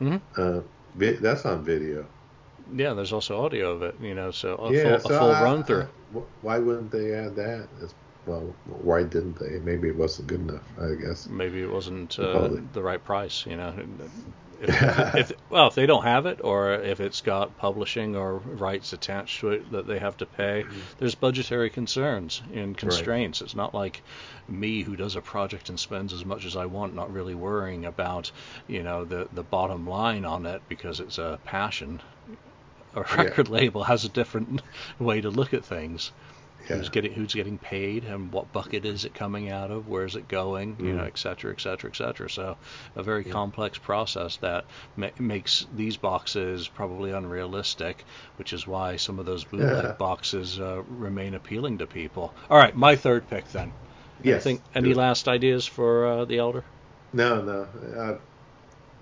Mhm. 0.00 0.20
Uh, 0.36 0.60
that's 0.96 1.44
on 1.44 1.62
video. 1.62 2.06
Yeah, 2.74 2.94
there's 2.94 3.12
also 3.12 3.44
audio 3.44 3.72
of 3.72 3.82
it. 3.82 3.94
You 4.00 4.14
know, 4.14 4.30
so 4.30 4.56
a 4.56 4.72
yeah, 4.72 4.96
full, 4.98 5.10
so 5.10 5.16
a 5.16 5.18
full 5.18 5.30
I- 5.32 5.42
run 5.42 5.64
through. 5.64 5.82
I- 5.82 6.18
why 6.40 6.58
wouldn't 6.58 6.90
they 6.90 7.12
add 7.12 7.36
that? 7.36 7.68
As, 7.82 7.94
well, 8.28 8.54
why 8.66 9.02
didn't 9.02 9.38
they? 9.38 9.58
Maybe 9.60 9.88
it 9.88 9.96
wasn't 9.96 10.28
good 10.28 10.40
enough. 10.40 10.64
I 10.80 10.94
guess. 10.94 11.28
maybe 11.28 11.62
it 11.62 11.70
wasn't 11.70 12.18
uh, 12.18 12.48
the 12.72 12.82
right 12.82 13.02
price. 13.02 13.46
You 13.46 13.56
know, 13.56 13.72
if, 14.60 14.74
if, 15.16 15.16
if 15.32 15.32
well, 15.50 15.68
if 15.68 15.74
they 15.74 15.86
don't 15.86 16.04
have 16.04 16.26
it, 16.26 16.40
or 16.42 16.74
if 16.74 17.00
it's 17.00 17.20
got 17.20 17.56
publishing 17.56 18.16
or 18.16 18.38
rights 18.38 18.92
attached 18.92 19.40
to 19.40 19.50
it 19.50 19.70
that 19.72 19.86
they 19.86 19.98
have 19.98 20.16
to 20.18 20.26
pay, 20.26 20.64
Mm-hmm. 20.64 20.80
there's 20.98 21.14
budgetary 21.14 21.70
concerns 21.70 22.42
and 22.52 22.76
constraints. 22.76 23.40
It's 23.40 23.54
not 23.54 23.74
like 23.74 24.02
me 24.48 24.82
who 24.82 24.96
does 24.96 25.16
a 25.16 25.20
project 25.22 25.68
and 25.68 25.78
spends 25.78 26.12
as 26.12 26.24
much 26.24 26.44
as 26.44 26.56
I 26.56 26.66
want, 26.66 26.94
not 26.94 27.12
really 27.12 27.34
worrying 27.34 27.84
about 27.84 28.30
you 28.66 28.82
know 28.82 29.04
the 29.04 29.28
the 29.32 29.42
bottom 29.44 29.86
line 29.86 30.24
on 30.24 30.46
it 30.46 30.62
because 30.68 31.00
it's 31.00 31.18
a 31.18 31.38
passion. 31.44 32.00
A 32.94 33.04
Yeah. 33.16 33.16
record 33.24 33.48
label 33.48 33.84
has 33.84 34.04
a 34.04 34.08
different 34.08 34.62
way 34.98 35.20
to 35.20 35.30
look 35.30 35.54
at 35.54 35.64
things 35.64 36.12
Yeah. 36.68 36.76
who's 36.76 36.88
getting 36.90 37.12
who's 37.12 37.32
getting 37.34 37.58
paid 37.58 38.04
and 38.04 38.32
what 38.32 38.52
bucket 38.52 38.84
is 38.84 39.04
it 39.04 39.14
coming 39.14 39.50
out 39.50 39.70
of 39.70 39.88
where's 39.88 40.16
it 40.16 40.28
going 40.28 40.76
you 40.80 40.92
know 40.92 41.04
Mm. 41.04 41.06
et 41.06 41.18
cetera 41.18 41.52
et 41.52 41.60
cetera 41.60 41.90
et 41.90 41.96
cetera 41.96 42.28
so 42.28 42.56
a 42.96 43.02
very 43.02 43.24
complex 43.24 43.78
process 43.78 44.36
that 44.38 44.64
ma- 44.96 45.08
makes 45.18 45.66
these 45.74 45.96
boxes 45.96 46.68
probably 46.68 47.10
unrealistic 47.12 48.04
which 48.36 48.52
is 48.52 48.66
why 48.66 48.96
some 48.96 49.18
of 49.18 49.26
those 49.26 49.44
bootleg 49.44 49.84
Yeah. 49.84 49.92
boxes 49.92 50.60
uh, 50.60 50.82
remain 50.88 51.34
appealing 51.34 51.78
to 51.78 51.86
people 51.86 52.34
all 52.50 52.58
right 52.58 52.76
my 52.76 52.96
third 52.96 53.28
pick 53.30 53.48
then 53.52 53.72
Yes. 54.22 54.44
Anything, 54.44 54.64
any 54.74 54.94
last 54.94 55.28
ideas 55.28 55.64
for 55.64 56.06
uh, 56.06 56.24
the 56.24 56.38
elder 56.38 56.64
No, 57.12 57.40
no, 57.40 57.68
uh, 57.96 58.18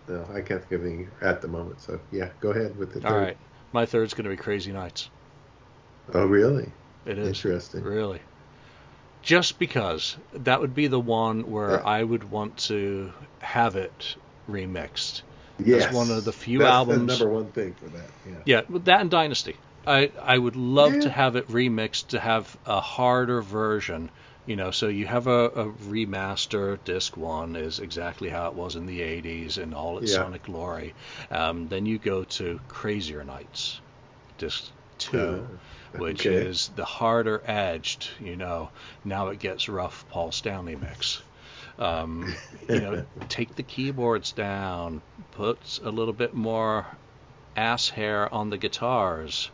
no. 0.09 0.27
I 0.33 0.43
can't 0.43 0.63
think 0.63 0.73
of 0.73 0.85
any 0.87 1.07
at 1.23 1.41
the 1.41 1.49
moment. 1.49 1.81
So 1.81 1.99
yeah, 2.13 2.29
go 2.41 2.51
ahead 2.51 2.77
with 2.77 2.93
the 2.93 3.05
all 3.07 3.13
third. 3.15 3.21
right 3.23 3.37
my 3.73 3.87
third's 3.87 4.13
going 4.15 4.25
to 4.25 4.31
be 4.31 4.37
crazy 4.37 4.73
nights 4.73 5.09
Oh, 6.15 6.27
really? 6.27 6.71
It 7.07 7.19
is 7.19 7.29
Interesting. 7.29 7.83
Really. 7.83 8.21
Just 9.23 9.59
because 9.59 10.17
that 10.33 10.61
would 10.61 10.75
be 10.75 10.87
the 10.87 11.01
one 11.01 11.51
where 11.51 11.73
Yeah. 11.73 11.83
I 11.85 12.03
would 12.03 12.31
want 12.31 12.57
to 12.69 13.13
have 13.41 13.77
it 13.77 14.17
remixed. 14.49 15.23
Yes. 15.59 15.93
one 15.93 16.11
of 16.11 16.25
the 16.25 16.33
few 16.33 16.59
That's 16.61 16.71
albums- 16.71 17.19
the 17.19 17.25
number 17.25 17.29
one 17.35 17.51
thing 17.53 17.75
for 17.75 17.87
that. 17.89 18.11
Yeah. 18.29 18.35
Yeah, 18.45 18.61
with 18.69 18.85
that 18.85 19.01
and 19.01 19.11
Dynasty. 19.11 19.57
I 19.87 20.11
I 20.23 20.37
would 20.37 20.55
love 20.57 20.95
Yeah. 20.95 21.01
to 21.03 21.11
have 21.11 21.37
it 21.37 21.49
remixed 21.49 22.09
to 22.09 22.21
have 22.21 22.57
a 22.67 22.81
harder 22.81 23.41
version. 23.43 24.11
You 24.45 24.55
know, 24.55 24.71
so 24.71 24.87
you 24.87 25.07
have 25.07 25.27
a, 25.27 25.47
a 25.47 25.65
remaster. 25.91 26.79
Disc 26.85 27.17
one 27.17 27.57
is 27.57 27.81
exactly 27.81 28.29
how 28.29 28.47
it 28.49 28.55
was 28.55 28.77
in 28.77 28.87
the 28.87 29.01
'80s 29.01 29.59
in 29.59 29.75
all 29.75 29.99
its 29.99 30.13
Yeah. 30.13 30.19
sonic 30.19 30.45
glory. 30.45 30.95
Um, 31.33 31.67
then 31.69 31.85
you 31.87 31.99
go 31.99 32.23
to 32.25 32.61
Crazier 32.69 33.25
Nights, 33.25 33.81
disc 34.39 34.65
two, 34.99 35.19
Uh, 35.19 35.57
which 35.97 36.27
okay. 36.27 36.35
is 36.35 36.69
the 36.77 36.85
harder 36.85 37.43
edged. 37.47 38.11
You 38.21 38.37
know, 38.37 38.71
now 39.05 39.29
it 39.29 39.39
gets 39.39 39.69
rough 39.69 40.05
Paul 40.11 40.33
Stanley 40.33 40.77
mix. 40.77 41.23
Um, 41.79 42.35
you 42.69 42.81
know, 42.81 43.05
take 43.29 43.55
the 43.55 43.63
keyboards 43.63 44.33
down, 44.33 45.03
put 45.33 45.79
a 45.85 45.91
little 45.91 46.15
bit 46.15 46.35
more 46.35 46.87
ass 47.57 47.89
hair 47.89 48.33
on 48.33 48.51
the 48.51 48.59
guitars. 48.59 49.51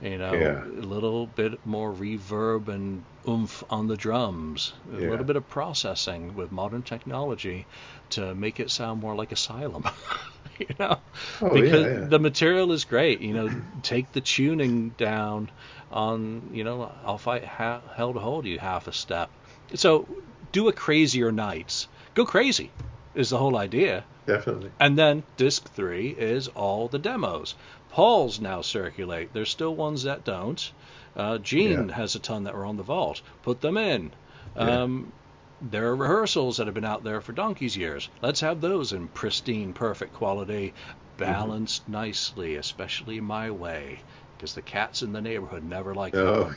You 0.00 0.16
know, 0.16 0.32
Yeah. 0.32 0.64
a 0.64 0.86
little 0.86 1.26
bit 1.26 1.66
more 1.66 1.92
reverb 1.92 2.68
and 2.68 3.02
oomph 3.26 3.64
on 3.68 3.88
the 3.88 3.96
drums. 3.96 4.72
A 4.94 5.00
Yeah. 5.00 5.10
little 5.10 5.24
bit 5.24 5.34
of 5.36 5.48
processing 5.48 6.36
with 6.36 6.52
modern 6.52 6.82
technology 6.82 7.66
to 8.10 8.34
make 8.34 8.60
it 8.60 8.70
sound 8.70 9.00
more 9.00 9.16
like 9.16 9.32
Asylum. 9.32 9.84
you 10.68 10.74
know, 10.78 10.98
Oh, 11.40 11.50
because 11.54 11.84
yeah, 11.86 12.00
yeah. 12.00 12.04
the 12.06 12.18
material 12.18 12.72
is 12.72 12.84
great. 12.84 13.20
You 13.20 13.32
know, 13.34 13.50
take 13.82 14.12
the 14.12 14.20
tuning 14.20 14.90
down 14.90 15.50
on. 15.90 16.50
You 16.52 16.64
know, 16.64 16.92
I'll 17.04 17.18
fight 17.18 17.44
ha- 17.44 17.82
hell 17.94 18.12
to 18.14 18.20
hold 18.20 18.46
you 18.46 18.58
half 18.58 18.86
a 18.88 18.92
step. 18.92 19.30
So 19.74 20.06
do 20.52 20.68
a 20.68 20.72
crazier 20.72 21.30
nights. 21.32 21.88
Go 22.14 22.24
crazy 22.24 22.70
is 23.14 23.30
the 23.30 23.38
whole 23.38 23.56
idea. 23.56 24.04
Definitely. 24.26 24.70
And 24.78 24.98
then 24.98 25.22
disc 25.36 25.70
three 25.72 26.08
is 26.10 26.48
all 26.48 26.88
the 26.88 26.98
demos. 26.98 27.54
Paul's 27.90 28.40
now 28.40 28.60
circulate. 28.62 29.32
There's 29.32 29.50
still 29.50 29.74
ones 29.74 30.02
that 30.02 30.24
don't. 30.24 30.70
Uh, 31.16 31.38
Gene 31.38 31.88
Yeah. 31.88 31.94
has 31.94 32.14
a 32.14 32.18
ton 32.18 32.44
that 32.44 32.54
were 32.54 32.64
on 32.66 32.76
the 32.76 32.82
vault. 32.82 33.22
Put 33.42 33.60
them 33.60 33.76
in. 33.76 34.12
Yeah. 34.56 34.82
Um, 34.82 35.12
there 35.60 35.86
are 35.88 35.96
rehearsals 35.96 36.56
that 36.56 36.66
have 36.66 36.74
been 36.74 36.84
out 36.84 37.04
there 37.04 37.20
for 37.20 37.32
donkey's 37.32 37.76
years. 37.76 38.08
Let's 38.22 38.40
have 38.40 38.60
those 38.60 38.92
in 38.92 39.08
pristine, 39.08 39.72
perfect 39.72 40.12
quality, 40.12 40.74
balanced 41.16 41.88
nicely, 41.88 42.56
especially 42.56 43.20
my 43.20 43.50
way, 43.50 44.00
because 44.36 44.54
the 44.54 44.62
cats 44.62 45.02
in 45.02 45.12
the 45.12 45.20
neighborhood 45.20 45.64
never 45.64 45.94
like 45.94 46.14
Oh. 46.14 46.54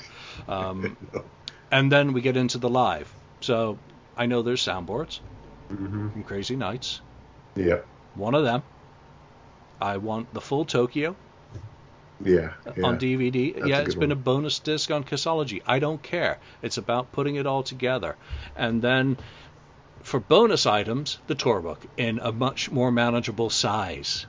that. 0.47 0.54
Um, 0.54 0.97
and 1.72 1.91
then 1.91 2.14
we 2.14 2.22
get 2.22 2.38
into 2.38 2.58
the 2.58 2.70
live. 2.70 3.14
So 3.41 3.80
I 4.16 4.26
know 4.26 4.41
there's 4.41 4.64
soundboards 4.64 5.20
hmm 5.70 6.10
from 6.10 6.24
Crazy 6.24 6.56
Nights. 6.56 7.02
Yep. 7.56 7.88
One 8.16 8.36
of 8.36 8.43
them. 8.43 8.64
I 9.82 9.97
want 9.97 10.34
the 10.34 10.41
full 10.41 10.64
Tokyo 10.66 11.16
Yeah. 12.26 12.54
yeah. 12.76 12.86
on 12.86 12.98
DVD. 13.00 13.54
That's 13.56 13.68
yeah, 13.68 13.78
a 13.80 13.82
it's 13.82 13.94
good 13.96 14.00
been 14.02 14.10
one. 14.10 14.18
a 14.18 14.22
bonus 14.22 14.60
disc 14.60 14.90
on 14.92 15.04
Kissology. 15.04 15.62
I 15.66 15.80
don't 15.80 16.02
care. 16.02 16.40
It's 16.62 16.78
about 16.78 17.12
putting 17.12 17.36
it 17.36 17.46
all 17.46 17.64
together. 17.64 18.16
And 18.56 18.82
then 18.82 19.18
for 20.04 20.20
bonus 20.20 20.66
items, 20.66 21.20
the 21.28 21.36
tour 21.36 21.62
book 21.62 21.80
in 21.98 22.20
a 22.20 22.32
much 22.32 22.72
more 22.72 22.92
manageable 22.92 23.50
size. 23.50 24.26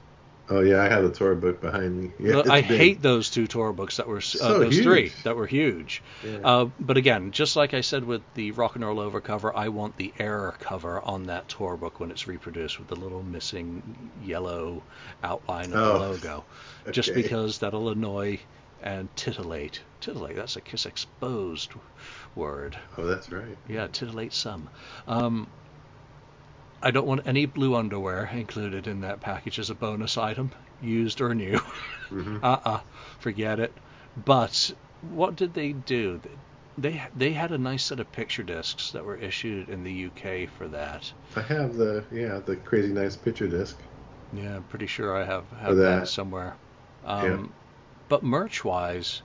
Oh 0.51 0.61
yeah, 0.61 0.83
I 0.83 0.89
have 0.89 1.03
the 1.05 1.11
tour 1.13 1.35
book 1.35 1.63
behind 1.63 1.97
me. 1.99 2.11
Yeah, 2.19 2.35
Look, 2.35 2.47
it's 2.47 2.51
I 2.53 2.61
big. 2.61 2.77
hate 2.79 3.01
those 3.01 3.31
two 3.31 3.47
tour 3.47 3.73
books 3.73 3.97
that 3.97 4.07
were 4.07 4.19
uh, 4.19 4.21
So 4.21 4.59
those 4.59 4.81
three 4.81 5.13
that 5.23 5.35
were 5.37 5.47
huge. 5.47 6.03
Yeah. 6.23 6.39
Uh, 6.45 6.65
but 6.79 6.97
again, 6.99 7.31
just 7.31 7.57
like 7.57 7.73
I 7.75 7.81
said 7.81 8.05
with 8.05 8.23
the 8.35 8.51
rock 8.51 8.75
and 8.75 8.85
roll 8.85 9.01
over 9.01 9.21
cover, 9.21 9.57
I 9.57 9.69
want 9.69 9.97
the 9.97 10.13
error 10.19 10.55
cover 10.59 11.01
on 11.01 11.27
that 11.27 11.49
tour 11.49 11.77
book 11.77 12.01
when 12.01 12.11
it's 12.11 12.27
reproduced 12.27 12.79
with 12.79 12.89
the 12.89 12.97
little 12.97 13.23
missing 13.23 14.11
yellow 14.25 14.83
outline 15.23 15.73
of 15.73 15.79
Oh, 15.79 15.93
the 15.93 15.99
logo, 16.01 16.45
just 16.91 17.11
okay. 17.11 17.23
because 17.23 17.59
that'll 17.59 17.91
annoy 17.91 18.39
and 18.83 19.09
titillate. 19.17 19.81
Titillate, 20.01 20.37
that's 20.37 20.57
a 20.57 20.61
Kiss 20.61 20.87
exposed 20.87 21.71
word. 22.35 22.77
Oh, 22.99 23.07
that's 23.07 23.31
right. 23.31 23.57
Yeah, 23.69 23.87
titillate 23.87 24.33
some. 24.33 24.69
Um, 25.07 25.47
I 26.83 26.91
don't 26.91 27.07
want 27.07 27.27
any 27.27 27.47
blue 27.47 27.77
underwear 27.77 28.29
included 28.33 28.89
in 28.89 29.03
that 29.03 29.21
package 29.21 29.61
as 29.61 29.71
a 29.71 29.75
bonus 29.75 30.19
item, 30.19 30.51
used 30.81 31.21
or 31.21 31.35
new. 31.35 31.59
hmm 32.09 32.39
uh-uh, 32.43 32.81
forget 33.21 33.61
it. 33.61 33.73
But 34.25 34.73
what 35.01 35.37
did 35.37 35.55
they 35.55 35.73
do? 35.73 36.21
They 36.77 37.01
they 37.15 37.33
had 37.33 37.53
a 37.53 37.59
nice 37.59 37.85
set 37.85 38.01
of 38.01 38.11
picture 38.13 38.43
discs 38.43 38.91
that 38.93 39.05
were 39.05 39.17
issued 39.17 39.69
in 39.69 39.85
the 39.85 40.07
UK 40.07 40.49
for 40.49 40.67
that. 40.69 41.13
I 41.37 41.43
have 41.43 41.77
the 41.77 42.05
yeah 42.11 42.41
the 42.45 42.57
crazy 42.57 42.93
nights 42.93 43.17
picture 43.17 43.47
disc. 43.47 43.79
Yeah, 44.33 44.57
I'm 44.57 44.65
pretty 44.65 44.87
sure 44.87 45.15
I 45.17 45.25
have 45.25 45.45
have 45.61 45.77
that. 45.77 46.01
that. 46.01 46.09
somewhere. 46.09 46.57
Um, 47.05 47.25
Yeah. 47.25 47.47
But 48.09 48.23
merch 48.23 48.65
wise, 48.65 49.23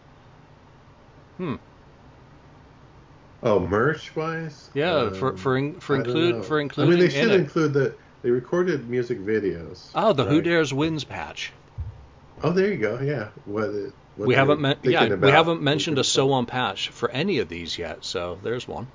hmm, 1.38 1.56
Oh, 3.44 3.60
merch 3.60 4.16
wise? 4.16 4.70
yeah, 4.74 5.12
for 5.12 5.38
for 5.38 5.58
in, 5.58 5.80
for 5.80 5.96
include 5.96 6.46
for 6.46 6.60
I 6.60 6.64
mean, 6.86 7.00
they 7.00 7.06
in 7.06 7.12
should 7.12 7.32
it. 7.32 7.40
include 7.40 7.74
the. 7.74 7.94
They 8.24 8.32
recorded 8.32 8.90
music 8.90 9.20
videos. 9.20 9.90
Oh, 9.94 10.12
the 10.14 10.26
Who? 10.26 10.42
Dares 10.42 10.74
Wins 10.74 11.04
patch. 11.04 11.54
Oh, 12.44 12.52
there 12.52 12.68
you 12.72 12.78
go. 12.78 13.00
Yeah. 13.00 13.30
What? 13.46 13.70
what 14.16 14.28
we 14.28 14.34
haven't 14.34 14.60
men- 14.60 14.78
yeah 14.82 15.14
we 15.14 15.30
haven't 15.30 15.62
mentioned 15.62 16.00
a 16.00 16.04
forward. 16.06 16.34
on 16.34 16.46
patch 16.48 16.90
for 16.90 17.12
any 17.12 17.38
of 17.38 17.48
these 17.50 17.78
yet. 17.78 18.04
So 18.04 18.40
there's 18.42 18.68
one. 18.68 18.88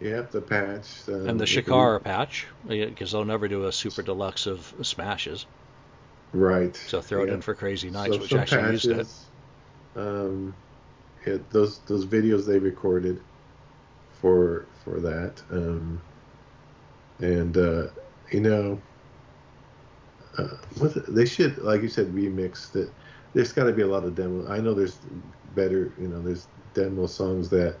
Yeah, 0.00 0.22
the 0.22 0.40
patch. 0.40 0.88
Um, 1.08 1.28
and 1.28 1.40
the 1.40 1.44
Shikara 1.44 2.02
patch 2.02 2.46
because 2.66 3.12
they'll 3.12 3.24
never 3.24 3.46
do 3.48 3.66
a 3.66 3.72
super 3.72 4.02
deluxe 4.02 4.46
of 4.46 4.74
smashes. 4.82 5.46
Right. 6.36 6.76
So 6.76 7.00
throw 7.00 7.22
it 7.22 7.30
in 7.30 7.40
for 7.40 7.54
Crazy 7.54 7.90
Nights, 7.90 8.14
So 8.14 8.20
which 8.20 8.34
actually 8.34 8.72
used 8.72 8.86
it. 8.86 9.06
Um, 9.94 10.54
yeah, 11.26 11.38
those 11.50 11.84
those 11.84 12.06
videos 12.06 12.46
they 12.46 12.58
recorded 12.58 13.24
for 14.10 14.68
for 14.84 15.00
that. 15.00 15.42
Um, 15.50 16.02
and 17.18 17.56
uh, 17.56 17.88
you 18.32 18.40
know, 18.40 18.82
uh, 20.38 20.56
what 20.78 20.94
the- 20.94 21.00
they 21.12 21.24
should, 21.26 21.58
like 21.58 21.82
you 21.82 21.88
said, 21.88 22.12
remix 22.12 22.70
that. 22.72 22.92
There's 23.32 23.52
got 23.52 23.64
to 23.64 23.72
be 23.72 23.82
a 23.82 23.86
lot 23.86 24.04
of 24.04 24.14
demo. 24.14 24.46
I 24.48 24.60
know 24.60 24.72
there's 24.72 25.00
better, 25.44 25.94
you 25.98 26.08
know, 26.08 26.22
there's 26.22 26.46
demo 26.72 27.06
songs 27.06 27.50
that, 27.50 27.80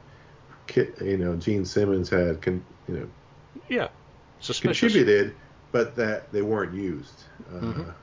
Kit, 0.66 0.96
you 1.00 1.18
know, 1.18 1.36
Gene 1.36 1.64
Simmons 1.64 2.10
had, 2.10 2.42
con, 2.42 2.64
you 2.88 2.94
know, 2.94 3.10
Yeah, 3.68 3.88
suspicious. 4.38 4.92
contributed, 4.92 5.36
but 5.72 5.96
that 5.96 6.32
they 6.32 6.42
weren't 6.42 6.74
used. 6.74 7.24
Uh, 7.48 7.60
Mhm. 7.60 7.94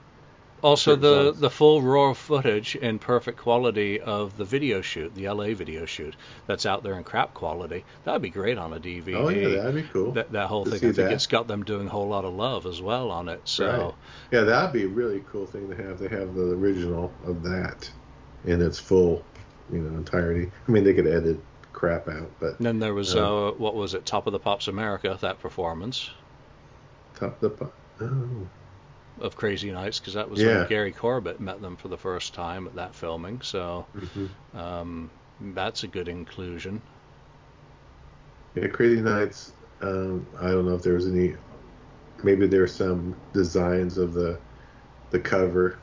Also, 0.64 0.95
the 0.95 1.34
the 1.34 1.49
full 1.49 1.82
raw 1.82 2.14
footage 2.14 2.76
in 2.76 2.97
perfect 2.97 3.38
quality 3.38 3.99
of 3.99 4.38
the 4.38 4.45
video 4.45 4.82
shoot, 4.82 5.14
the 5.14 5.28
LA 5.28 5.53
video 5.53 5.86
shoot, 5.86 6.16
that's 6.47 6.66
out 6.66 6.84
there 6.84 6.93
in 6.93 7.03
crap 7.03 7.34
quality. 7.34 7.84
That'd 8.05 8.22
be 8.22 8.30
great 8.30 8.57
on 8.57 8.72
a 8.74 8.80
DVD. 8.80 9.16
Oh 9.16 9.30
yeah, 9.30 9.49
that'd 9.61 9.76
be 9.76 9.84
cool. 9.84 10.14
that 10.14 10.32
that 10.32 10.47
whole 10.47 10.64
to 10.64 10.72
thing. 10.72 10.78
I 10.78 10.80
think 10.80 10.95
that. 10.95 11.11
it's 11.11 11.28
got 11.28 11.47
them 11.47 11.64
doing 11.64 11.88
a 11.88 11.89
whole 11.89 12.07
lot 12.07 12.24
of 12.26 12.34
love 12.34 12.66
as 12.66 12.82
well 12.82 13.11
on 13.11 13.28
it. 13.30 13.41
So 13.43 13.68
Right. 13.68 13.93
Yeah, 14.32 14.41
that'd 14.45 14.72
be 14.74 14.84
a 14.84 14.88
really 14.88 15.24
cool 15.32 15.45
thing 15.45 15.70
to 15.70 15.76
have. 15.76 15.99
They 15.99 16.07
have 16.07 16.34
the 16.34 16.51
original 16.53 17.11
of 17.26 17.43
that 17.43 17.91
in 18.45 18.61
its 18.61 18.80
full, 18.80 19.24
you 19.72 19.80
know, 19.80 19.97
entirety. 19.97 20.49
I 20.68 20.72
mean, 20.72 20.84
they 20.86 20.93
could 20.93 21.07
edit 21.07 21.39
crap 21.74 22.07
out, 22.07 22.32
but 22.39 22.57
and 22.57 22.66
then 22.66 22.80
there 22.80 22.93
was 22.93 23.14
Yeah. 23.16 23.24
uh, 23.24 23.51
what 23.51 23.76
was 23.76 23.93
it, 23.95 24.05
Top 24.05 24.28
of 24.28 24.34
the 24.34 24.39
Pops 24.39 24.68
America, 24.70 25.18
that 25.22 25.39
performance 25.39 26.09
top 27.16 27.36
of 27.36 27.39
the 27.41 27.49
po- 27.49 27.74
oh, 28.01 28.47
of 29.20 29.36
Crazy 29.36 29.72
Nights, 29.72 29.99
because 29.99 30.14
that 30.16 30.30
was 30.30 30.45
Yeah. 30.45 30.45
when 30.45 30.66
Gary 30.66 30.93
Corbett 30.93 31.39
met 31.39 31.61
them 31.61 31.78
for 31.78 31.88
the 31.89 31.97
first 31.97 32.34
time 32.34 32.68
at 32.68 32.76
that 32.76 32.95
filming. 32.95 33.41
So 33.41 33.89
hmm 33.93 34.36
um, 34.53 35.11
that's 35.39 35.84
a 35.84 35.88
good 35.89 36.09
inclusion. 36.09 36.84
yeah, 38.55 38.68
Crazy 38.68 39.01
Nights. 39.01 39.53
Um, 39.82 40.28
I 40.39 40.51
don't 40.51 40.66
know 40.66 40.76
if 40.76 40.84
there 40.84 40.93
was 40.93 41.07
any. 41.07 41.36
Maybe 42.24 42.47
there's 42.47 42.76
some 42.76 43.22
designs 43.34 43.97
of 43.97 44.14
the 44.14 44.43
the 45.11 45.20
cover 45.22 45.82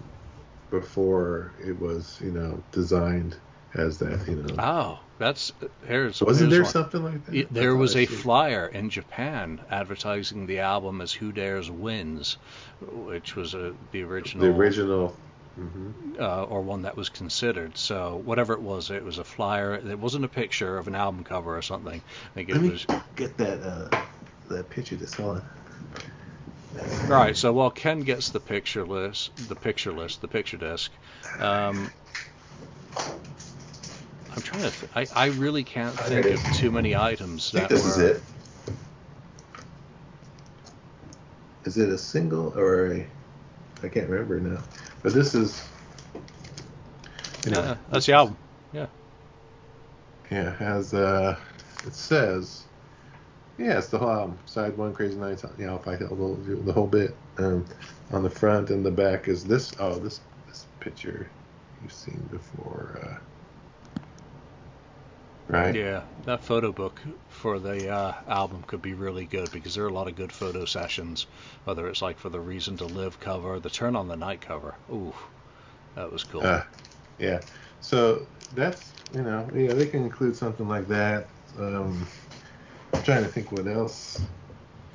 before 0.70 1.57
it 1.61 1.78
was, 1.78 2.20
you 2.20 2.33
know, 2.33 2.64
designed 2.72 3.41
as 3.75 3.99
that. 3.99 4.27
You 4.29 4.37
know, 4.37 4.57
Oh, 4.59 5.01
that's 5.18 5.51
here's 5.85 6.21
wasn't 6.21 6.51
here's 6.51 6.51
there 6.51 6.64
one. 6.64 6.73
something 6.73 7.03
like 7.03 7.25
that? 7.27 7.33
Y- 7.33 7.41
I 7.41 7.47
There 7.51 7.75
was 7.77 7.97
a 7.97 8.07
flyer 8.07 8.66
in 8.68 8.91
Japan 8.91 9.61
advertising 9.68 10.47
the 10.47 10.61
album 10.61 11.01
as 11.01 11.12
Who 11.14 11.33
Dares 11.33 11.71
Wins, 11.71 12.37
which 12.81 13.35
was 13.37 13.55
a, 13.55 13.75
the 13.91 14.03
original, 14.03 14.47
the 14.47 14.51
original. 14.57 15.16
hmm 15.57 15.91
uh, 16.18 16.45
or 16.45 16.62
one 16.62 16.83
that 16.83 16.97
was 16.97 17.09
considered. 17.09 17.77
So 17.77 18.16
whatever 18.16 18.55
it 18.55 18.61
was, 18.62 18.91
it 18.91 19.05
was 19.05 19.18
a 19.18 19.25
flyer. 19.25 19.75
It 19.75 19.99
wasn't 19.99 20.25
a 20.25 20.29
picture 20.29 20.79
of 20.79 20.87
an 20.89 20.95
album 20.95 21.25
cover 21.25 21.57
or 21.57 21.62
something. 21.62 22.03
I 22.03 22.35
think 22.35 22.49
it 22.49 22.55
Let 22.55 22.62
me 22.62 22.73
was. 22.73 22.87
get 23.16 23.37
that 23.39 23.62
uh, 23.62 23.89
that 24.49 24.71
picture 24.71 24.97
that's 24.97 25.18
on. 25.21 25.43
Right. 27.07 27.37
So 27.37 27.53
while 27.53 27.71
Ken 27.71 28.01
gets 28.01 28.31
the 28.31 28.41
picture 28.41 28.87
list, 28.87 29.31
the 29.37 29.57
picture 29.57 29.93
list, 29.93 30.21
the 30.21 30.29
picture 30.29 30.57
disc, 30.57 30.91
um, 31.39 31.93
I'm 34.41 34.47
trying 34.47 34.62
to. 34.62 34.70
Th- 34.70 35.11
I 35.14 35.24
I 35.24 35.26
really 35.26 35.64
can't 35.64 35.95
think 35.95 36.26
of 36.26 36.43
too 36.57 36.70
many 36.70 36.97
items 36.97 37.51
I 37.55 37.59
think 37.59 37.68
that 37.68 37.74
this 37.74 37.84
were. 37.84 37.91
is 37.91 37.99
it. 37.99 38.22
Is 41.64 41.76
it 41.76 41.91
a 41.91 41.99
single 41.99 42.59
or 42.59 42.93
a? 42.93 43.07
I 43.82 43.88
can't 43.88 44.09
remember 44.09 44.41
now. 44.41 44.62
But 45.03 45.12
this 45.12 45.34
is. 45.34 45.62
You 47.45 47.51
know, 47.53 47.61
Yeah, 47.62 47.76
that's 47.91 48.07
the 48.07 48.12
album. 48.14 48.36
yeah, 48.72 48.86
it 50.30 50.57
has 50.57 50.95
uh, 50.95 51.36
it 51.86 51.95
says, 51.95 52.64
yeah, 53.59 53.78
it's 53.78 53.88
the 53.88 53.99
whole 53.99 54.11
album. 54.11 54.38
Side 54.47 54.76
one, 54.76 54.95
Crazy 54.95 55.16
Nights. 55.16 55.45
You 55.59 55.66
know, 55.66 55.76
if 55.76 55.86
I 55.86 55.97
held 55.97 56.47
the, 56.47 56.55
the 56.57 56.72
whole 56.72 56.86
bit. 56.86 57.14
Um, 57.38 57.64
on 58.12 58.22
the 58.24 58.30
front 58.30 58.70
and 58.70 58.84
the 58.84 58.91
back 58.91 59.28
is 59.28 59.45
this. 59.45 59.72
Oh, 59.78 59.95
this 59.99 60.20
this 60.49 60.66
picture 60.80 61.28
you've 61.82 61.93
seen 61.93 62.20
before. 62.30 63.20
Right. 65.51 65.74
Yeah, 65.74 66.03
that 66.26 66.42
photo 66.42 66.70
book 66.70 67.01
for 67.28 67.59
the 67.59 67.88
uh, 67.88 68.14
album 68.28 68.62
could 68.68 68.82
be 68.82 68.94
really 68.94 69.24
good 69.24 69.51
because 69.51 69.74
there 69.74 69.84
are 69.84 69.88
a 69.88 69.92
lot 69.92 70.07
of 70.07 70.14
good 70.14 70.30
photo 70.32 70.64
sessions. 70.64 71.26
Whether 71.64 71.88
it's 71.88 72.01
like 72.01 72.18
for 72.18 72.28
the 72.28 72.38
Reason 72.38 72.76
to 72.76 72.84
Live 72.84 73.18
cover, 73.18 73.59
the 73.59 73.68
Turn 73.70 73.96
on 73.96 74.07
the 74.07 74.16
Night 74.16 74.40
cover. 74.40 74.74
Ooh, 74.92 75.12
that 75.96 76.12
was 76.12 76.22
cool. 76.22 76.42
Uh, 76.44 76.62
yeah. 77.18 77.40
So 77.80 78.26
that's 78.55 78.92
you 79.12 79.22
know 79.22 79.48
yeah 79.55 79.72
they 79.74 79.86
can 79.86 80.05
include 80.05 80.36
something 80.36 80.68
like 80.68 80.86
that. 80.88 81.26
Um, 81.59 82.07
I'm 82.92 83.03
trying 83.03 83.24
to 83.24 83.28
think 83.28 83.51
what 83.51 83.66
else. 83.66 84.20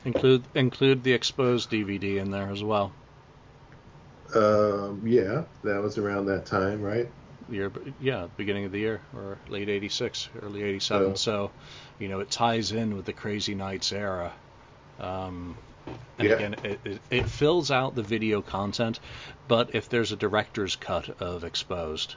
include 0.05 0.45
include 0.55 1.03
the 1.03 1.11
exposed 1.11 1.69
DVD 1.69 2.19
in 2.19 2.31
there 2.31 2.49
as 2.49 2.63
well. 2.63 2.93
Um, 4.33 5.01
yeah, 5.05 5.43
that 5.63 5.81
was 5.81 5.97
around 5.97 6.25
that 6.27 6.45
time, 6.45 6.81
right? 6.81 7.09
Year, 7.49 7.71
yeah, 8.01 8.27
beginning 8.37 8.65
of 8.65 8.71
the 8.71 8.79
year 8.79 9.01
or 9.15 9.37
late 9.49 9.69
'86, 9.69 10.29
early 10.41 10.63
'87. 10.63 11.11
Oh. 11.11 11.13
So, 11.13 11.51
you 11.99 12.07
know, 12.07 12.19
it 12.19 12.31
ties 12.31 12.71
in 12.71 12.95
with 12.95 13.05
the 13.05 13.13
Crazy 13.13 13.53
Nights 13.53 13.91
era. 13.91 14.33
Um, 14.99 15.55
and 16.17 16.27
Yeah. 16.27 16.35
again, 16.35 16.55
it, 16.63 16.79
it, 16.83 17.01
it 17.11 17.29
fills 17.29 17.69
out 17.69 17.93
the 17.93 18.01
video 18.01 18.41
content, 18.41 18.99
but 19.47 19.75
if 19.75 19.89
there's 19.89 20.11
a 20.11 20.15
director's 20.15 20.75
cut 20.75 21.21
of 21.21 21.43
Exposed, 21.43 22.15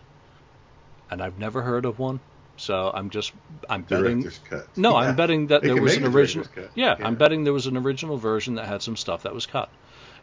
and 1.10 1.20
I've 1.22 1.38
never 1.38 1.60
heard 1.60 1.84
of 1.84 1.98
one, 1.98 2.20
so 2.56 2.90
I'm 2.94 3.10
just 3.10 3.32
I'm 3.68 3.82
betting. 3.82 4.22
Director's 4.22 4.40
cut. 4.48 4.78
No, 4.78 4.92
Yeah. 4.92 5.08
I'm 5.08 5.16
betting 5.16 5.48
that 5.48 5.60
They 5.60 5.68
there 5.68 5.82
was 5.82 5.96
an 5.96 6.04
original. 6.06 6.46
Yeah, 6.74 6.96
Yeah. 6.98 7.06
I'm 7.06 7.16
betting 7.16 7.44
there 7.44 7.52
was 7.52 7.66
an 7.66 7.76
original 7.76 8.16
version 8.16 8.54
that 8.54 8.66
had 8.66 8.80
some 8.82 8.96
stuff 8.96 9.24
that 9.24 9.34
was 9.34 9.44
cut. 9.44 9.68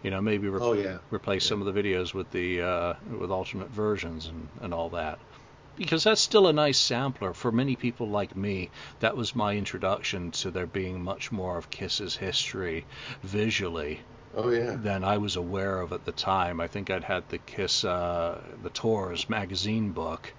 You 0.05 0.11
know, 0.11 0.21
maybe 0.21 0.47
re- 0.47 0.59
Oh 0.61 0.73
yeah. 0.73 0.99
replace 1.09 1.43
Yeah. 1.43 1.49
some 1.49 1.61
of 1.63 1.73
the 1.73 1.81
videos 1.81 2.13
with 2.13 2.29
the 2.29 2.61
uh, 2.61 2.93
with 3.19 3.31
alternate 3.31 3.71
versions 3.71 4.27
and, 4.27 4.47
and 4.61 4.71
all 4.71 4.89
that. 4.91 5.17
Because 5.75 6.03
that's 6.03 6.21
still 6.21 6.45
a 6.47 6.53
nice 6.53 6.77
sampler 6.77 7.33
for 7.33 7.51
many 7.51 7.75
people 7.75 8.07
like 8.07 8.35
me. 8.35 8.69
That 8.99 9.17
was 9.17 9.35
my 9.35 9.55
introduction 9.57 10.29
to 10.31 10.51
there 10.51 10.67
being 10.67 11.01
much 11.03 11.31
more 11.31 11.57
of 11.57 11.71
Kiss's 11.71 12.15
history 12.15 12.85
visually 13.23 13.99
Oh 14.37 14.51
yeah. 14.51 14.75
than 14.75 15.03
I 15.03 15.17
was 15.17 15.35
aware 15.37 15.81
of 15.81 15.91
at 15.91 16.05
the 16.05 16.11
time. 16.11 16.61
I 16.61 16.67
think 16.67 16.91
I'd 16.91 17.03
had 17.03 17.27
the 17.29 17.39
Kiss 17.39 17.83
uh, 17.83 18.39
the 18.61 18.69
Tours 18.69 19.27
magazine 19.27 19.91
book, 19.91 20.31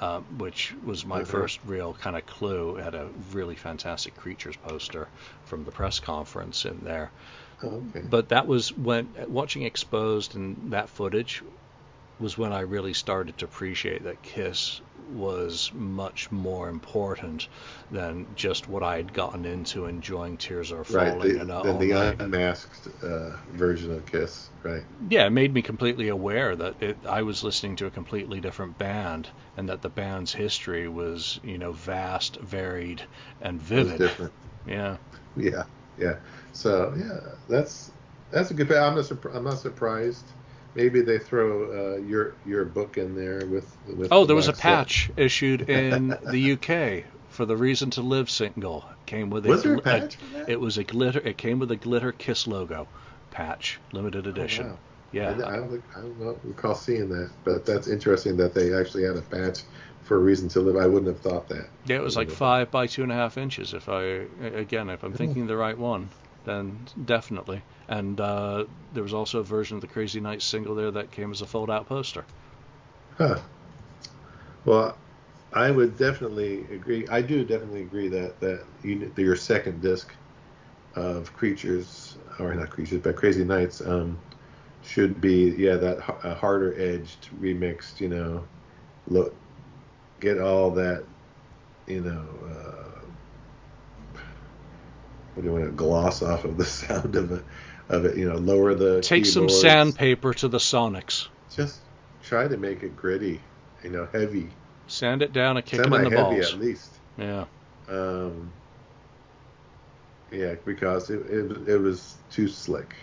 uh, 0.00 0.20
which 0.38 0.72
was 0.82 1.04
my 1.04 1.20
Mhm. 1.20 1.26
first 1.26 1.60
real 1.66 1.92
kind 1.92 2.16
of 2.16 2.24
clue. 2.24 2.76
It 2.78 2.84
had 2.84 2.94
a 2.94 3.10
really 3.32 3.54
fantastic 3.56 4.16
Creatures 4.16 4.56
poster 4.56 5.08
from 5.44 5.64
the 5.64 5.72
press 5.72 6.00
conference 6.00 6.64
in 6.64 6.78
there. 6.84 7.10
Okay. 7.66 8.02
But 8.08 8.28
that 8.28 8.46
was 8.46 8.72
when 8.76 9.14
watching 9.28 9.62
Exposed 9.62 10.34
and 10.34 10.72
that 10.72 10.88
footage 10.88 11.42
was 12.20 12.38
when 12.38 12.52
I 12.52 12.60
really 12.60 12.94
started 12.94 13.38
to 13.38 13.44
appreciate 13.44 14.04
that 14.04 14.22
Kiss 14.22 14.80
was 15.12 15.70
much 15.74 16.30
more 16.30 16.68
important 16.68 17.48
than 17.90 18.26
just 18.34 18.68
what 18.68 18.82
I 18.82 18.96
had 18.96 19.12
gotten 19.12 19.44
into 19.44 19.86
enjoying 19.86 20.36
Tears 20.38 20.72
Are 20.72 20.84
Falling. 20.84 21.18
Right, 21.18 21.34
the, 21.34 21.40
and, 21.40 21.50
uh, 21.50 21.62
the 21.78 21.86
night. 21.86 22.20
unmasked 22.20 22.88
uh, 23.02 23.30
version 23.52 23.92
of 23.92 24.06
Kiss. 24.06 24.48
Right. 24.62 24.82
yeah, 25.10 25.26
it 25.26 25.30
made 25.30 25.52
me 25.52 25.60
completely 25.60 26.08
aware 26.08 26.56
that 26.56 26.80
it, 26.80 26.96
I 27.06 27.22
was 27.22 27.44
listening 27.44 27.76
to 27.76 27.86
a 27.86 27.90
completely 27.90 28.40
different 28.40 28.78
band, 28.78 29.28
and 29.56 29.68
that 29.68 29.82
the 29.82 29.90
band's 29.90 30.32
history 30.32 30.88
was, 30.88 31.38
you 31.42 31.58
know, 31.58 31.72
vast, 31.72 32.36
varied, 32.40 33.02
and 33.42 33.60
It 33.60 33.74
was 33.74 33.86
vivid. 33.88 33.98
different. 33.98 34.32
Yeah. 34.66 34.96
Yeah, 35.36 35.64
yeah. 35.98 36.14
So 36.54 36.94
yeah, 36.96 37.18
that's 37.48 37.90
that's 38.30 38.50
a 38.50 38.54
good. 38.54 38.72
I'm 38.72 38.94
not. 38.96 39.10
I'm 39.34 39.44
not 39.44 39.58
surprised. 39.58 40.24
Maybe 40.74 41.02
they 41.02 41.18
throw 41.18 41.94
uh, 41.94 41.96
your 41.98 42.34
your 42.46 42.64
book 42.64 42.96
in 42.98 43.14
there 43.14 43.46
with. 43.46 43.76
with 43.96 44.08
Oh, 44.12 44.22
the 44.22 44.28
there 44.28 44.36
was 44.36 44.48
a 44.48 44.52
box 44.52 44.58
set. 44.62 44.62
patch 44.62 45.10
issued 45.16 45.68
in 45.68 46.16
the 46.30 46.52
UK 46.52 47.04
for 47.28 47.44
the 47.44 47.56
Reason 47.56 47.90
to 47.90 48.02
Live 48.02 48.30
single. 48.30 48.84
Came 49.06 49.28
with 49.30 49.44
a, 49.46 49.50
Was 49.50 49.62
there 49.62 49.74
a 49.74 49.80
patch 49.80 50.16
for 50.16 50.38
that? 50.38 50.48
It 50.48 50.58
was 50.60 50.78
a 50.78 50.84
glitter. 50.84 51.20
It 51.20 51.36
came 51.36 51.58
with 51.58 51.70
a 51.70 51.76
glitter 51.76 52.12
Kiss 52.12 52.46
logo 52.46 52.88
patch, 53.30 53.78
limited 53.92 54.26
edition. 54.26 54.66
Oh, 54.66 54.70
wow. 54.70 54.78
Yeah. 55.12 55.30
I, 55.44 55.52
I 55.52 55.56
don't. 55.56 55.70
think- 55.70 55.84
I 55.96 56.00
don't 56.00 56.38
recall 56.44 56.74
seeing 56.74 57.08
that, 57.10 57.30
but 57.44 57.66
that's 57.66 57.86
interesting 57.88 58.36
that 58.38 58.54
they 58.54 58.72
actually 58.74 59.04
had 59.04 59.16
a 59.16 59.22
patch 59.22 59.60
for 60.02 60.16
a 60.16 60.20
reason 60.20 60.48
to 60.50 60.60
live. 60.60 60.76
I 60.76 60.86
wouldn't 60.86 61.06
have 61.08 61.20
thought 61.20 61.48
that. 61.50 61.66
Yeah, 61.86 61.96
it 61.96 62.02
was 62.02 62.16
like 62.16 62.30
five 62.30 62.70
by 62.72 62.86
two 62.88 63.02
and 63.04 63.12
a 63.12 63.14
half 63.14 63.38
inches. 63.38 63.74
If 63.74 63.88
I 63.88 64.26
again, 64.42 64.90
if 64.90 65.02
I'm 65.04 65.12
thinking 65.12 65.46
the 65.46 65.56
right 65.56 65.78
one, 65.78 66.08
then 66.44 66.86
definitely. 67.04 67.62
And 67.88 68.20
uh, 68.20 68.64
there 68.92 69.02
was 69.02 69.14
also 69.14 69.40
a 69.40 69.44
version 69.44 69.76
of 69.76 69.80
the 69.80 69.86
Crazy 69.86 70.20
Nights 70.20 70.44
single 70.44 70.74
there 70.74 70.90
that 70.90 71.10
came 71.10 71.30
as 71.30 71.42
a 71.42 71.46
fold-out 71.46 71.86
poster. 71.86 72.24
Huh. 73.18 73.38
Well, 74.64 74.96
I 75.52 75.70
would 75.70 75.96
definitely 75.96 76.64
agree. 76.72 77.06
I 77.08 77.22
do 77.22 77.44
definitely 77.44 77.82
agree 77.82 78.08
that 78.08 78.40
that 78.40 78.64
you, 78.82 79.12
your 79.16 79.36
second 79.36 79.80
disc 79.80 80.12
of 80.96 81.32
Creatures, 81.34 82.16
or 82.38 82.54
not 82.54 82.70
Creatures, 82.70 83.00
but 83.00 83.16
Crazy 83.16 83.44
Nights, 83.44 83.80
um, 83.80 84.18
should 84.82 85.20
be 85.20 85.54
yeah 85.56 85.76
that 85.76 86.00
harder 86.00 86.74
edged 86.80 87.28
remixed. 87.40 88.00
You 88.00 88.08
know, 88.08 88.44
look, 89.08 89.34
get 90.20 90.40
all 90.40 90.70
that. 90.72 91.04
You 91.86 92.00
know, 92.00 92.26
uh, 92.48 92.83
what 95.34 95.42
do 95.42 95.48
you 95.48 95.52
want 95.52 95.64
to 95.64 95.72
gloss 95.72 96.22
off 96.22 96.44
of 96.44 96.56
the 96.56 96.64
sound 96.64 97.16
of 97.16 97.32
it? 97.32 97.44
Of 97.88 98.06
it, 98.06 98.16
you 98.16 98.26
know, 98.26 98.36
lower 98.36 98.74
the 98.74 99.02
Take 99.02 99.26
some 99.26 99.50
sandpaper 99.50 100.32
to 100.34 100.48
the 100.48 100.56
Sonics. 100.56 101.28
Just 101.54 101.80
try 102.22 102.48
to 102.48 102.56
make 102.56 102.82
it 102.82 102.96
gritty. 102.96 103.40
You 103.82 103.90
know, 103.90 104.08
heavy. 104.10 104.48
Sand 104.86 105.20
it 105.20 105.34
down 105.34 105.58
and 105.58 105.66
kick 105.66 105.80
it 105.80 105.84
semi 105.84 105.98
in 105.98 106.04
the 106.04 106.16
balls. 106.16 106.54
at 106.54 106.58
least. 106.58 106.90
Yeah. 107.18 107.44
Um, 107.88 108.50
yeah, 110.30 110.54
because 110.64 111.10
it, 111.10 111.26
it 111.26 111.68
it 111.68 111.78
was 111.78 112.16
too 112.30 112.48
slick, 112.48 112.94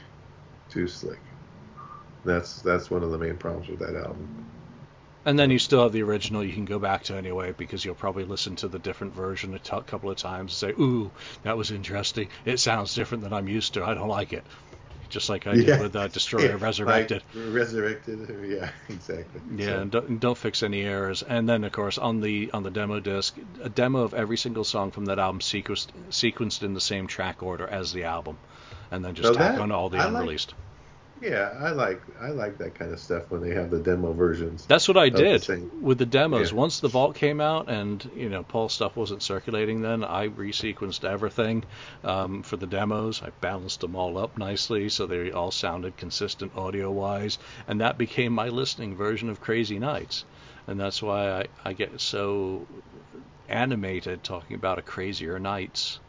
too 0.70 0.88
slick. 0.88 1.20
That's 2.26 2.62
that's 2.62 2.90
one 2.90 3.04
of 3.04 3.12
the 3.12 3.18
main 3.18 3.38
problems 3.38 3.70
with 3.70 3.80
that 3.80 3.96
album. 3.96 4.46
And 5.26 5.38
then 5.38 5.52
you 5.52 5.60
still 5.60 5.84
have 5.84 5.92
the 5.92 6.02
original 6.02 6.44
you 6.44 6.54
can 6.54 6.66
go 6.66 6.80
back 6.80 7.04
to 7.04 7.16
anyway 7.16 7.54
because 7.56 7.86
you'll 7.86 7.94
probably 7.96 8.24
listen 8.26 8.56
to 8.58 8.68
the 8.68 8.80
different 8.80 9.14
version 9.14 9.54
a 9.54 9.60
t- 9.60 9.78
couple 9.86 10.10
of 10.10 10.18
times 10.18 10.52
and 10.64 10.76
say, 10.78 10.82
"Ooh, 10.82 11.12
that 11.44 11.56
was 11.58 11.70
interesting. 11.72 12.30
It 12.46 12.60
sounds 12.60 12.96
different 12.96 13.24
than 13.24 13.32
I'm 13.32 13.48
used 13.48 13.76
to. 13.76 13.84
I 13.86 13.94
don't 13.94 14.08
like 14.08 14.34
it." 14.34 14.44
Just 15.10 15.30
like 15.30 15.46
I 15.46 15.54
Yeah. 15.54 15.66
did 15.76 15.82
with 15.82 15.96
uh, 15.96 16.08
Destroyer 16.08 16.46
Yeah, 16.52 16.58
Resurrected. 16.58 17.22
Like, 17.36 17.54
resurrected. 17.54 18.46
Yeah, 18.50 18.70
exactly. 18.90 19.42
Yeah, 19.58 19.66
So, 19.66 19.80
and 19.82 19.92
don't, 19.92 20.20
don't 20.22 20.38
fix 20.38 20.64
any 20.64 20.82
errors. 20.84 21.22
And 21.22 21.48
then, 21.50 21.64
of 21.66 21.72
course, 21.74 21.98
on 21.98 22.22
the 22.22 22.50
on 22.54 22.64
the 22.64 22.72
demo 22.72 23.00
disc, 23.02 23.38
a 23.62 23.70
demo 23.70 24.02
of 24.04 24.14
every 24.14 24.38
single 24.38 24.64
song 24.64 24.90
from 24.92 25.06
that 25.06 25.20
album 25.20 25.40
sequenced 25.42 25.88
sequenced 26.10 26.64
in 26.64 26.74
the 26.74 26.82
same 26.82 27.08
track 27.08 27.44
order 27.44 27.68
as 27.68 27.92
the 27.94 28.06
album, 28.06 28.38
and 28.90 29.04
then 29.06 29.14
just 29.14 29.34
Now 29.34 29.38
tack 29.38 29.56
that- 29.56 29.62
on 29.62 29.72
all 29.72 29.90
the 29.90 29.98
I 29.98 30.06
like- 30.06 30.14
unreleased. 30.24 30.54
Yeah, 31.22 31.54
I 31.60 31.72
like 31.72 32.02
I 32.20 32.30
like 32.30 32.58
that 32.58 32.76
kind 32.76 32.92
of 32.92 33.00
stuff 33.00 33.30
when 33.30 33.42
they 33.42 33.54
have 33.54 33.70
the 33.70 33.80
demo 33.80 34.12
versions. 34.12 34.66
That's 34.66 34.88
what 34.88 34.98
I 34.98 35.06
of 35.06 35.14
the 35.14 35.38
did 35.40 35.82
with 35.82 36.00
the 36.00 36.06
demos. 36.06 36.52
Yeah. 36.52 36.58
Once 36.58 36.80
the 36.80 36.88
vault 36.88 37.16
came 37.16 37.40
out 37.40 37.70
and 37.70 38.10
you 38.16 38.30
know 38.30 38.44
Paul's 38.44 38.74
stuff 38.74 38.96
wasn't 38.96 39.22
circulating, 39.22 39.82
then 39.82 40.04
I 40.04 40.30
resequenced 40.30 41.04
everything 41.04 41.64
um, 42.04 42.42
for 42.42 42.58
the 42.58 42.68
demos. 42.68 43.22
I 43.22 43.30
balanced 43.42 43.82
them 43.82 43.96
all 43.96 44.18
up 44.18 44.38
nicely 44.38 44.90
so 44.90 45.06
they 45.06 45.32
all 45.32 45.52
sounded 45.52 45.96
consistent 45.98 46.56
audio 46.56 46.90
wise, 46.90 47.38
and 47.68 47.82
that 47.82 47.98
became 47.98 48.34
my 48.34 48.50
listening 48.50 48.96
version 48.96 49.30
of 49.30 49.42
Crazy 49.42 49.80
Nights. 49.80 50.26
And 50.68 50.80
that's 50.80 51.02
why 51.02 51.30
I, 51.32 51.46
I 51.66 51.74
get 51.74 52.00
so 52.00 52.66
animated 53.50 54.24
talking 54.24 54.56
about 54.56 54.80
a 54.80 54.82
crazier 54.82 55.38
nights. 55.40 56.00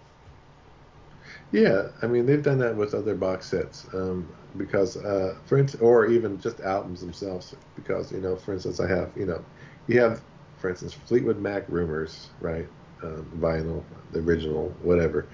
Yeah, 1.53 1.89
I 2.03 2.07
mean 2.07 2.27
they've 2.27 2.43
done 2.43 2.59
that 2.59 2.77
with 2.77 2.95
other 2.95 3.15
box 3.15 3.47
sets 3.47 3.87
um, 3.95 4.29
because, 4.57 4.97
uh, 4.97 5.37
for 5.45 5.59
instance, 5.59 5.83
or 5.83 6.07
even 6.07 6.41
just 6.41 6.61
albums 6.61 7.01
themselves. 7.01 7.55
Because 7.77 8.11
you 8.13 8.21
know, 8.21 8.37
for 8.37 8.55
instance, 8.55 8.81
I 8.81 8.89
have 8.89 9.13
you 9.17 9.27
know, 9.27 9.45
you 9.87 10.01
have, 10.01 10.23
for 10.57 10.71
instance, 10.71 10.95
Fleetwood 10.95 11.39
Mac 11.41 11.69
Rumors, 11.69 12.31
right? 12.41 12.69
Um, 13.03 13.27
vinyl, 13.39 13.85
the 14.13 14.21
original, 14.21 14.71
whatever. 14.83 15.29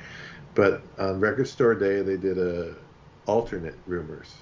But 0.55 0.83
on 0.99 1.21
Record 1.21 1.49
Store 1.49 1.75
Day, 1.75 2.03
they 2.03 2.17
did 2.17 2.39
a 2.39 2.77
alternate 3.27 3.79
Rumors, 3.87 4.35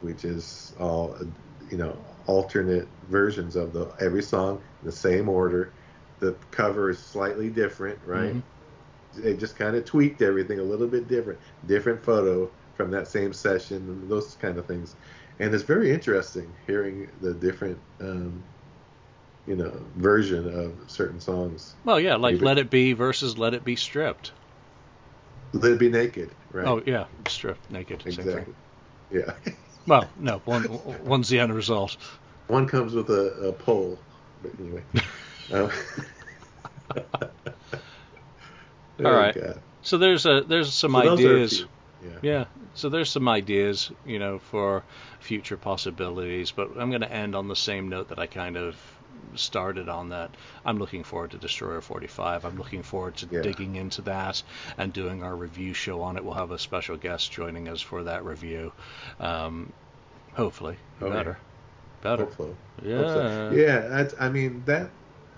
which 0.00 0.24
is 0.24 0.74
all 0.80 1.16
you 1.70 1.76
know, 1.78 1.96
alternate 2.26 2.88
versions 3.08 3.56
of 3.56 3.72
the 3.72 3.88
every 4.00 4.22
song 4.22 4.62
in 4.82 4.86
the 4.86 4.92
same 4.92 5.28
order. 5.28 5.72
The 6.20 6.32
cover 6.50 6.90
is 6.90 6.98
slightly 6.98 7.48
different, 7.50 7.98
right? 8.06 8.36
Mhm. 8.36 8.42
They 9.14 9.34
just 9.34 9.56
kind 9.56 9.76
of 9.76 9.84
tweaked 9.84 10.22
everything 10.22 10.58
a 10.58 10.62
little 10.62 10.86
bit 10.86 11.08
different, 11.08 11.38
different 11.66 12.02
photo 12.04 12.50
from 12.74 12.90
that 12.90 13.08
same 13.08 13.32
session, 13.32 13.76
and 13.76 14.10
those 14.10 14.34
kind 14.36 14.58
of 14.58 14.66
things. 14.66 14.94
And 15.38 15.54
it's 15.54 15.64
very 15.64 15.90
interesting 15.90 16.52
hearing 16.66 17.08
the 17.20 17.34
different, 17.34 17.78
um, 18.00 18.42
you 19.46 19.56
know, 19.56 19.72
version 19.96 20.46
of 20.58 20.90
certain 20.90 21.20
songs. 21.20 21.74
Well, 21.84 21.98
yeah, 21.98 22.16
like 22.16 22.34
Maybe. 22.34 22.46
Let 22.46 22.58
It 22.58 22.70
Be 22.70 22.92
versus 22.92 23.38
Let 23.38 23.54
It 23.54 23.64
Be 23.64 23.76
Stripped. 23.76 24.32
Let 25.52 25.72
it 25.72 25.78
be 25.78 25.88
naked, 25.90 26.30
right? 26.52 26.66
Oh 26.66 26.82
yeah, 26.86 27.06
stripped, 27.26 27.70
naked, 27.72 28.02
exactly. 28.06 28.54
Yeah, 29.10 29.32
Well, 29.86 30.08
no, 30.18 30.38
one 30.44 30.64
one's 31.04 31.28
the 31.28 31.40
end 31.40 31.52
result. 31.54 31.96
one 32.46 32.68
comes 32.68 32.94
with 32.94 33.10
a, 33.10 33.48
a 33.48 33.52
pole, 33.52 33.98
but 34.42 34.52
anyway. 34.60 34.84
um, 35.52 35.70
All 39.06 39.12
right. 39.12 39.34
God. 39.34 39.60
So 39.82 39.98
there's 39.98 40.26
a 40.26 40.42
there's 40.42 40.72
some 40.72 40.92
So 40.92 41.00
those 41.02 41.20
are 41.24 41.28
a 41.30 41.34
ideas. 41.34 41.64
Yeah. 42.04 42.10
Yeah. 42.22 42.44
So 42.74 42.88
there's 42.88 43.10
some 43.10 43.28
ideas, 43.28 43.90
you 44.06 44.18
know, 44.18 44.38
for 44.38 44.82
future 45.20 45.56
possibilities, 45.56 46.50
but 46.50 46.70
I'm 46.78 46.90
going 46.90 47.02
to 47.02 47.12
end 47.12 47.34
on 47.34 47.48
the 47.48 47.56
same 47.56 47.88
note 47.88 48.08
that 48.08 48.18
I 48.18 48.26
kind 48.26 48.56
of 48.56 48.76
started 49.34 49.88
on 49.88 50.08
that. 50.10 50.30
I'm 50.64 50.78
looking 50.78 51.04
forward 51.04 51.32
to 51.32 51.38
Destroyer 51.38 51.80
45. 51.80 52.44
I'm 52.44 52.56
looking 52.56 52.82
forward 52.82 53.16
to 53.18 53.28
Yeah. 53.30 53.42
digging 53.42 53.76
into 53.76 54.02
that 54.02 54.42
and 54.78 54.92
doing 54.92 55.22
our 55.22 55.34
review 55.34 55.74
show 55.74 56.00
on 56.02 56.16
it. 56.16 56.24
We'll 56.24 56.34
have 56.34 56.50
a 56.52 56.58
special 56.58 56.96
guest 56.96 57.30
joining 57.30 57.68
us 57.68 57.80
for 57.80 58.04
that 58.04 58.24
review. 58.24 58.72
Um, 59.18 59.72
hopefully, 60.34 60.76
Oh, 61.00 61.06
yeah. 61.08 61.12
better, 61.12 61.38
better. 62.02 62.24
Hopefully. 62.24 62.56
Yeah. 62.82 62.96
Hope 62.98 63.06
so. 63.08 63.50
Yeah, 63.54 63.80
that's, 63.80 64.14
I 64.18 64.28
mean 64.30 64.62
that 64.66 64.90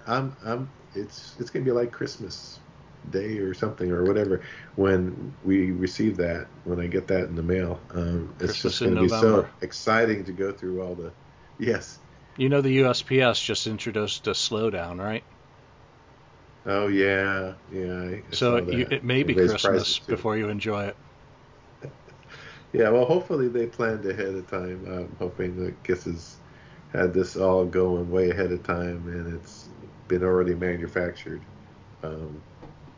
I'm 0.06 0.36
I'm 0.44 0.68
it's 0.94 1.34
it's 1.38 1.50
gonna 1.50 1.64
be 1.64 1.72
like 1.72 1.92
Christmas 1.92 2.58
Day 3.11 3.38
or 3.38 3.55
something 3.55 3.90
or 3.90 4.05
whatever 4.05 4.42
when 4.76 5.34
we 5.44 5.72
receive 5.72 6.16
that 6.18 6.46
when 6.64 6.80
I 6.80 6.86
get 6.86 7.07
that 7.09 7.24
in 7.24 7.34
the 7.34 7.42
mail. 7.42 7.80
Um, 7.90 8.32
it's 8.40 8.46
Christmas 8.46 8.62
just 8.62 8.82
gonna 8.84 8.96
be 8.96 9.09
so 9.09 9.48
exciting 9.61 10.24
to 10.24 10.32
go 10.32 10.53
through 10.53 10.82
all 10.82 10.94
the 10.94 11.12
yes. 11.59 11.98
You 12.36 12.48
know 12.48 12.61
the 12.61 12.70
USPS 12.70 13.42
just 13.42 13.66
introduced 13.66 14.26
a 14.26 14.32
slowdown, 14.32 14.98
right? 14.98 15.24
Oh 16.66 16.86
yeah, 16.88 17.55
yeah. 17.72 17.94
I, 17.94 18.22
So 18.30 18.59
you, 18.70 18.86
it 18.90 19.03
may 19.05 19.22
be 19.22 19.34
Christmas 19.34 19.98
before 19.98 20.36
you 20.36 20.48
enjoy 20.48 20.84
it. 20.84 20.96
Yeah, 22.72 22.88
well, 22.88 23.05
hopefully 23.05 23.48
they 23.48 23.66
planned 23.66 24.07
ahead 24.07 24.34
of 24.34 24.46
time. 24.46 24.86
I'm 24.86 25.14
hoping 25.18 25.62
that 25.64 25.82
Kiss 25.84 26.05
has 26.05 26.36
had 26.92 27.12
this 27.12 27.36
all 27.36 27.66
going 27.66 28.11
way 28.11 28.30
ahead 28.30 28.53
of 28.53 28.62
time, 28.62 29.09
and 29.09 29.34
it's 29.34 29.68
been 30.09 30.22
already 30.22 30.55
manufactured 30.55 31.42
um, 32.03 32.42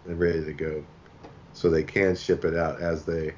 and 0.06 0.18
ready 0.18 0.44
to 0.44 0.52
go, 0.52 0.84
so 1.52 1.70
they 1.70 1.82
can 1.82 2.16
ship 2.16 2.44
it 2.44 2.54
out 2.56 2.80
as 2.80 3.04
they, 3.04 3.32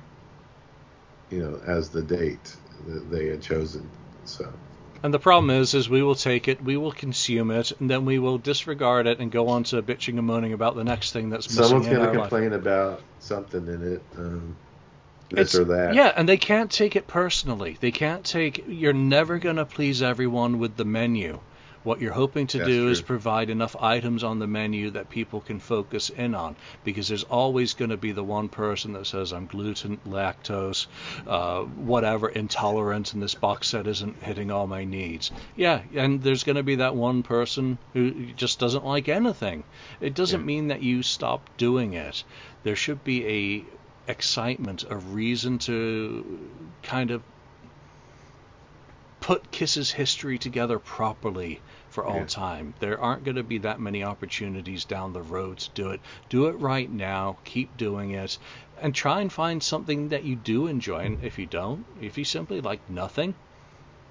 you 1.30 1.38
know, 1.42 1.60
as 1.66 1.88
the 1.90 2.02
date 2.02 2.56
that 2.86 3.10
they 3.10 3.26
had 3.28 3.42
chosen. 3.42 3.88
So 4.24 4.52
And 5.02 5.12
the 5.14 5.18
problem 5.18 5.50
is, 5.50 5.74
is 5.74 5.88
we 5.88 6.02
will 6.02 6.14
take 6.14 6.48
it, 6.48 6.62
we 6.62 6.76
will 6.76 6.92
consume 6.92 7.50
it, 7.50 7.72
and 7.80 7.88
then 7.88 8.04
we 8.04 8.18
will 8.18 8.38
disregard 8.38 9.06
it 9.06 9.18
and 9.20 9.30
go 9.30 9.48
on 9.48 9.64
to 9.64 9.82
bitching 9.82 10.18
and 10.18 10.26
moaning 10.26 10.52
about 10.52 10.74
the 10.74 10.84
next 10.84 11.12
thing 11.12 11.30
that's 11.30 11.48
missing 11.48 11.64
someone's 11.64 11.86
in 11.86 11.92
going 11.94 12.06
to 12.12 12.18
life. 12.20 12.30
complain 12.30 12.52
about 12.52 13.00
something 13.20 13.66
in 13.66 13.92
it, 13.94 14.02
um, 14.18 14.56
this 15.30 15.54
It's- 15.54 15.54
or 15.54 15.64
that. 15.74 15.94
Yeah, 15.94 16.12
and 16.16 16.28
they 16.28 16.36
can't 16.36 16.70
take 16.70 16.96
it 16.96 17.06
personally. 17.06 17.76
They 17.80 17.90
can't 17.90 18.24
take. 18.24 18.64
You're 18.68 18.92
never 18.92 19.38
gonna 19.38 19.64
please 19.64 20.00
everyone 20.02 20.58
with 20.58 20.76
the 20.76 20.84
menu. 20.84 21.40
What 21.86 22.00
you're 22.00 22.12
hoping 22.12 22.48
to 22.48 22.58
That's 22.58 22.68
do 22.68 22.88
is 22.88 23.00
provide 23.00 23.48
enough 23.48 23.76
items 23.78 24.24
on 24.24 24.40
the 24.40 24.48
menu 24.48 24.90
that 24.90 25.08
people 25.08 25.40
can 25.40 25.60
focus 25.60 26.10
in 26.10 26.34
on, 26.34 26.56
because 26.82 27.06
there's 27.06 27.22
always 27.22 27.74
going 27.74 27.90
to 27.90 27.96
be 27.96 28.10
the 28.10 28.24
one 28.24 28.48
person 28.48 28.92
that 28.94 29.06
says 29.06 29.32
I'm 29.32 29.46
gluten, 29.46 29.98
lactose, 29.98 30.88
uh, 31.28 31.60
whatever, 31.60 32.28
intolerant, 32.28 33.14
and 33.14 33.22
this 33.22 33.36
box 33.36 33.68
set 33.68 33.86
isn't 33.86 34.20
hitting 34.20 34.50
all 34.50 34.66
my 34.66 34.82
needs. 34.82 35.30
Yeah, 35.54 35.80
and 35.94 36.20
there's 36.20 36.42
going 36.42 36.56
to 36.56 36.64
be 36.64 36.74
that 36.74 36.96
one 36.96 37.22
person 37.22 37.78
who 37.92 38.32
just 38.32 38.58
doesn't 38.58 38.84
like 38.84 39.08
anything. 39.08 39.62
It 40.00 40.14
doesn't 40.14 40.40
Yeah. 40.40 40.46
mean 40.46 40.66
that 40.68 40.82
you 40.82 41.04
stop 41.04 41.56
doing 41.56 41.92
it. 41.92 42.24
There 42.64 42.74
should 42.74 43.04
be 43.04 43.24
a 43.28 44.10
excitement, 44.10 44.82
a 44.90 44.96
reason 44.96 45.58
to 45.60 46.50
kind 46.82 47.12
of 47.12 47.22
put 49.20 49.50
Kiss's 49.50 49.90
history 49.90 50.38
together 50.38 50.78
properly 50.78 51.60
for 51.96 52.04
all 52.04 52.18
Yeah. 52.18 52.26
time. 52.26 52.74
There 52.78 53.00
aren't 53.00 53.24
going 53.24 53.36
to 53.36 53.42
be 53.42 53.56
that 53.56 53.80
many 53.80 54.04
opportunities 54.04 54.84
down 54.84 55.14
the 55.14 55.22
road 55.22 55.56
to 55.60 55.70
do 55.70 55.88
it. 55.88 56.00
Do 56.28 56.44
it 56.44 56.60
right 56.60 56.90
now. 56.90 57.38
Keep 57.44 57.78
doing 57.78 58.10
it. 58.10 58.36
And 58.78 58.94
try 58.94 59.22
and 59.22 59.32
find 59.32 59.62
something 59.62 60.10
that 60.10 60.22
you 60.22 60.36
do 60.36 60.66
enjoy. 60.66 60.98
And 61.06 61.24
if 61.24 61.38
you 61.38 61.46
don't, 61.46 61.86
if 61.98 62.18
you 62.18 62.24
simply 62.26 62.60
like 62.60 62.90
nothing, 62.90 63.34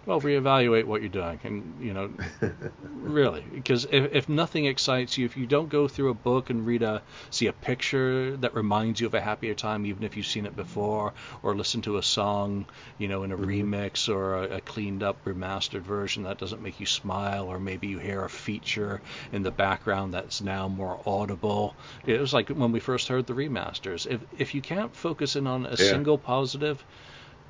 well, 0.06 0.22
reevaluate 0.22 0.86
what 0.86 1.02
you're 1.02 1.10
doing. 1.10 1.40
And, 1.44 1.82
you 1.82 1.94
know, 1.94 2.12
really, 2.82 3.44
because 3.54 3.86
if, 3.86 4.14
if 4.14 4.30
nothing 4.30 4.66
excites 4.66 5.18
you, 5.18 5.26
if 5.26 5.36
you 5.36 5.48
don't 5.48 5.70
go 5.70 5.88
through 5.88 6.10
a 6.10 6.14
book 6.14 6.50
and 6.50 6.66
read 6.66 6.84
a, 6.84 7.02
see 7.32 7.48
a 7.48 7.54
picture 7.54 8.38
that 8.38 8.54
reminds 8.54 9.00
you 9.02 9.08
of 9.08 9.14
a 9.14 9.22
happier 9.22 9.56
time, 9.56 9.86
even 9.86 10.04
if 10.04 10.16
you've 10.16 10.26
seen 10.26 10.46
it 10.46 10.56
before, 10.56 11.14
or 11.42 11.56
listen 11.56 11.82
to 11.84 11.98
a 11.98 12.04
song, 12.04 12.66
you 12.98 13.08
know, 13.08 13.24
in 13.24 13.32
a 13.32 13.38
mm-hmm. 13.38 13.76
remix 13.76 14.08
or 14.08 14.36
a, 14.36 14.58
a 14.58 14.62
cleaned 14.62 15.02
up 15.04 15.24
remastered 15.26 15.82
version 15.82 16.24
that 16.24 16.38
doesn't 16.38 16.62
make 16.62 16.80
you 16.80 16.86
smile, 16.86 17.46
or 17.48 17.60
maybe 17.60 17.88
you 17.88 18.00
hear 18.00 18.24
a 18.24 18.30
feature 18.30 19.02
in 19.32 19.44
the 19.44 19.52
background 19.52 20.14
that's 20.14 20.42
now 20.42 20.68
more 20.68 21.00
audible. 21.06 21.76
It 22.06 22.20
was 22.20 22.34
like 22.34 22.50
when 22.50 22.72
we 22.72 22.80
first 22.80 23.08
heard 23.08 23.26
the 23.26 23.34
remasters. 23.34 24.06
If 24.06 24.22
if 24.38 24.54
you 24.54 24.62
can't 24.62 24.96
focus 24.96 25.36
in 25.36 25.48
on 25.48 25.66
a 25.66 25.72
Yeah. 25.72 25.76
single 25.76 26.18
positive, 26.18 26.84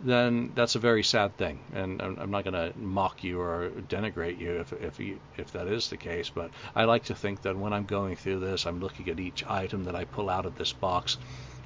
then 0.03 0.51
that's 0.55 0.75
a 0.75 0.79
very 0.79 1.03
sad 1.03 1.37
thing. 1.37 1.59
And 1.73 2.01
I'm, 2.01 2.17
I'm 2.19 2.31
not 2.31 2.43
going 2.43 2.53
to 2.53 2.77
mock 2.77 3.23
you 3.23 3.39
or 3.39 3.71
denigrate 3.89 4.39
you 4.39 4.59
if 4.59 4.73
if 4.73 4.99
you, 4.99 5.19
if 5.37 5.51
that 5.53 5.67
is 5.67 5.89
the 5.89 5.97
case. 5.97 6.29
But 6.29 6.51
I 6.75 6.85
like 6.85 7.05
to 7.05 7.15
think 7.15 7.41
that 7.43 7.57
when 7.57 7.73
I'm 7.73 7.85
going 7.85 8.15
through 8.15 8.39
this, 8.39 8.65
I'm 8.65 8.79
looking 8.79 9.09
at 9.09 9.19
each 9.19 9.45
item 9.45 9.85
that 9.85 9.95
I 9.95 10.05
pull 10.05 10.29
out 10.29 10.45
of 10.45 10.57
this 10.57 10.73
box. 10.73 11.17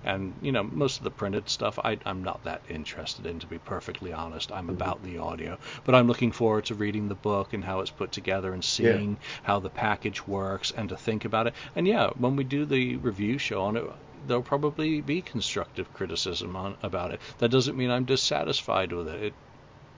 And 0.06 0.34
you 0.42 0.54
know, 0.54 0.64
most 0.64 1.00
of 1.00 1.04
the 1.04 1.12
printed 1.12 1.50
stuff, 1.50 1.78
I, 1.84 1.98
I'm 2.06 2.24
not 2.24 2.44
that 2.46 2.62
interested 2.70 3.26
in, 3.26 3.40
to 3.40 3.48
be 3.48 3.58
perfectly 3.58 4.14
honest. 4.14 4.52
I'm 4.52 4.66
mm-hmm. 4.66 4.76
about 4.76 5.04
the 5.04 5.18
audio, 5.18 5.58
but 5.84 5.94
I'm 5.94 6.08
looking 6.08 6.32
forward 6.32 6.66
to 6.66 6.76
reading 6.76 7.10
the 7.10 7.16
book 7.16 7.54
and 7.54 7.64
how 7.66 7.82
it's 7.82 7.92
put 7.92 8.14
together 8.14 8.54
and 8.54 8.64
seeing 8.64 9.18
how 9.44 9.60
the 9.60 9.70
package 9.70 10.26
works 10.26 10.72
and 10.72 10.88
to 10.90 10.96
think 10.96 11.26
about 11.26 11.48
it. 11.48 11.54
And 11.76 11.86
yeah, 11.86 12.12
when 12.18 12.38
we 12.38 12.46
do 12.46 12.66
the 12.66 12.96
review 12.96 13.38
show 13.38 13.64
on 13.64 13.76
it, 13.76 13.84
there'll 14.26 14.44
probably 14.44 15.02
be 15.02 15.22
constructive 15.22 15.92
criticism 15.94 16.56
on 16.56 16.78
about 16.82 17.12
it. 17.12 17.22
That 17.40 17.50
doesn't 17.50 17.78
mean 17.78 17.90
I'm 17.92 18.06
dissatisfied 18.06 18.92
with 18.94 19.08
it. 19.08 19.24
it 19.24 19.36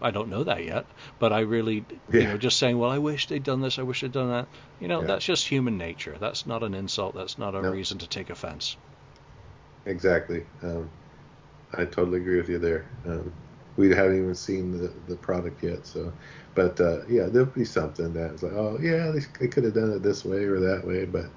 I 0.02 0.12
don't 0.12 0.30
know 0.30 0.44
that 0.44 0.64
yet, 0.66 0.88
but 1.20 1.34
I 1.34 1.40
really, 1.42 1.86
you 2.16 2.28
know, 2.28 2.38
just 2.38 2.60
saying, 2.60 2.78
well, 2.78 2.92
I 2.92 2.98
wish 3.00 3.28
they'd 3.28 3.44
done 3.44 3.62
this, 3.62 3.80
I 3.80 3.84
wish 3.84 4.02
they'd 4.02 4.12
done 4.12 4.30
that. 4.30 4.50
You 4.80 4.88
know, 4.90 5.02
Yeah. 5.02 5.08
that's 5.08 5.26
just 5.26 5.48
human 5.48 5.78
nature. 5.78 6.18
That's 6.20 6.46
not 6.46 6.64
an 6.64 6.74
insult. 6.74 7.16
That's 7.16 7.38
not 7.38 7.56
a 7.56 7.62
No. 7.62 7.72
reason 7.72 7.98
to 8.00 8.08
take 8.08 8.30
offense. 8.30 8.78
Exactly. 9.86 10.46
Um, 10.64 10.90
I 11.74 11.86
totally 11.86 12.20
agree 12.20 12.38
with 12.38 12.50
you 12.50 12.60
there. 12.60 12.86
Um, 13.06 13.34
we 13.78 13.90
haven't 13.90 14.18
even 14.18 14.36
seen 14.36 14.72
the, 14.72 14.94
the 15.08 15.16
product 15.18 15.64
yet, 15.64 15.86
so. 15.86 16.14
But 16.56 16.80
uh, 16.82 17.06
yeah, 17.10 17.28
there'll 17.28 17.48
be 17.48 17.66
something 17.66 18.14
that's 18.14 18.44
like, 18.44 18.54
oh 18.54 18.78
yeah, 18.82 19.12
they, 19.12 19.22
they 19.40 19.48
could 19.48 19.64
have 19.66 19.74
done 19.76 19.92
it 19.94 20.04
this 20.04 20.26
way 20.26 20.46
or 20.46 20.60
that 20.60 20.86
way, 20.86 21.06
but 21.06 21.28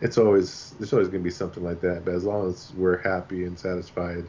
it's 0.00 0.18
always 0.18 0.74
there's 0.78 0.92
always 0.92 1.08
going 1.08 1.22
to 1.22 1.24
be 1.24 1.30
something 1.30 1.64
like 1.64 1.80
that. 1.80 2.04
But 2.04 2.14
as 2.14 2.24
long 2.24 2.48
as 2.48 2.72
we're 2.76 2.98
happy 2.98 3.44
and 3.44 3.58
satisfied 3.58 4.24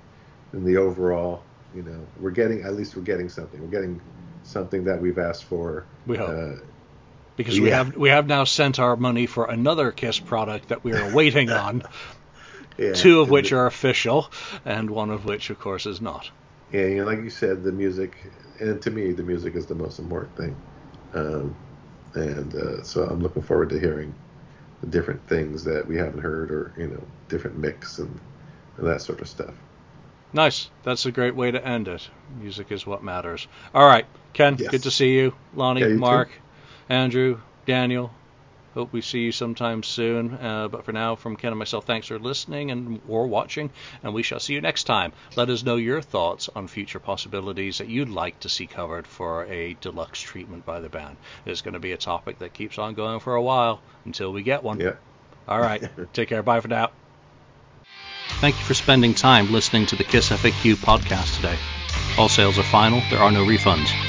in 0.54 0.66
the 0.66 0.78
overall, 0.78 1.44
you 1.76 1.84
know, 1.84 2.00
we're 2.20 2.32
getting 2.32 2.64
at 2.64 2.74
least 2.76 2.96
we're 2.96 3.04
getting 3.04 3.30
something. 3.30 3.62
We're 3.62 3.68
getting 3.68 4.02
something 4.44 4.86
that 4.86 5.02
we've 5.02 5.18
asked 5.18 5.46
for. 5.46 5.86
We 6.06 6.18
hope. 6.18 6.30
Uh, 6.30 6.62
Because 7.38 7.60
we 7.60 7.70
have 7.70 7.96
we 7.96 8.10
have 8.10 8.28
now 8.28 8.44
sent 8.44 8.80
our 8.80 8.96
money 8.96 9.26
for 9.26 9.46
another 9.50 9.92
Kiss 9.92 10.20
product 10.20 10.70
that 10.70 10.84
we 10.84 10.94
are 10.94 11.14
waiting 11.14 11.50
on, 11.50 11.84
yeah, 12.78 12.94
two 12.94 13.22
of 13.22 13.30
which 13.30 13.52
are 13.52 13.66
official, 13.66 14.30
and 14.66 14.90
one 14.90 15.10
of 15.10 15.26
which, 15.26 15.50
of 15.50 15.60
course, 15.60 15.86
is 15.86 16.02
not. 16.02 16.30
Yeah, 16.72 16.86
you 16.86 16.98
know, 16.98 17.06
like 17.06 17.20
you 17.24 17.30
said, 17.30 17.64
the 17.64 17.72
music, 17.72 18.18
and 18.60 18.82
to 18.82 18.92
me, 18.92 19.12
the 19.14 19.24
music 19.24 19.56
is 19.56 19.68
the 19.68 19.76
most 19.76 20.00
important 20.00 20.36
thing. 20.36 20.56
Um, 21.14 21.56
and 22.14 22.54
uh, 22.56 22.84
so 22.84 23.06
I'm 23.06 23.22
looking 23.22 23.42
forward 23.42 23.70
to 23.70 23.80
hearing 23.80 24.14
different 24.88 25.28
things 25.28 25.64
that 25.66 25.88
we 25.88 25.98
haven't 25.98 26.22
heard, 26.22 26.52
or 26.52 26.74
you 26.78 26.88
know, 26.88 27.04
different 27.28 27.58
mix 27.58 28.00
and, 28.00 28.20
and 28.78 28.88
that 28.88 29.02
sort 29.02 29.22
of 29.22 29.28
stuff. 29.28 29.54
Nice. 30.32 30.70
That's 30.84 31.06
a 31.06 31.12
great 31.12 31.36
way 31.36 31.52
to 31.52 31.66
end 31.66 31.88
it. 31.88 32.08
Music 32.40 32.72
is 32.72 32.86
what 32.86 33.04
matters. 33.04 33.48
All 33.74 33.86
right, 33.86 34.06
Ken. 34.34 34.58
Yes. 34.60 34.70
Good 34.70 34.84
to 34.84 34.92
see 34.92 35.16
you. 35.16 35.34
Lonnie, 35.56 35.82
Yeah, 35.82 35.88
you 35.88 35.94
too. 35.94 36.00
Mark, 36.00 36.30
Andrew, 36.88 37.40
Daniel. 37.66 38.12
Hope 38.76 38.94
we 38.94 39.02
see 39.02 39.20
you 39.20 39.32
sometime 39.32 39.84
soon. 39.84 40.34
Uh, 40.34 40.68
but 40.68 40.86
for 40.86 40.92
now, 40.92 41.16
from 41.16 41.36
Ken 41.36 41.52
and 41.52 41.60
myself, 41.60 41.86
thanks 41.86 42.08
for 42.08 42.20
listening 42.20 42.72
and 42.72 43.02
or 43.08 43.28
watching, 43.28 43.72
and 44.04 44.14
we 44.14 44.24
shall 44.24 44.40
see 44.40 44.54
you 44.54 44.62
next 44.62 44.84
time. 44.84 45.12
Let 45.36 45.50
us 45.50 45.64
know 45.64 45.76
your 45.76 46.02
thoughts 46.02 46.50
on 46.56 46.68
future 46.68 47.00
possibilities 47.00 47.80
that 47.80 47.88
you'd 47.88 48.10
like 48.10 48.40
to 48.42 48.50
see 48.50 48.68
covered 48.68 49.08
for 49.08 49.46
a 49.46 49.76
deluxe 49.82 50.22
treatment 50.22 50.66
by 50.66 50.80
the 50.80 50.90
band. 50.90 51.18
It's 51.46 51.62
going 51.62 51.74
to 51.74 51.80
be 51.80 51.94
a 51.94 51.98
topic 51.98 52.40
that 52.40 52.54
keeps 52.54 52.78
on 52.78 52.94
going 52.94 53.20
for 53.20 53.36
a 53.36 53.42
while 53.42 53.82
until 54.06 54.32
we 54.32 54.44
get 54.44 54.64
one. 54.64 54.80
Yeah. 54.80 54.96
All 55.48 55.60
right. 55.60 55.84
Take 56.14 56.30
care. 56.30 56.44
Bye 56.44 56.62
for 56.62 56.68
now. 56.68 56.92
Thank 58.40 58.58
you 58.58 58.64
for 58.64 58.74
spending 58.74 59.14
time 59.14 59.52
listening 59.52 59.86
to 59.88 59.96
the 59.96 60.04
Kiss 60.04 60.30
FAQ 60.30 60.76
podcast 60.76 61.36
today. 61.36 61.58
All 62.18 62.30
sales 62.30 62.58
are 62.58 62.64
final, 62.64 63.02
there 63.10 63.20
are 63.20 63.32
no 63.32 63.46
refunds. 63.46 64.09